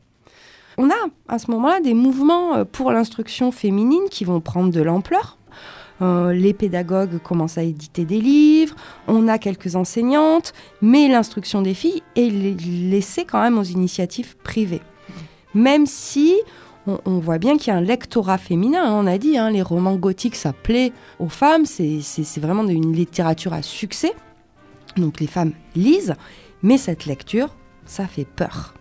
On 0.76 0.91
a 0.91 1.09
à 1.26 1.39
ce 1.39 1.51
moment-là 1.51 1.81
des 1.81 1.95
mouvements 1.95 2.57
euh, 2.57 2.64
pour 2.64 2.93
l'instruction 2.93 3.51
féminine 3.51 4.09
qui 4.11 4.24
vont 4.24 4.41
prendre 4.41 4.70
de 4.70 4.83
l'ampleur. 4.83 5.39
Euh, 6.03 6.33
les 6.33 6.53
pédagogues 6.53 7.18
commencent 7.18 7.59
à 7.59 7.62
éditer 7.62 8.05
des 8.05 8.20
livres, 8.20 8.76
on 9.09 9.26
a 9.26 9.39
quelques 9.39 9.74
enseignantes, 9.74 10.53
mais 10.81 11.09
l'instruction 11.09 11.62
des 11.62 11.74
filles 11.74 12.03
est 12.14 12.31
laissée 12.31 13.24
quand 13.24 13.41
même 13.41 13.59
aux 13.59 13.64
initiatives 13.64 14.37
privées. 14.37 14.83
Même 15.59 15.87
si 15.87 16.37
on, 16.87 17.01
on 17.05 17.19
voit 17.19 17.39
bien 17.39 17.59
qu'il 17.59 17.73
y 17.73 17.77
a 17.77 17.77
un 17.77 17.81
lectorat 17.81 18.39
féminin, 18.39 18.85
hein, 18.85 18.93
on 18.93 19.09
a 19.09 19.19
dit, 19.19 19.37
hein, 19.37 19.51
les 19.51 19.61
romans 19.61 19.97
gothiques, 19.97 20.37
ça 20.37 20.53
plaît 20.53 20.93
aux 21.19 21.29
femmes, 21.29 21.67
c'est 21.67 22.01
vraiment 22.39 22.65
une 22.65 22.93
littérature 22.93 23.53
à 23.53 23.63
succès. 23.63 24.15
Donc 24.97 25.19
les 25.19 25.27
femmes 25.27 25.53
lisent, 25.75 26.15
mais 26.63 26.79
cette 26.79 27.07
lecture, 27.07 27.57
ça 27.87 28.07
fait 28.07 28.25
peur. 28.25 28.75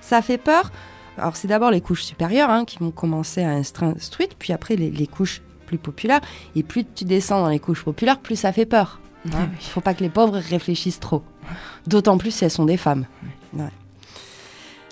Ça 0.00 0.22
fait 0.22 0.38
peur. 0.38 0.70
Alors 1.16 1.34
c'est 1.34 1.48
d'abord 1.48 1.72
les 1.72 1.80
couches 1.80 2.04
supérieures 2.04 2.50
hein, 2.50 2.64
qui 2.64 2.78
vont 2.78 2.92
commencer 2.92 3.42
à 3.42 3.58
être 3.58 3.82
instruites, 3.82 4.36
puis 4.38 4.52
après 4.52 4.76
les, 4.76 4.92
les 4.92 5.06
couches 5.08 5.42
plus 5.66 5.78
populaires. 5.78 6.20
Et 6.54 6.62
plus 6.62 6.84
tu 6.84 7.04
descends 7.04 7.40
dans 7.42 7.48
les 7.48 7.58
couches 7.58 7.82
populaires, 7.82 8.20
plus 8.20 8.36
ça 8.36 8.52
fait 8.52 8.66
peur. 8.66 9.00
Il 9.24 9.32
ne 9.32 9.46
faut 9.58 9.80
pas 9.80 9.94
que 9.94 10.04
les 10.04 10.10
pauvres 10.10 10.38
réfléchissent 10.38 11.00
trop. 11.00 11.24
D'autant 11.88 12.18
plus 12.18 12.30
si 12.30 12.44
elles 12.44 12.52
sont 12.52 12.66
des 12.66 12.76
femmes. 12.76 13.04
Ouais. 13.52 13.64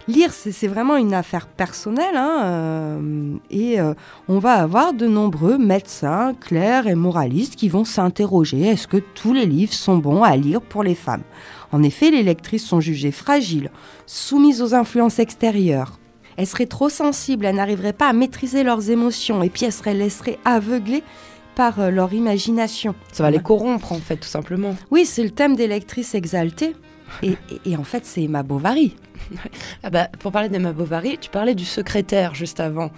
Lire, 0.08 0.32
c'est 0.32 0.68
vraiment 0.68 0.96
une 0.96 1.14
affaire 1.14 1.48
personnelle. 1.48 2.16
hein, 2.16 2.42
euh, 2.44 3.36
et 3.50 3.80
euh, 3.80 3.92
on 4.28 4.38
va 4.38 4.52
avoir 4.52 4.92
de 4.92 5.06
nombreux 5.06 5.58
médecins, 5.58 6.32
clercs 6.40 6.86
et 6.86 6.94
moralistes 6.94 7.56
qui 7.56 7.68
vont 7.68 7.84
s'interroger 7.84 8.60
est-ce 8.66 8.86
que 8.86 8.98
tous 8.98 9.32
les 9.32 9.46
livres 9.46 9.72
sont 9.72 9.98
bons 9.98 10.22
à 10.22 10.36
lire 10.36 10.60
pour 10.60 10.84
les 10.84 10.94
femmes? 10.94 11.24
En 11.72 11.82
effet, 11.82 12.12
les 12.12 12.22
lectrices 12.22 12.64
sont 12.64 12.80
jugées 12.80 13.10
fragiles, 13.10 13.70
soumises 14.06 14.62
aux 14.62 14.74
influences 14.74 15.18
extérieures. 15.18 15.98
Elles 16.36 16.46
seraient 16.46 16.66
trop 16.66 16.88
sensibles, 16.88 17.44
elles 17.44 17.56
n'arriveraient 17.56 17.92
pas 17.92 18.08
à 18.08 18.12
maîtriser 18.12 18.62
leurs 18.62 18.90
émotions 18.90 19.42
et 19.42 19.50
puis 19.50 19.64
elles 19.64 19.72
seraient 19.72 19.94
laissées 19.94 20.38
aveuglées 20.44 21.02
par 21.56 21.80
euh, 21.80 21.90
leur 21.90 22.12
imagination. 22.12 22.94
Ça 23.10 23.24
va 23.24 23.32
les 23.32 23.40
corrompre, 23.40 23.90
en 23.92 23.98
fait, 23.98 24.18
tout 24.18 24.28
simplement. 24.28 24.76
Oui, 24.92 25.04
c'est 25.04 25.24
le 25.24 25.30
thème 25.30 25.56
des 25.56 25.66
lectrices 25.66 26.14
exaltées. 26.14 26.76
Et, 27.22 27.30
et- 27.50 27.70
et 27.72 27.76
en 27.76 27.84
fait, 27.84 28.04
c'est 28.04 28.22
Emma 28.22 28.42
Bovary. 28.42 28.96
Ah 29.82 29.90
bah, 29.90 30.08
pour 30.20 30.30
parler 30.30 30.48
d'Emma 30.48 30.72
Bovary, 30.72 31.16
tu 31.18 31.30
parlais 31.30 31.54
du 31.54 31.64
secrétaire 31.64 32.34
juste 32.34 32.60
avant. 32.60 32.90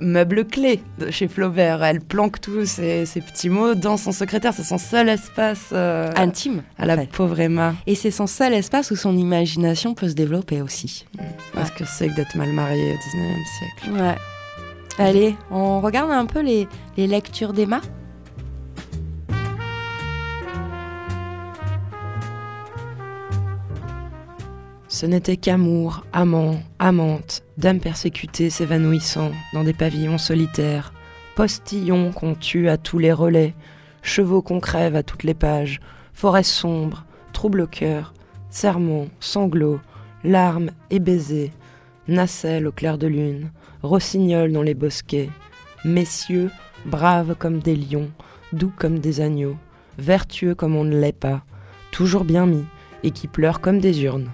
Meuble 0.00 0.44
clé 0.46 0.80
de 0.98 1.10
chez 1.10 1.28
Flaubert. 1.28 1.84
Elle 1.84 2.00
planque 2.00 2.40
tous 2.40 2.64
ces 2.66 3.04
petits 3.20 3.48
mots 3.50 3.74
dans 3.74 3.96
son 3.96 4.10
secrétaire. 4.12 4.52
C'est 4.54 4.64
son 4.64 4.78
seul 4.78 5.08
espace 5.08 5.68
euh, 5.72 6.10
Intime. 6.16 6.62
à 6.78 6.86
la 6.86 6.96
fait. 6.96 7.06
pauvre 7.10 7.38
Emma. 7.40 7.74
Et 7.86 7.94
c'est 7.94 8.10
son 8.10 8.26
seul 8.26 8.54
espace 8.54 8.90
où 8.90 8.96
son 8.96 9.16
imagination 9.16 9.94
peut 9.94 10.08
se 10.08 10.14
développer 10.14 10.62
aussi. 10.62 11.06
Parce 11.52 11.70
que 11.70 11.84
c'est 11.84 12.08
que 12.08 12.14
d'être 12.16 12.34
mal 12.36 12.52
mariée 12.52 12.92
au 12.92 12.96
19e 12.96 13.36
siècle. 13.58 14.02
Ouais. 14.02 14.14
Allez, 14.98 15.36
on 15.50 15.80
regarde 15.80 16.10
un 16.10 16.26
peu 16.26 16.40
les, 16.40 16.66
les 16.96 17.06
lectures 17.06 17.52
d'Emma 17.52 17.80
Ce 25.00 25.06
n'était 25.06 25.36
qu'amour, 25.36 26.04
amant, 26.12 26.58
amante, 26.80 27.44
dames 27.56 27.78
persécutées 27.78 28.50
s'évanouissant 28.50 29.30
dans 29.52 29.62
des 29.62 29.72
pavillons 29.72 30.18
solitaires, 30.18 30.92
postillons 31.36 32.10
qu'on 32.10 32.34
tue 32.34 32.68
à 32.68 32.78
tous 32.78 32.98
les 32.98 33.12
relais, 33.12 33.54
chevaux 34.02 34.42
qu'on 34.42 34.58
crève 34.58 34.96
à 34.96 35.04
toutes 35.04 35.22
les 35.22 35.34
pages, 35.34 35.78
forêts 36.12 36.42
sombres, 36.42 37.04
troubles 37.32 37.60
au 37.60 37.66
cœur, 37.68 38.12
sermons, 38.50 39.08
sanglots, 39.20 39.78
larmes 40.24 40.72
et 40.90 40.98
baisers, 40.98 41.52
nacelles 42.08 42.66
au 42.66 42.72
clair 42.72 42.98
de 42.98 43.06
lune, 43.06 43.52
rossignols 43.84 44.50
dans 44.50 44.62
les 44.62 44.74
bosquets, 44.74 45.30
messieurs, 45.84 46.50
braves 46.86 47.36
comme 47.38 47.60
des 47.60 47.76
lions, 47.76 48.10
doux 48.52 48.72
comme 48.76 48.98
des 48.98 49.20
agneaux, 49.20 49.58
vertueux 49.96 50.56
comme 50.56 50.74
on 50.74 50.82
ne 50.82 50.98
l'est 50.98 51.12
pas, 51.12 51.44
toujours 51.92 52.24
bien 52.24 52.46
mis, 52.46 52.64
et 53.04 53.12
qui 53.12 53.28
pleurent 53.28 53.60
comme 53.60 53.78
des 53.78 54.02
urnes. 54.02 54.32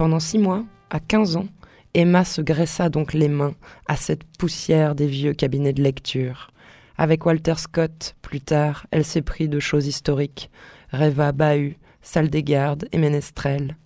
Pendant 0.00 0.18
six 0.18 0.38
mois, 0.38 0.64
à 0.88 0.98
15 0.98 1.36
ans, 1.36 1.48
Emma 1.92 2.24
se 2.24 2.40
graissa 2.40 2.88
donc 2.88 3.12
les 3.12 3.28
mains 3.28 3.52
à 3.86 3.96
cette 3.96 4.24
poussière 4.24 4.94
des 4.94 5.06
vieux 5.06 5.34
cabinets 5.34 5.74
de 5.74 5.82
lecture. 5.82 6.52
Avec 6.96 7.26
Walter 7.26 7.56
Scott, 7.58 8.16
plus 8.22 8.40
tard, 8.40 8.86
elle 8.92 9.04
s'éprit 9.04 9.46
de 9.46 9.60
choses 9.60 9.86
historiques, 9.86 10.50
rêva 10.88 11.32
bahut, 11.32 11.76
salle 12.00 12.30
des 12.30 12.42
gardes 12.42 12.88
et 12.92 12.96
ménestrel. 12.96 13.76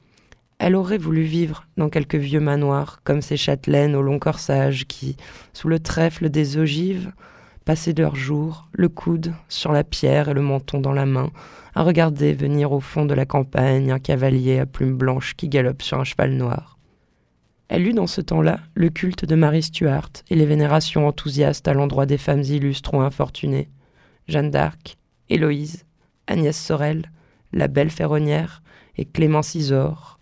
Elle 0.61 0.77
aurait 0.77 0.99
voulu 0.99 1.23
vivre 1.23 1.67
dans 1.77 1.89
quelques 1.89 2.15
vieux 2.15 2.39
manoirs, 2.39 3.01
comme 3.03 3.21
ces 3.21 3.37
châtelaines 3.37 3.97
au 3.97 4.03
long 4.03 4.21
corsage 4.21 4.87
qui, 4.87 5.17
sous 5.53 5.67
le 5.67 5.81
trèfle 5.81 6.29
des 6.29 6.59
ogives, 6.59 7.11
passaient 7.65 7.95
leurs 7.95 8.17
jours, 8.17 8.69
le 8.73 8.89
coude 8.89 9.33
sur 9.49 9.73
la 9.73 9.85
pierre 9.85 10.29
et 10.29 10.35
le 10.35 10.43
menton 10.43 10.81
dans 10.81 10.93
la 10.93 11.07
main, 11.07 11.31
à 11.75 11.83
regarder 11.83 12.33
venir 12.33 12.73
au 12.73 12.81
fond 12.81 13.05
de 13.07 13.15
la 13.15 13.27
campagne 13.27 13.91
un 13.91 13.99
cavalier 13.99 14.59
à 14.59 14.67
plumes 14.67 14.97
blanches 14.97 15.35
qui 15.35 15.49
galope 15.49 15.83
sur 15.83 15.99
un 15.99 16.05
cheval 16.05 16.33
noir. 16.33 16.79
Elle 17.69 17.89
eut 17.89 17.95
dans 17.95 18.07
ce 18.07 18.21
temps-là 18.21 18.61
le 18.75 18.91
culte 18.91 19.25
de 19.25 19.35
Marie 19.35 19.63
Stuart 19.63 20.11
et 20.29 20.37
les 20.37 20.47
vénérations 20.47 21.09
enthousiastes 21.09 21.67
à 21.67 21.75
l'endroit 21.75 22.07
des 22.07 22.19
femmes 22.19 22.43
illustres 22.43 22.95
ou 22.95 23.01
infortunées. 23.01 23.69
Jeanne 24.29 24.51
d'Arc, 24.51 24.97
Héloïse, 25.29 25.85
Agnès 26.27 26.57
Sorel, 26.57 27.11
la 27.53 27.69
belle 27.69 27.91
ferronnière 27.91 28.63
et 28.97 29.05
Clémence 29.05 29.55
Isor. 29.55 30.19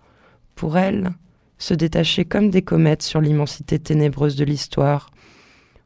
Pour 0.54 0.78
elle, 0.78 1.12
se 1.58 1.74
détachaient 1.74 2.24
comme 2.24 2.50
des 2.50 2.62
comètes 2.62 3.02
sur 3.02 3.20
l'immensité 3.20 3.78
ténébreuse 3.78 4.36
de 4.36 4.44
l'histoire, 4.44 5.10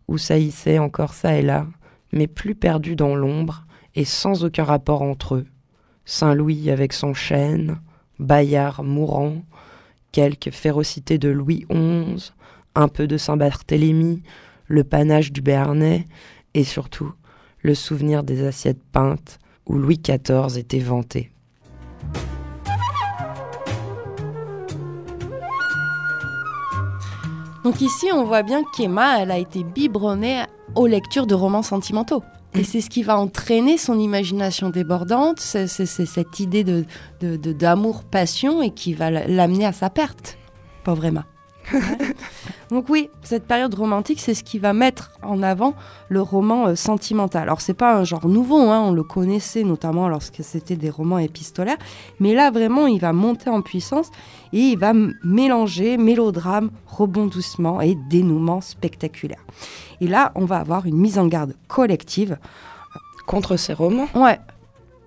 où 0.09 0.19
saillissaient 0.19 0.79
encore 0.79 1.15
ça 1.15 1.37
et 1.37 1.43
là, 1.43 1.67
mais 2.13 2.27
plus 2.27 2.55
perdus 2.55 2.97
dans 2.97 3.15
l'ombre 3.15 3.67
et 3.95 4.05
sans 4.05 4.45
aucun 4.45 4.65
rapport 4.65 5.03
entre 5.03 5.37
eux. 5.37 5.47
Saint-Louis 6.05 6.71
avec 6.71 6.93
son 6.93 7.15
chêne, 7.15 7.81
Bayard 8.19 8.85
mourant, 8.85 9.43
quelques 10.13 10.51
férocités 10.51 11.19
de 11.19 11.29
Louis 11.29 11.67
XI, 11.71 12.33
un 12.75 12.89
peu 12.89 13.07
de 13.07 13.17
Saint-Barthélemy, 13.17 14.23
le 14.67 14.85
panache 14.85 15.33
du 15.33 15.41
Béarnais, 15.41 16.07
et 16.55 16.65
surtout 16.65 17.13
le 17.63 17.75
souvenir 17.75 18.23
des 18.23 18.47
assiettes 18.47 18.83
peintes 18.93 19.39
où 19.67 19.77
Louis 19.77 19.99
XIV 19.99 20.57
était 20.57 20.79
vanté. 20.79 21.33
Donc 27.67 27.81
ici, 27.81 28.07
on 28.15 28.23
voit 28.23 28.45
bien 28.45 28.63
qu'Emma, 28.63 29.21
elle 29.21 29.33
a 29.33 29.39
été 29.39 29.65
biberonnée 29.65 30.45
aux 30.77 30.87
lectures 30.87 31.27
de 31.27 31.35
romans 31.35 31.65
sentimentaux. 31.65 32.23
Et 32.55 32.63
c'est 32.63 32.81
ce 32.81 32.89
qui 32.89 33.03
va 33.03 33.19
entraîner 33.19 33.77
son 33.77 33.99
imagination 33.99 34.71
débordante, 34.71 35.41
c'est 35.41 35.67
cette 35.67 36.39
idée 36.39 36.63
de, 36.63 36.85
d'amour, 37.21 38.05
passion, 38.05 38.63
et 38.63 38.71
qui 38.71 38.95
va 38.95 39.11
l'amener 39.11 39.67
à 39.67 39.73
sa 39.73 39.91
perte. 39.91 40.39
Pauvre 40.85 41.07
Emma. 41.07 41.27
Donc 42.71 42.89
oui, 42.89 43.11
cette 43.23 43.47
période 43.47 43.75
romantique, 43.75 44.21
c'est 44.21 44.35
ce 44.35 44.43
qui 44.43 44.59
va 44.59 44.73
mettre 44.73 45.13
en 45.23 45.43
avant 45.43 45.75
le 46.09 46.21
roman 46.21 46.69
euh, 46.69 46.75
sentimental. 46.75 47.43
Alors 47.43 47.61
c'est 47.61 47.75
pas 47.75 47.97
un 47.97 48.05
genre 48.05 48.27
nouveau, 48.27 48.59
hein, 48.59 48.81
on 48.81 48.93
le 48.93 49.03
connaissait 49.03 49.63
notamment 49.63 50.09
lorsque 50.09 50.43
c'était 50.43 50.77
des 50.77 50.91
romans 50.91 51.19
épistolaires, 51.19 51.79
mais 52.19 52.35
là 52.35 52.51
vraiment 52.51 52.87
il 52.87 53.01
va 53.01 53.13
monter 53.13 53.51
en 53.51 53.63
puissance 53.63 54.11
et 54.53 54.61
il 54.61 54.79
va 54.79 54.93
mélanger 55.25 55.97
mélodrame, 55.97 56.71
rebondissement 56.87 57.81
et 57.81 57.97
dénouement 58.09 58.61
spectaculaire. 58.61 59.45
Et 60.01 60.09
là, 60.09 60.33
on 60.35 60.45
va 60.45 60.59
avoir 60.59 60.87
une 60.87 60.97
mise 60.97 61.19
en 61.19 61.27
garde 61.27 61.55
collective 61.69 62.39
contre 63.27 63.57
ces 63.57 63.73
romans? 63.73 64.09
Ouais, 64.15 64.39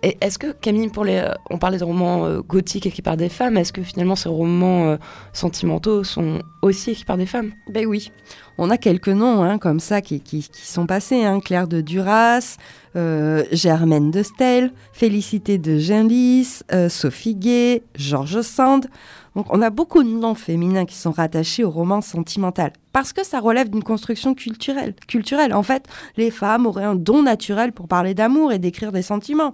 est-ce 0.02 0.39
que 0.39 0.52
Camille, 0.54 0.89
euh, 0.97 1.34
on 1.50 1.58
parlait 1.58 1.78
de 1.78 1.84
romans 1.84 2.26
euh, 2.26 2.41
gothiques 2.41 2.86
écrits 2.86 3.02
par 3.02 3.18
des 3.18 3.30
femmes, 3.30 3.58
est-ce 3.58 3.74
que 3.74 3.84
finalement 3.84 4.16
ces 4.16 4.30
romans 4.30 4.88
euh, 4.88 4.97
sentimentaux 5.34 6.04
sont 6.04 6.39
aussi 6.62 6.91
écrits 6.91 7.06
par 7.06 7.18
des 7.18 7.26
femmes? 7.26 7.52
Ben 7.70 7.86
oui, 7.86 8.12
on 8.58 8.70
a 8.70 8.78
quelques 8.78 9.10
noms 9.10 9.43
hein, 9.43 9.58
comme 9.58 9.80
ça 9.80 10.02
qui, 10.02 10.22
qui, 10.22 10.47
sont 10.54 10.86
passés 10.86 11.24
hein. 11.24 11.39
Claire 11.41 11.68
de 11.68 11.82
Duras, 11.82 12.58
Germaine 13.52 14.12
de 14.12 14.24
Stel, 14.24 14.72
Félicité 14.93 15.58
de 15.58 15.78
Genlis, 15.78 16.62
Sophie 16.89 17.36
Gay, 17.36 17.84
Georges 17.95 18.41
Sand. 18.41 18.88
Donc 19.36 19.45
on 19.52 19.62
a 19.62 19.70
beaucoup 19.70 20.04
de 20.04 20.10
noms 20.10 20.36
féminins 20.36 20.86
qui 20.86 20.95
sont 20.95 21.12
rattachés 21.12 21.64
au 21.64 21.70
roman 21.70 22.02
sentimental 22.02 22.74
parce 22.91 23.14
que 23.14 23.24
ça 23.24 23.39
relève 23.39 23.70
d'une 23.70 23.84
construction 23.84 24.34
culturelle. 24.34 24.95
culturelle. 25.08 25.54
En 25.54 25.64
fait, 25.64 25.86
les 26.18 26.32
femmes 26.32 26.66
auraient 26.66 26.84
un 26.84 26.95
don 26.95 27.24
naturel 27.24 27.72
pour 27.72 27.88
parler 27.88 28.14
d'amour 28.14 28.52
et 28.52 28.60
d'écrire 28.60 28.91
des 28.91 29.04
sentiments 29.04 29.54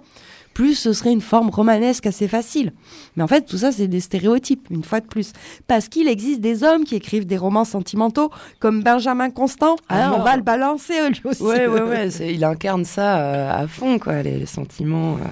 plus 0.56 0.74
ce 0.74 0.94
serait 0.94 1.12
une 1.12 1.20
forme 1.20 1.50
romanesque 1.50 2.06
assez 2.06 2.28
facile. 2.28 2.72
Mais 3.14 3.22
en 3.22 3.26
fait, 3.26 3.42
tout 3.42 3.58
ça, 3.58 3.72
c'est 3.72 3.88
des 3.88 4.00
stéréotypes, 4.00 4.68
une 4.70 4.84
fois 4.84 5.00
de 5.00 5.06
plus. 5.06 5.34
Parce 5.66 5.88
qu'il 5.88 6.08
existe 6.08 6.40
des 6.40 6.64
hommes 6.64 6.84
qui 6.84 6.94
écrivent 6.94 7.26
des 7.26 7.36
romans 7.36 7.66
sentimentaux, 7.66 8.30
comme 8.58 8.82
Benjamin 8.82 9.28
Constant. 9.28 9.76
Ah, 9.90 10.14
on 10.16 10.22
va 10.22 10.34
le 10.34 10.42
balancer, 10.42 10.94
lui 11.10 11.20
aussi. 11.26 11.42
Ouais, 11.42 11.66
ouais, 11.66 11.82
ouais. 11.82 12.08
Il 12.32 12.42
incarne 12.42 12.86
ça 12.86 13.18
euh, 13.18 13.64
à 13.64 13.66
fond, 13.66 13.98
quoi, 13.98 14.22
les, 14.22 14.46
sentiments. 14.46 15.16
Euh. 15.16 15.28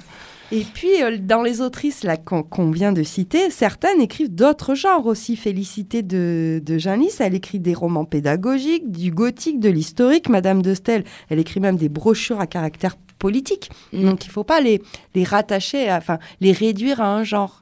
Et 0.51 0.63
puis, 0.63 1.01
euh, 1.01 1.17
dans 1.19 1.41
les 1.41 1.59
autrices 1.59 2.03
là 2.03 2.17
qu'on 2.17 2.69
vient 2.69 2.91
de 2.91 3.01
citer, 3.01 3.49
certaines 3.49 4.01
écrivent 4.01 4.33
d'autres 4.33 4.75
genres 4.75 5.07
aussi. 5.07 5.35
Félicité 5.35 6.03
de, 6.03 6.61
de 6.63 6.77
Janis, 6.77 7.13
elle 7.19 7.33
écrit 7.33 7.59
des 7.59 7.73
romans 7.73 8.05
pédagogiques, 8.05 8.91
du 8.91 9.09
gothique, 9.09 9.59
de 9.59 9.69
l'historique. 9.69 10.29
Madame 10.29 10.61
de 10.61 10.75
Stel, 10.75 11.03
elle 11.29 11.39
écrit 11.39 11.61
même 11.61 11.77
des 11.77 11.89
brochures 11.89 12.39
à 12.39 12.45
caractère 12.45 12.95
politique. 13.19 13.69
Mm. 13.93 14.05
Donc 14.05 14.25
il 14.25 14.29
ne 14.29 14.33
faut 14.33 14.43
pas 14.43 14.61
les, 14.61 14.81
les 15.13 15.23
rattacher, 15.23 15.91
enfin 15.91 16.19
les 16.41 16.51
réduire 16.51 17.01
à 17.01 17.15
un 17.15 17.23
genre. 17.23 17.61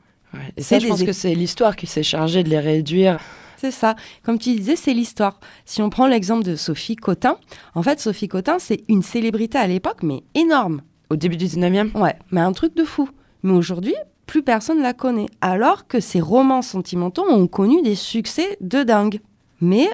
Et 0.58 0.64
ça, 0.64 0.80
je 0.80 0.88
pense 0.88 1.04
que 1.04 1.14
c'est 1.14 1.36
l'histoire 1.36 1.76
qui 1.76 1.88
s'est 1.88 2.04
chargée 2.04 2.44
de 2.44 2.50
les 2.50 2.60
réduire. 2.60 3.20
C'est 3.58 3.72
ça. 3.72 3.96
Comme 4.24 4.40
tu 4.40 4.54
disais, 4.56 4.76
c'est 4.76 4.94
l'histoire. 4.94 5.40
Si 5.64 5.82
on 5.82 5.90
prend 5.90 6.08
l'exemple 6.08 6.44
de 6.44 6.58
Sophie 6.58 6.98
Cotin, 6.98 7.38
en 7.76 7.82
fait, 7.84 8.00
Sophie 8.00 8.28
Cotin, 8.28 8.60
c'est 8.60 8.84
une 8.90 9.02
célébrité 9.02 9.58
à 9.58 9.68
l'époque, 9.68 10.04
mais 10.04 10.24
énorme. 10.36 10.82
Au 11.10 11.16
début 11.16 11.38
du 11.38 11.46
19e 11.46 11.98
Ouais, 11.98 12.16
mais 12.32 12.42
un 12.42 12.52
truc 12.52 12.76
de 12.76 12.84
fou. 12.84 13.08
Mais 13.44 13.54
aujourd'hui, 13.54 13.96
plus 14.26 14.44
personne 14.44 14.82
la 14.82 14.94
connaît. 14.94 15.28
Alors 15.40 15.88
que 15.88 16.02
ses 16.02 16.20
romans 16.20 16.62
sentimentaux 16.62 17.24
ont 17.30 17.48
connu 17.48 17.82
des 17.82 17.96
succès 17.96 18.58
de 18.60 18.84
dingue. 18.84 19.22
Mais 19.62 19.90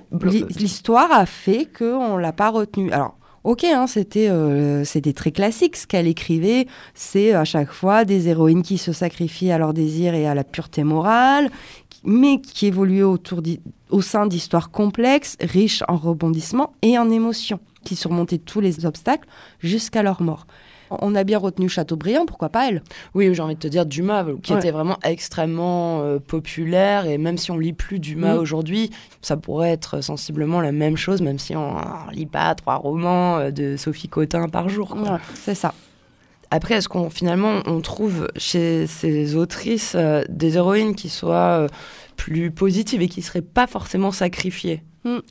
l'histoire 0.58 1.12
a 1.12 1.28
fait 1.28 1.68
qu'on 1.78 2.16
ne 2.18 2.22
l'a 2.22 2.34
pas 2.34 2.50
retenue. 2.50 2.92
Alors, 2.92 3.19
Ok, 3.50 3.64
hein, 3.64 3.88
euh, 4.16 4.84
c'était 4.86 5.14
très 5.14 5.32
classique. 5.32 5.76
Ce 5.76 5.88
qu'elle 5.88 6.06
écrivait, 6.06 6.68
c'est 6.94 7.34
à 7.34 7.46
chaque 7.46 7.72
fois 7.72 8.06
des 8.06 8.28
héroïnes 8.28 8.62
qui 8.62 8.78
se 8.78 8.94
sacrifient 8.94 9.50
à 9.52 9.58
leur 9.58 9.74
désir 9.74 10.14
et 10.14 10.28
à 10.28 10.36
la 10.36 10.44
pureté 10.44 10.84
morale, 10.84 11.50
mais 12.04 12.42
qui 12.42 12.68
évoluaient 12.68 13.02
autour 13.02 13.42
au 13.90 14.02
sein 14.04 14.28
d'histoires 14.28 14.70
complexes, 14.70 15.36
riches 15.42 15.82
en 15.88 15.98
rebondissements 15.98 16.74
et 16.84 17.00
en 17.00 17.10
émotions, 17.10 17.60
qui 17.84 17.96
surmontaient 17.96 18.38
tous 18.38 18.62
les 18.62 18.86
obstacles 18.86 19.28
jusqu'à 19.58 20.04
leur 20.04 20.22
mort. 20.22 20.46
On 20.92 21.16
a 21.16 21.24
bien 21.24 21.38
retenu 21.38 21.70
Chateaubriand, 21.70 22.26
pourquoi 22.26 22.50
pas 22.50 22.70
elle? 22.70 22.82
Oui, 23.14 23.34
j'ai 23.34 23.42
envie 23.42 23.56
de 23.56 23.60
te 23.60 23.68
dire 23.68 23.86
Dumas, 23.86 24.26
qui 24.42 24.54
était 24.54 24.72
vraiment 24.72 24.98
extrêmement 25.04 26.02
euh, 26.02 26.20
populaire. 26.20 27.06
Et 27.06 27.18
même 27.18 27.38
si 27.38 27.52
on 27.52 27.58
lit 27.58 27.74
plus 27.74 28.00
Dumas 28.00 28.36
mm. 28.36 28.40
aujourd'hui, 28.40 28.90
ça 29.22 29.38
pourrait 29.38 29.72
être 29.72 30.02
sensiblement 30.02 30.62
la 30.62 30.72
même 30.72 30.98
chose, 30.98 31.22
même 31.22 31.40
si 31.40 31.56
on, 31.56 31.76
ne 31.76 32.14
lit 32.14 32.26
pas 32.26 32.54
trois 32.56 32.76
romans 32.76 33.38
euh, 33.38 33.52
de 33.52 33.78
Sophie 33.78 34.10
Cotin 34.10 34.50
par 34.50 34.70
jour. 34.70 34.96
c'est 35.34 35.56
ça. 35.56 35.74
Après, 36.52 36.76
est-ce 36.76 36.90
qu'on 36.90 37.12
finalement 37.12 37.62
on 37.68 37.80
trouve 37.80 38.28
chez 38.36 38.88
ces 38.88 39.36
autrices 39.36 39.94
euh, 39.96 40.24
des 40.30 40.58
héroïnes 40.58 40.96
qui 40.96 41.10
soient 41.10 41.68
plus 42.16 42.50
positives 42.50 43.04
et 43.04 43.08
qui 43.08 43.22
seraient 43.22 43.42
pas 43.44 43.68
forcément 43.68 44.12
sacrifiées? 44.12 44.82
Mm. 45.18 45.22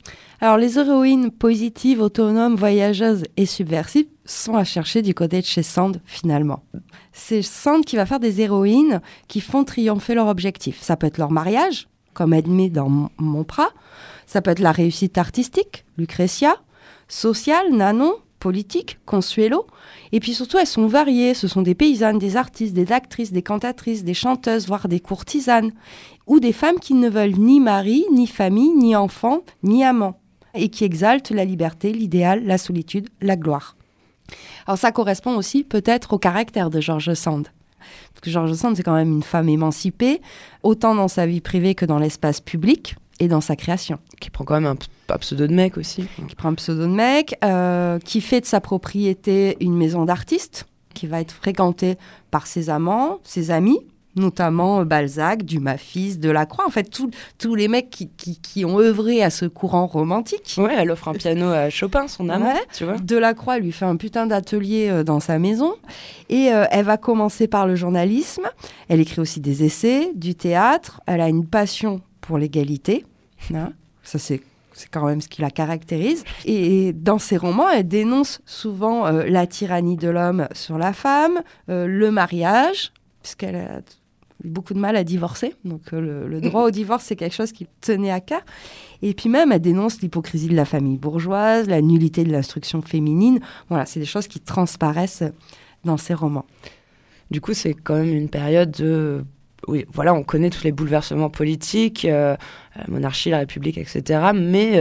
Alors 0.41 0.57
les 0.57 0.79
héroïnes 0.79 1.31
positives, 1.31 2.01
autonomes, 2.01 2.55
voyageuses 2.55 3.23
et 3.37 3.45
subversives 3.45 4.07
sont 4.25 4.55
à 4.55 4.63
chercher 4.63 5.01
du 5.01 5.13
côté 5.13 5.41
de 5.41 5.45
chez 5.45 5.63
Sand 5.63 6.01
finalement. 6.05 6.63
C'est 7.11 7.41
Sand 7.41 7.83
qui 7.83 7.95
va 7.95 8.05
faire 8.05 8.19
des 8.19 8.41
héroïnes 8.41 9.01
qui 9.27 9.41
font 9.41 9.63
triompher 9.63 10.15
leur 10.15 10.27
objectif. 10.27 10.81
Ça 10.81 10.95
peut 10.95 11.07
être 11.07 11.17
leur 11.17 11.31
mariage, 11.31 11.87
comme 12.13 12.33
Edmé 12.33 12.69
dans 12.69 13.09
Montprat. 13.17 13.69
Ça 14.25 14.41
peut 14.41 14.51
être 14.51 14.59
la 14.59 14.71
réussite 14.71 15.17
artistique, 15.17 15.85
Lucretia. 15.97 16.55
Sociale, 17.07 17.71
Nanon. 17.71 18.13
Politique, 18.39 18.99
Consuelo. 19.05 19.67
Et 20.11 20.19
puis 20.19 20.33
surtout, 20.33 20.57
elles 20.57 20.67
sont 20.67 20.87
variées. 20.87 21.33
Ce 21.33 21.47
sont 21.47 21.61
des 21.61 21.75
paysannes, 21.75 22.19
des 22.19 22.37
artistes, 22.37 22.73
des 22.73 22.91
actrices, 22.91 23.31
des 23.31 23.41
cantatrices, 23.41 24.03
des 24.03 24.13
chanteuses, 24.13 24.67
voire 24.67 24.87
des 24.87 24.99
courtisanes. 24.99 25.71
Ou 26.27 26.39
des 26.39 26.53
femmes 26.53 26.79
qui 26.79 26.93
ne 26.93 27.09
veulent 27.09 27.37
ni 27.37 27.59
mari, 27.59 28.05
ni 28.11 28.27
famille, 28.27 28.73
ni 28.75 28.95
enfant, 28.95 29.41
ni 29.63 29.83
amant. 29.83 30.19
Et 30.53 30.69
qui 30.69 30.83
exaltent 30.83 31.31
la 31.31 31.45
liberté, 31.45 31.91
l'idéal, 31.91 32.45
la 32.45 32.57
solitude, 32.57 33.09
la 33.21 33.35
gloire. 33.35 33.75
Alors 34.67 34.77
ça 34.77 34.91
correspond 34.91 35.35
aussi 35.35 35.63
peut-être 35.63 36.13
au 36.13 36.19
caractère 36.19 36.69
de 36.69 36.79
George 36.79 37.13
Sand. 37.13 37.47
Parce 38.13 38.21
que 38.21 38.29
George 38.29 38.53
Sand, 38.53 38.75
c'est 38.75 38.83
quand 38.83 38.93
même 38.93 39.11
une 39.11 39.23
femme 39.23 39.49
émancipée, 39.49 40.21
autant 40.63 40.95
dans 40.95 41.07
sa 41.07 41.25
vie 41.25 41.41
privée 41.41 41.75
que 41.75 41.85
dans 41.85 41.99
l'espace 41.99 42.41
public 42.41 42.95
et 43.19 43.27
dans 43.27 43.41
sa 43.41 43.55
création. 43.55 43.99
Qui 44.19 44.29
prend 44.29 44.45
quand 44.45 44.59
même 44.59 44.75
un, 45.09 45.17
pseudo 45.17 45.47
de 45.47 45.53
mec 45.53 45.77
aussi. 45.77 46.07
Qui 46.27 46.35
prend 46.35 46.49
un 46.49 46.55
pseudo 46.55 46.83
de 46.83 46.93
mec, 46.93 47.35
euh, 47.43 47.99
qui 47.99 48.21
fait 48.21 48.41
de 48.41 48.45
sa 48.45 48.61
propriété 48.61 49.57
une 49.59 49.75
maison 49.75 50.05
d'artiste, 50.05 50.65
qui 50.93 51.07
va 51.07 51.21
être 51.21 51.31
fréquentée 51.31 51.97
par 52.31 52.47
ses 52.47 52.69
amants, 52.69 53.19
ses 53.23 53.51
amis, 53.51 53.79
notamment 54.15 54.81
euh, 54.81 54.85
Balzac, 54.85 55.43
Dumas 55.43 55.77
fils, 55.77 56.19
Delacroix, 56.19 56.65
en 56.65 56.69
fait 56.69 56.89
tous 57.37 57.55
les 57.55 57.67
mecs 57.67 57.89
qui, 57.89 58.65
ont 58.65 58.79
œuvré 58.79 59.23
à 59.23 59.29
ce 59.29 59.45
courant 59.45 59.87
romantique. 59.87 60.55
Ouais, 60.57 60.75
elle 60.77 60.91
offre 60.91 61.07
un 61.07 61.13
piano 61.13 61.47
à 61.47 61.69
Chopin, 61.69 62.07
son 62.07 62.29
amant, 62.29 62.53
tu 62.73 62.83
vois. 62.83 62.97
Delacroix 62.97 63.59
lui 63.59 63.71
fait 63.71 63.85
un 63.85 63.95
putain 63.95 64.27
d'atelier 64.27 64.89
euh, 64.89 65.03
dans 65.03 65.19
sa 65.19 65.39
maison 65.39 65.75
et 66.29 66.51
euh, 66.51 66.65
elle 66.71 66.85
va 66.85 66.97
commencer 66.97 67.47
par 67.47 67.67
le 67.67 67.75
journalisme. 67.75 68.47
Elle 68.89 68.99
écrit 68.99 69.21
aussi 69.21 69.39
des 69.39 69.63
essais, 69.63 70.11
du 70.15 70.35
théâtre. 70.35 71.01
Elle 71.05 71.21
a 71.21 71.29
une 71.29 71.45
passion 71.45 72.01
pour 72.29 72.37
l'égalité. 72.37 73.05
Hein. 73.51 73.73
Ça 74.03 74.19
c'est 74.19 74.41
c'est 74.73 74.87
quand 74.87 75.07
même 75.07 75.19
ce 75.19 75.27
qui 75.27 75.41
la 75.41 75.49
caractérise. 75.49 76.23
Et 76.45 76.93
dans 76.93 77.17
ses 77.17 77.37
romans, 77.37 77.67
elle 77.67 77.87
dénonce 77.87 78.39
souvent 78.45 79.09
la 79.09 79.47
tyrannie 79.47 79.97
de 79.97 80.07
l'homme 80.07 80.47
sur 80.53 80.77
la 80.77 80.93
femme, 80.93 81.41
le 81.67 82.09
mariage, 82.11 82.93
puisqu'elle 83.21 83.55
a 83.57 83.81
beaucoup 84.43 84.73
de 84.73 84.79
mal 84.79 84.95
à 84.95 85.03
divorcer. 85.03 85.55
Donc 85.65 85.93
euh, 85.93 86.27
le, 86.27 86.41
droit 86.41 86.63
au 86.63 86.71
divorce, 86.71 87.03
c'est 87.03 87.15
quelque 87.15 87.35
chose 87.35 87.51
qui 87.51 87.67
tenait 87.81 88.11
à 88.11 88.21
cœur. 88.21 88.41
Et 89.01 89.13
puis 89.13 89.29
même, 89.29 89.51
elle 89.51 89.61
dénonce 89.61 90.01
l'hypocrisie 90.01 90.47
de 90.47 90.55
la 90.55 90.65
famille 90.65 90.97
bourgeoise, 90.97 91.67
la 91.67 91.81
nullité 91.81 92.23
de 92.23 92.31
l'instruction 92.31 92.81
féminine. 92.81 93.39
Voilà, 93.69 93.85
c'est 93.85 93.99
des 93.99 94.05
choses 94.05 94.27
qui 94.27 94.39
transparaissent 94.39 95.23
dans 95.83 95.97
ses 95.97 96.13
romans. 96.13 96.45
Du 97.31 97.41
coup, 97.41 97.53
c'est 97.53 97.73
quand 97.73 97.95
même 97.95 98.13
une 98.13 98.29
période 98.29 98.71
de 98.71 99.23
oui, 99.67 99.85
voilà, 99.91 100.13
on 100.13 100.23
connaît 100.23 100.49
tous 100.49 100.63
les 100.63 100.71
bouleversements 100.71 101.29
politiques, 101.29 102.03
la 102.03 102.37
monarchie, 102.87 103.29
la 103.29 103.39
République, 103.39 103.77
etc. 103.77 104.31
Mais 104.33 104.79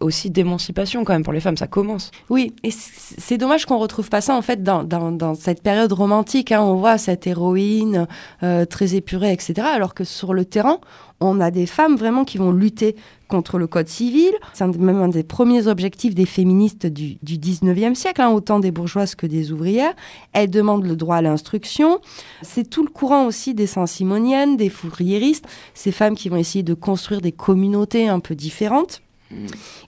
aussi 0.00 0.30
d'émancipation 0.30 1.04
quand 1.04 1.12
même 1.12 1.22
pour 1.22 1.32
les 1.32 1.40
femmes, 1.40 1.56
ça 1.56 1.66
commence. 1.66 2.10
Oui, 2.30 2.54
et 2.62 2.70
c'est 2.70 3.38
dommage 3.38 3.66
qu'on 3.66 3.78
retrouve 3.78 4.08
pas 4.08 4.20
ça 4.20 4.34
en 4.34 4.42
fait 4.42 4.62
dans, 4.62 5.34
cette 5.34 5.62
période 5.62 5.92
romantique. 5.92 6.52
Hein. 6.52 6.62
on 6.62 6.76
voit 6.76 6.98
cette 6.98 7.26
héroïne 7.26 8.06
euh, 8.42 8.64
très 8.64 8.94
épurée, 8.94 9.32
etc. 9.32 9.54
Alors 9.74 9.94
que 9.94 10.04
sur 10.04 10.34
le 10.34 10.44
terrain, 10.44 10.78
on 11.20 11.40
a 11.40 11.50
des 11.50 11.66
femmes 11.66 11.96
vraiment 11.96 12.24
qui 12.24 12.38
vont 12.38 12.52
lutter 12.52 12.94
contre 13.26 13.58
le 13.58 13.66
code 13.66 13.88
civil. 13.88 14.30
C'est 14.54 14.66
même 14.78 15.02
un 15.02 15.08
des 15.08 15.24
premiers 15.24 15.66
objectifs 15.66 16.14
des 16.14 16.26
féministes 16.26 16.86
du, 16.86 17.18
du 17.22 17.38
19e 17.38 17.94
siècle, 17.94 18.22
hein, 18.22 18.30
autant 18.30 18.60
des 18.60 18.70
bourgeoises 18.70 19.14
que 19.14 19.26
des 19.26 19.52
ouvrières. 19.52 19.94
Elles 20.32 20.50
demandent 20.50 20.86
le 20.86 20.96
droit 20.96 21.16
à 21.16 21.22
l'instruction. 21.22 22.00
C'est 22.42 22.70
tout 22.70 22.84
le 22.84 22.90
courant 22.90 23.26
aussi 23.26 23.54
des 23.54 23.66
saint-simoniennes, 23.66 24.56
des 24.56 24.70
fourriéristes, 24.70 25.46
ces 25.74 25.92
femmes 25.92 26.14
qui 26.14 26.28
vont 26.28 26.36
essayer 26.36 26.62
de 26.62 26.74
construire 26.74 27.20
des 27.20 27.32
communautés 27.32 28.08
un 28.08 28.20
peu 28.20 28.34
différentes. 28.34 29.02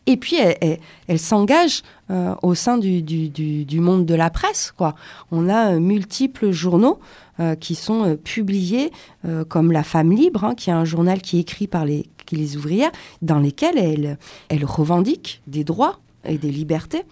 Et 0.07 0.17
puis, 0.17 0.37
elle, 1.09 1.19
s'engage 1.19 1.83
euh, 2.11 2.35
au 2.43 2.55
sein 2.55 2.79
du, 2.79 3.81
monde 3.81 4.07
de 4.07 4.15
la 4.15 4.31
presse. 4.31 4.73
Quoi. 4.77 4.95
On 5.31 5.49
a 5.49 5.73
euh, 5.73 5.81
multiples 5.81 6.51
journaux 6.51 6.99
euh, 7.39 7.55
qui 7.55 7.75
sont 7.75 8.17
publiés, 8.23 8.91
comme 9.49 9.73
La 9.73 9.83
Femme 9.83 10.13
Libre, 10.13 10.45
hein, 10.45 10.55
qui 10.55 10.71
est 10.71 10.75
un 10.75 10.85
journal 10.85 11.21
qui 11.21 11.39
est 11.39 11.41
écrit 11.41 11.67
par 11.67 11.85
les, 11.85 12.07
les 12.33 12.57
ouvrières, 12.57 12.93
dans 13.23 13.39
lesquels 13.39 13.79
elle, 13.79 14.19
elle 14.49 14.65
revendique 14.65 15.43
des 15.47 15.65
droits 15.65 16.01
et 16.25 16.39
des 16.39 16.51
libertés. 16.51 17.03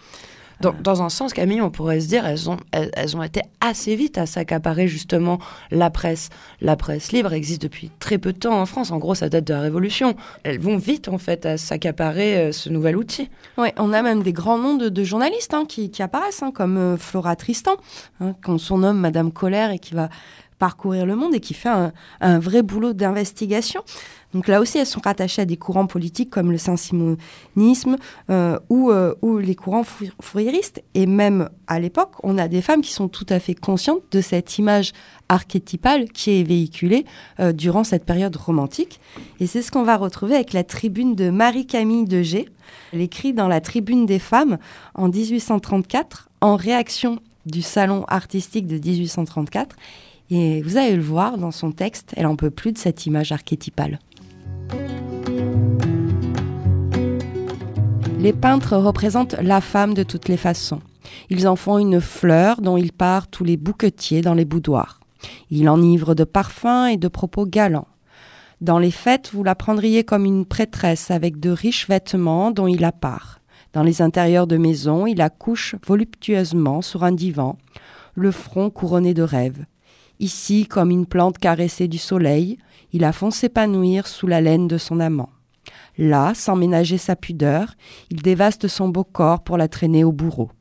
Dans, 0.61 1.01
un 1.01 1.09
sens, 1.09 1.33
Camille, 1.33 1.61
on 1.61 1.69
pourrait 1.69 2.01
se 2.01 2.07
dire, 2.07 2.25
elles 2.25 2.49
ont, 2.49 2.57
elles, 2.71 3.15
ont 3.15 3.23
été 3.23 3.41
assez 3.61 3.95
vite 3.95 4.17
à 4.17 4.25
s'accaparer 4.25 4.87
justement 4.87 5.39
la 5.71 5.89
presse. 5.89 6.29
La 6.59 6.75
presse 6.75 7.11
libre 7.13 7.31
existe 7.31 7.61
depuis 7.61 7.91
très 7.99 8.17
peu 8.17 8.33
de 8.33 8.39
temps 8.39 8.59
en 8.59 8.65
France. 8.65 8.91
En 8.91 8.97
gros, 8.97 9.15
ça 9.15 9.29
date 9.29 9.45
de 9.45 9.53
la 9.53 9.61
Révolution. 9.61 10.15
Elles 10.43 10.59
vont 10.59 10.77
vite 10.77 11.07
en 11.07 11.17
fait 11.17 11.45
à 11.45 11.57
s'accaparer 11.57 12.37
euh, 12.37 12.51
ce 12.51 12.69
nouvel 12.69 12.97
outil. 12.97 13.29
Oui, 13.57 13.69
on 13.77 13.93
a 13.93 14.01
même 14.01 14.21
des 14.21 14.33
grands 14.33 14.57
noms 14.57 14.75
de, 14.75 15.03
journalistes 15.03 15.53
hein, 15.53 15.63
qui, 15.65 15.91
apparaissent, 16.01 16.43
hein, 16.43 16.51
comme 16.51 16.77
euh, 16.77 16.97
Flora 16.97 17.35
Tristan, 17.35 17.75
hein, 18.19 18.35
qu'on 18.43 18.57
surnomme 18.57 18.99
Madame 18.99 19.31
Colère 19.31 19.71
et 19.71 19.79
qui 19.79 19.93
va 19.93 20.09
parcourir 20.59 21.05
le 21.05 21.15
monde 21.15 21.33
et 21.33 21.39
qui 21.39 21.53
fait 21.53 21.69
un, 22.21 22.39
vrai 22.39 22.61
boulot 22.61 22.93
d'investigation. 22.93 23.81
Donc 24.33 24.47
là 24.47 24.61
aussi, 24.61 24.77
elles 24.77 24.85
sont 24.85 25.01
rattachées 25.03 25.41
à 25.41 25.45
des 25.45 25.57
courants 25.57 25.87
politiques 25.87 26.29
comme 26.29 26.51
le 26.51 26.59
saint-simonisme 26.59 27.95
euh, 28.29 28.59
ou, 28.69 28.91
euh, 28.91 29.15
ou, 29.23 29.39
les 29.39 29.55
courants 29.55 29.85
fourriéristes. 30.21 30.83
Et 30.93 31.07
même 31.07 31.49
à 31.65 31.79
l'époque, 31.79 32.11
on 32.21 32.37
a 32.37 32.47
des 32.47 32.61
femmes 32.61 32.81
qui 32.81 32.93
sont 32.93 33.07
tout 33.07 33.25
à 33.29 33.39
fait 33.39 33.55
conscientes 33.55 34.03
de 34.11 34.21
cette 34.21 34.59
image 34.59 34.91
archétypale 35.29 36.09
qui 36.09 36.39
est 36.39 36.43
véhiculée 36.43 37.05
euh, 37.39 37.53
durant 37.53 37.83
cette 37.83 38.05
période 38.05 38.35
romantique. 38.35 38.99
Et 39.39 39.47
c'est 39.47 39.63
ce 39.63 39.71
qu'on 39.71 39.83
va 39.83 39.97
retrouver 39.97 40.35
avec 40.35 40.53
la 40.53 40.63
tribune 40.63 41.15
de 41.15 41.31
Marie-Camille 41.31 42.05
de 42.05 42.21
G. 42.21 42.49
Elle 42.93 43.01
écrit 43.01 43.33
dans 43.33 43.47
la 43.47 43.61
Tribune 43.61 44.05
des 44.05 44.19
femmes 44.19 44.59
en 44.93 45.07
1834 45.07 46.29
en 46.41 46.55
réaction 46.55 47.19
du 47.45 47.61
salon 47.61 48.05
artistique 48.07 48.67
de 48.67 48.77
1834. 48.77 49.75
Et 50.31 50.61
vous 50.61 50.77
allez 50.77 50.95
le 50.95 51.01
voir 51.01 51.37
dans 51.37 51.51
son 51.51 51.71
texte, 51.71 52.13
elle 52.15 52.27
en 52.27 52.35
peut 52.35 52.51
plus 52.51 52.71
de 52.71 52.77
cette 52.77 53.05
image 53.05 53.31
archétypale. 53.31 53.99
Les 58.19 58.33
peintres 58.33 58.75
représentent 58.77 59.35
la 59.41 59.61
femme 59.61 59.93
de 59.93 60.03
toutes 60.03 60.27
les 60.27 60.37
façons. 60.37 60.81
Ils 61.29 61.47
en 61.47 61.55
font 61.55 61.79
une 61.79 62.01
fleur 62.01 62.61
dont 62.61 62.77
ils 62.77 62.91
partent 62.91 63.31
tous 63.31 63.43
les 63.43 63.57
bouquetiers 63.57 64.21
dans 64.21 64.33
les 64.33 64.45
boudoirs. 64.45 64.99
Ils 65.49 65.67
enivrent 65.69 66.15
de 66.15 66.25
parfums 66.25 66.87
et 66.91 66.97
de 66.97 67.07
propos 67.07 67.45
galants. 67.45 67.87
Dans 68.61 68.77
les 68.77 68.91
fêtes, 68.91 69.31
vous 69.33 69.43
la 69.43 69.55
prendriez 69.55 70.03
comme 70.03 70.25
une 70.25 70.45
prêtresse 70.45 71.11
avec 71.11 71.39
de 71.39 71.49
riches 71.49 71.87
vêtements 71.87 72.51
dont 72.51 72.67
il 72.67 72.83
a 72.83 72.91
part. 72.91 73.39
Dans 73.73 73.83
les 73.83 74.01
intérieurs 74.01 74.47
de 74.47 74.57
maison, 74.57 75.07
il 75.07 75.21
accouche 75.21 75.75
voluptueusement 75.87 76.81
sur 76.81 77.03
un 77.03 77.13
divan, 77.13 77.57
le 78.15 78.31
front 78.31 78.69
couronné 78.69 79.13
de 79.13 79.23
rêves. 79.23 79.65
Ici, 80.19 80.67
comme 80.67 80.91
une 80.91 81.05
plante 81.05 81.37
caressée 81.37 81.87
du 81.87 81.97
soleil, 81.97 82.57
il 82.91 83.03
a 83.05 83.13
font 83.13 83.31
s'épanouir 83.31 84.05
sous 84.05 84.27
la 84.27 84.41
laine 84.41 84.67
de 84.67 84.77
son 84.77 84.99
amant. 84.99 85.29
Là, 85.97 86.33
sans 86.33 86.55
ménager 86.55 86.97
sa 86.97 87.15
pudeur, 87.15 87.73
il 88.09 88.21
dévaste 88.21 88.67
son 88.67 88.89
beau 88.89 89.03
corps 89.03 89.43
pour 89.43 89.57
la 89.57 89.67
traîner 89.67 90.03
au 90.03 90.11
bourreau. 90.11 90.51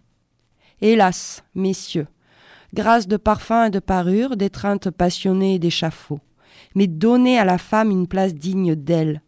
Hélas, 0.81 1.43
messieurs, 1.55 2.07
grâce 2.73 3.09
de 3.09 3.17
parfums 3.17 3.67
et 3.67 3.71
de 3.71 3.81
parures, 3.81 4.37
d'étreintes 4.37 4.91
passionnées 4.91 5.57
et 5.57 5.59
d'échafauds, 5.59 6.21
mais 6.75 6.87
donnez 6.87 7.39
à 7.39 7.45
la 7.45 7.59
femme 7.59 7.91
une 7.91 8.07
place 8.07 8.35
digne 8.35 8.77
d'elle. 8.77 9.23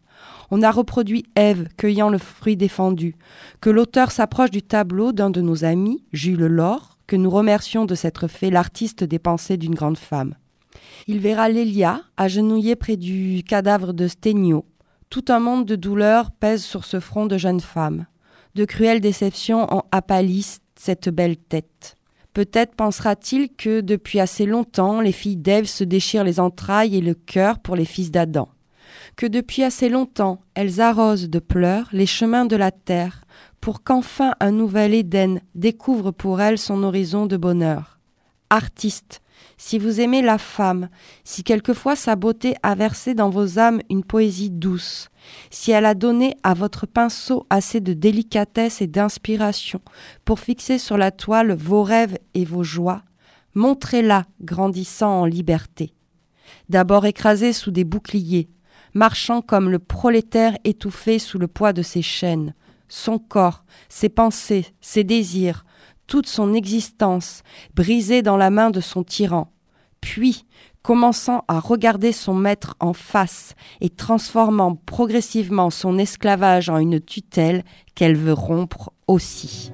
On 0.49 0.61
a 0.63 0.71
reproduit 0.71 1.25
Ève 1.35 1.67
cueillant 1.77 2.09
le 2.09 2.17
fruit 2.17 2.57
défendu, 2.57 3.15
que 3.61 3.69
l'auteur 3.69 4.11
s'approche 4.11 4.51
du 4.51 4.61
tableau 4.61 5.11
d'un 5.11 5.29
de 5.29 5.41
nos 5.41 5.63
amis, 5.63 6.03
Jules 6.11 6.45
Laure, 6.45 6.90
que 7.11 7.17
nous 7.17 7.29
remercions 7.29 7.83
de 7.83 7.93
s'être 7.93 8.29
fait 8.29 8.49
l'artiste 8.49 9.03
des 9.03 9.19
pensées 9.19 9.57
d'une 9.57 9.75
grande 9.75 9.97
femme. 9.97 10.35
Il 11.07 11.19
verra 11.19 11.49
Lélia 11.49 12.03
agenouillée 12.15 12.77
près 12.77 12.95
du 12.95 13.43
cadavre 13.45 13.91
de 13.91 14.07
Sténio, 14.07 14.63
tout 15.09 15.25
un 15.27 15.41
monde 15.41 15.65
de 15.65 15.75
douleur 15.75 16.31
pèse 16.31 16.63
sur 16.63 16.85
ce 16.85 17.01
front 17.01 17.25
de 17.25 17.37
jeune 17.37 17.59
femme. 17.59 18.05
De 18.55 18.63
cruelles 18.63 19.01
déceptions 19.01 19.67
en 19.73 19.83
apalissent 19.91 20.61
cette 20.77 21.09
belle 21.09 21.35
tête. 21.35 21.97
Peut-être 22.31 22.75
pensera-t-il 22.75 23.49
que 23.49 23.81
depuis 23.81 24.21
assez 24.21 24.45
longtemps 24.45 25.01
les 25.01 25.11
filles 25.11 25.35
d'Ève 25.35 25.65
se 25.65 25.83
déchirent 25.83 26.23
les 26.23 26.39
entrailles 26.39 26.95
et 26.95 27.01
le 27.01 27.13
cœur 27.13 27.59
pour 27.59 27.75
les 27.75 27.83
fils 27.83 28.11
d'Adam. 28.11 28.47
Que 29.17 29.25
depuis 29.25 29.63
assez 29.63 29.89
longtemps 29.89 30.39
elles 30.53 30.79
arrosent 30.79 31.29
de 31.29 31.39
pleurs 31.39 31.89
les 31.91 32.05
chemins 32.05 32.45
de 32.45 32.55
la 32.55 32.71
terre 32.71 33.25
pour 33.61 33.83
qu'enfin 33.83 34.33
un 34.39 34.51
nouvel 34.51 34.93
Éden 34.93 35.39
découvre 35.53 36.11
pour 36.11 36.41
elles 36.41 36.57
son 36.57 36.83
horizon 36.83 37.27
de 37.27 37.37
bonheur. 37.37 37.99
Artiste, 38.49 39.21
si 39.57 39.77
vous 39.77 40.01
aimez 40.01 40.23
la 40.23 40.39
femme, 40.39 40.89
si 41.23 41.43
quelquefois 41.43 41.95
sa 41.95 42.15
beauté 42.15 42.55
a 42.63 42.73
versé 42.73 43.13
dans 43.13 43.29
vos 43.29 43.59
âmes 43.59 43.79
une 43.89 44.03
poésie 44.03 44.49
douce, 44.49 45.09
si 45.51 45.71
elle 45.71 45.85
a 45.85 45.93
donné 45.93 46.35
à 46.41 46.55
votre 46.55 46.87
pinceau 46.87 47.45
assez 47.51 47.79
de 47.79 47.93
délicatesse 47.93 48.81
et 48.81 48.87
d'inspiration 48.87 49.79
pour 50.25 50.39
fixer 50.39 50.79
sur 50.79 50.97
la 50.97 51.11
toile 51.11 51.53
vos 51.53 51.83
rêves 51.83 52.17
et 52.33 52.43
vos 52.43 52.63
joies, 52.63 53.03
montrez-la 53.53 54.25
grandissant 54.41 55.21
en 55.21 55.25
liberté. 55.25 55.93
D'abord 56.69 57.05
écrasée 57.05 57.53
sous 57.53 57.71
des 57.71 57.83
boucliers, 57.83 58.49
marchant 58.95 59.41
comme 59.41 59.69
le 59.69 59.79
prolétaire 59.79 60.57
étouffé 60.63 61.19
sous 61.19 61.37
le 61.37 61.47
poids 61.47 61.73
de 61.73 61.83
ses 61.83 62.01
chaînes, 62.01 62.53
son 62.91 63.19
corps, 63.19 63.63
ses 63.89 64.09
pensées, 64.09 64.65
ses 64.81 65.03
désirs, 65.03 65.65
toute 66.07 66.27
son 66.27 66.53
existence, 66.53 67.41
brisée 67.73 68.21
dans 68.21 68.35
la 68.35 68.49
main 68.49 68.69
de 68.69 68.81
son 68.81 69.03
tyran, 69.03 69.51
puis 70.01 70.45
commençant 70.81 71.45
à 71.47 71.59
regarder 71.59 72.11
son 72.11 72.33
maître 72.33 72.75
en 72.79 72.93
face 72.93 73.55
et 73.79 73.89
transformant 73.89 74.75
progressivement 74.75 75.69
son 75.69 75.97
esclavage 75.97 76.69
en 76.69 76.79
une 76.79 76.99
tutelle 76.99 77.63
qu'elle 77.95 78.17
veut 78.17 78.33
rompre 78.33 78.91
aussi. 79.07 79.71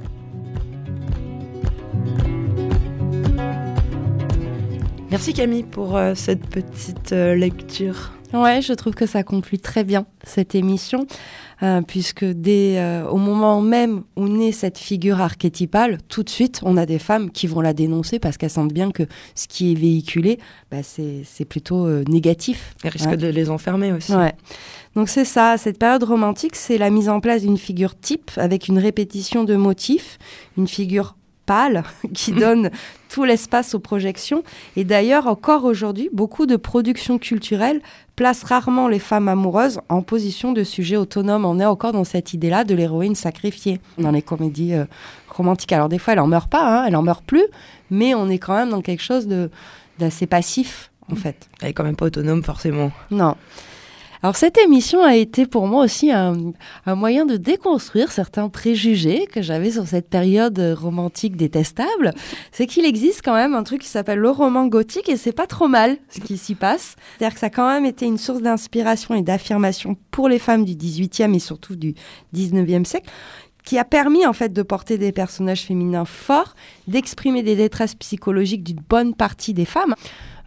Merci 5.09 5.34
Camille 5.34 5.63
pour 5.63 5.95
euh, 5.95 6.13
cette 6.15 6.45
petite 6.47 7.13
euh, 7.13 7.34
lecture. 7.34 8.16
Ouais, 8.34 8.61
je 8.61 8.73
trouve 8.73 8.93
que 8.93 9.05
ça 9.05 9.23
conclut 9.23 9.59
très 9.59 9.84
bien 9.84 10.05
cette 10.23 10.55
émission. 10.55 11.07
Euh, 11.63 11.82
puisque 11.82 12.23
dès 12.23 12.78
euh, 12.78 13.07
au 13.07 13.17
moment 13.17 13.61
même 13.61 14.03
où 14.15 14.28
naît 14.28 14.51
cette 14.51 14.78
figure 14.78 15.21
archétypale, 15.21 15.97
tout 16.07 16.21
de 16.21 16.30
suite, 16.30 16.59
on 16.61 16.78
a 16.78 16.86
des 16.86 16.99
femmes 16.99 17.32
qui 17.32 17.47
vont 17.47 17.61
la 17.61 17.73
dénoncer 17.73 18.19
parce 18.19 18.38
qu'elles 18.38 18.51
sentent 18.51 18.73
bien 18.73 18.91
que 18.91 19.03
ce 19.34 19.47
qui 19.47 19.71
est 19.71 19.75
véhiculé, 19.75 20.38
bah, 20.69 20.78
c'est 20.84 21.45
plutôt 21.45 21.88
euh, 21.88 22.03
négatif. 22.07 22.75
Elles 22.84 22.91
risquent 22.91 23.15
de 23.15 23.28
les 23.28 23.49
enfermer 23.49 23.91
aussi. 23.91 24.13
Ouais. 24.13 24.36
Donc 24.95 25.09
c'est 25.09 25.25
ça, 25.25 25.57
cette 25.57 25.80
période 25.80 26.03
romantique, 26.03 26.55
c'est 26.55 26.78
la 26.78 26.91
mise 26.91 27.09
en 27.09 27.21
place 27.21 27.41
d'une 27.41 27.57
figure 27.57 27.99
type 27.99 28.30
avec 28.38 28.67
une 28.67 28.78
répétition 28.78 29.43
de 29.43 29.55
motifs, 29.55 30.19
une 30.57 30.67
figure 30.67 31.16
pâle 31.48 31.84
qui 32.14 32.32
donne 32.32 32.70
tout 33.10 33.24
l'espace 33.24 33.74
aux 33.74 33.80
projections. 33.80 34.43
Et 34.76 34.84
d'ailleurs, 34.84 35.26
encore 35.26 35.64
aujourd'hui, 35.64 36.10
beaucoup 36.14 36.45
de 36.45 36.56
productions 36.56 37.18
culturelles 37.18 37.82
placent 38.16 38.43
rarement 38.43 38.88
les 38.88 39.00
femmes 39.00 39.28
amoureuses 39.28 39.80
en 39.89 40.04
position 40.04 40.52
de 40.52 40.64
sujet 40.64 40.98
autonome. 40.98 41.45
On 41.45 41.60
est 41.60 41.66
encore 41.66 41.93
dans 41.93 42.04
cette 42.04 42.34
idée-là 42.34 42.64
de 42.64 42.76
l'héroïne 42.76 43.16
sacrifiée 43.16 43.80
dans 43.98 44.12
les 44.12 44.22
comédies 44.22 44.76
euh, 44.76 44.86
romantiques. 45.30 45.72
Alors 45.72 45.89
des 45.89 45.98
fois, 45.98 46.14
elle 46.14 46.20
en 46.20 46.28
meurt 46.28 46.50
pas, 46.50 46.62
hein, 46.62 46.86
elle 46.88 46.95
en 46.95 47.04
meurt 47.04 47.24
plus, 47.24 47.45
mais 47.89 48.14
on 48.14 48.30
est 48.30 48.39
quand 48.39 48.56
même 48.56 48.70
dans 48.70 48.82
quelque 48.82 49.04
chose 49.04 49.28
d'assez 49.98 50.28
passif 50.28 50.91
en 51.12 51.16
fait. 51.16 51.48
Elle 51.62 51.70
est 51.70 51.74
quand 51.74 51.84
même 51.84 51.95
pas 51.95 52.08
autonome 52.08 52.43
forcément. 52.43 52.91
Non. 53.12 53.36
Alors 54.28 54.36
cette 54.36 54.57
émission 54.57 55.03
a 55.03 55.15
été 55.15 55.45
pour 55.45 55.67
moi 55.67 55.86
aussi 55.86 56.11
un, 56.11 56.36
moyen 56.86 57.25
de 57.25 57.38
déconstruire 57.38 58.11
certains 58.11 58.49
préjugés 58.49 59.25
que 59.25 59.41
j'avais 59.41 59.71
sur 59.71 59.88
cette 59.88 60.09
période 60.09 60.59
romantique 60.78 61.38
détestable. 61.38 62.11
C'est 62.51 62.65
qu'il 62.65 62.84
existe 62.84 63.21
quand 63.23 63.36
même 63.36 63.53
un 63.53 63.63
truc 63.63 63.84
qui 63.84 63.88
s'appelle 63.88 64.19
le 64.19 64.30
roman 64.30 64.67
gothique 64.67 65.07
et 65.07 65.15
c'est 65.15 65.32
pas 65.32 65.47
trop 65.47 65.69
mal 65.69 65.95
ce 66.09 66.19
qui 66.19 66.38
s'y 66.38 66.55
passe. 66.55 66.97
C'est-à-dire 67.17 67.36
que 67.36 67.39
ça 67.39 67.45
a 67.45 67.49
quand 67.49 67.69
même 67.69 67.86
été 67.86 68.05
une 68.05 68.17
source 68.17 68.41
d'inspiration 68.41 69.15
et 69.15 69.21
d'affirmation 69.21 69.95
pour 70.11 70.28
les 70.28 70.39
femmes 70.39 70.65
du 70.65 70.73
18e 70.73 71.34
et 71.34 71.39
surtout 71.39 71.78
du 71.78 71.95
19e 72.36 72.84
siècle 72.84 73.09
qui 73.63 73.78
a 73.78 73.86
permis 73.86 74.25
en 74.25 74.32
fait 74.32 74.53
de 74.53 74.61
porter 74.61 74.97
des 74.97 75.11
personnages 75.11 75.63
féminins 75.63 76.05
forts, 76.05 76.55
d'exprimer 76.88 77.43
des 77.43 77.57
détresses 77.57 77.95
psychologiques 77.95 78.63
d'une 78.63 78.82
bonne 78.89 79.13
partie 79.13 79.53
des 79.53 79.65
femmes. 79.65 79.93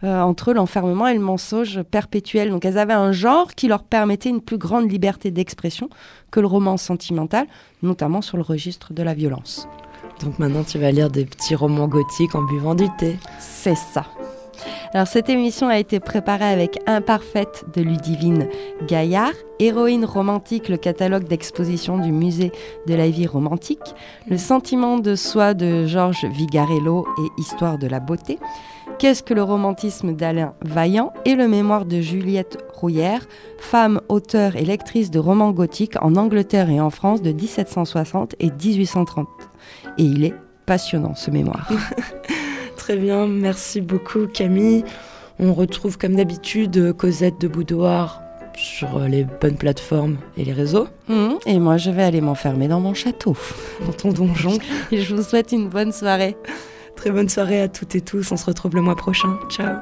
Euh, 0.03 0.19
entre 0.21 0.53
l'enfermement 0.53 1.07
et 1.07 1.13
le 1.13 1.19
mensonge 1.19 1.83
perpétuel. 1.83 2.49
Donc 2.49 2.65
elles 2.65 2.79
avaient 2.79 2.93
un 2.93 3.11
genre 3.11 3.53
qui 3.53 3.67
leur 3.67 3.83
permettait 3.83 4.29
une 4.29 4.41
plus 4.41 4.57
grande 4.57 4.91
liberté 4.91 5.29
d'expression 5.29 5.89
que 6.31 6.39
le 6.39 6.47
roman 6.47 6.77
sentimental, 6.77 7.45
notamment 7.83 8.23
sur 8.23 8.37
le 8.37 8.41
registre 8.41 8.93
de 8.93 9.03
la 9.03 9.13
violence. 9.13 9.67
Donc 10.23 10.39
maintenant 10.39 10.63
tu 10.63 10.79
vas 10.79 10.91
lire 10.91 11.11
des 11.11 11.25
petits 11.25 11.53
romans 11.53 11.87
gothiques 11.87 12.33
en 12.33 12.41
buvant 12.41 12.73
du 12.73 12.87
thé. 12.97 13.17
C'est 13.37 13.77
ça. 13.77 14.05
Alors 14.93 15.07
cette 15.07 15.29
émission 15.29 15.69
a 15.69 15.77
été 15.77 15.99
préparée 15.99 16.51
avec 16.51 16.79
Imparfaite 16.85 17.65
de 17.73 17.81
Ludivine 17.81 18.47
Gaillard, 18.87 19.31
Héroïne 19.59 20.03
romantique, 20.03 20.67
le 20.67 20.77
catalogue 20.77 21.25
d'exposition 21.25 21.97
du 21.97 22.11
musée 22.11 22.51
de 22.87 22.95
la 22.95 23.09
vie 23.09 23.27
romantique, 23.27 23.95
Le 24.27 24.37
sentiment 24.37 24.97
de 24.97 25.15
soi 25.15 25.53
de 25.53 25.85
Georges 25.85 26.25
Vigarello 26.25 27.07
et 27.19 27.41
Histoire 27.41 27.77
de 27.77 27.87
la 27.87 27.99
beauté, 27.99 28.37
Qu'est-ce 28.99 29.23
que 29.23 29.33
le 29.33 29.43
romantisme 29.43 30.13
d'Alain 30.13 30.53
Vaillant 30.63 31.13
et 31.25 31.35
le 31.35 31.47
mémoire 31.47 31.85
de 31.85 32.01
Juliette 32.01 32.57
Rouillère, 32.73 33.27
femme, 33.59 34.01
auteure 34.09 34.55
et 34.55 34.65
lectrice 34.65 35.11
de 35.11 35.19
romans 35.19 35.51
gothiques 35.51 36.01
en 36.01 36.15
Angleterre 36.15 36.69
et 36.69 36.79
en 36.79 36.89
France 36.89 37.21
de 37.21 37.31
1760 37.31 38.35
et 38.39 38.51
1830. 38.51 39.27
Et 39.97 40.03
il 40.03 40.23
est 40.23 40.33
passionnant 40.65 41.15
ce 41.15 41.31
mémoire. 41.31 41.69
Très 42.77 42.97
bien, 42.97 43.27
merci 43.27 43.81
beaucoup 43.81 44.27
Camille. 44.27 44.83
On 45.39 45.53
retrouve 45.53 45.97
comme 45.97 46.15
d'habitude 46.15 46.93
Cosette 46.93 47.39
de 47.39 47.47
Boudoir 47.47 48.21
sur 48.55 48.99
les 48.99 49.23
bonnes 49.23 49.57
plateformes 49.57 50.17
et 50.37 50.45
les 50.45 50.53
réseaux. 50.53 50.87
Mmh, 51.07 51.29
et 51.45 51.59
moi, 51.59 51.77
je 51.77 51.89
vais 51.89 52.03
aller 52.03 52.21
m'enfermer 52.21 52.67
dans 52.67 52.79
mon 52.79 52.93
château. 52.93 53.35
Dans 53.85 53.93
ton 53.93 54.11
donjon. 54.11 54.57
et 54.91 55.01
je 55.01 55.15
vous 55.15 55.23
souhaite 55.23 55.51
une 55.51 55.69
bonne 55.69 55.91
soirée. 55.91 56.35
Très 57.01 57.09
bonne 57.09 57.29
soirée 57.29 57.59
à 57.59 57.67
toutes 57.67 57.95
et 57.95 58.01
tous. 58.01 58.31
On 58.31 58.37
se 58.37 58.45
retrouve 58.45 58.75
le 58.75 58.81
mois 58.81 58.95
prochain. 58.95 59.35
Ciao. 59.49 59.77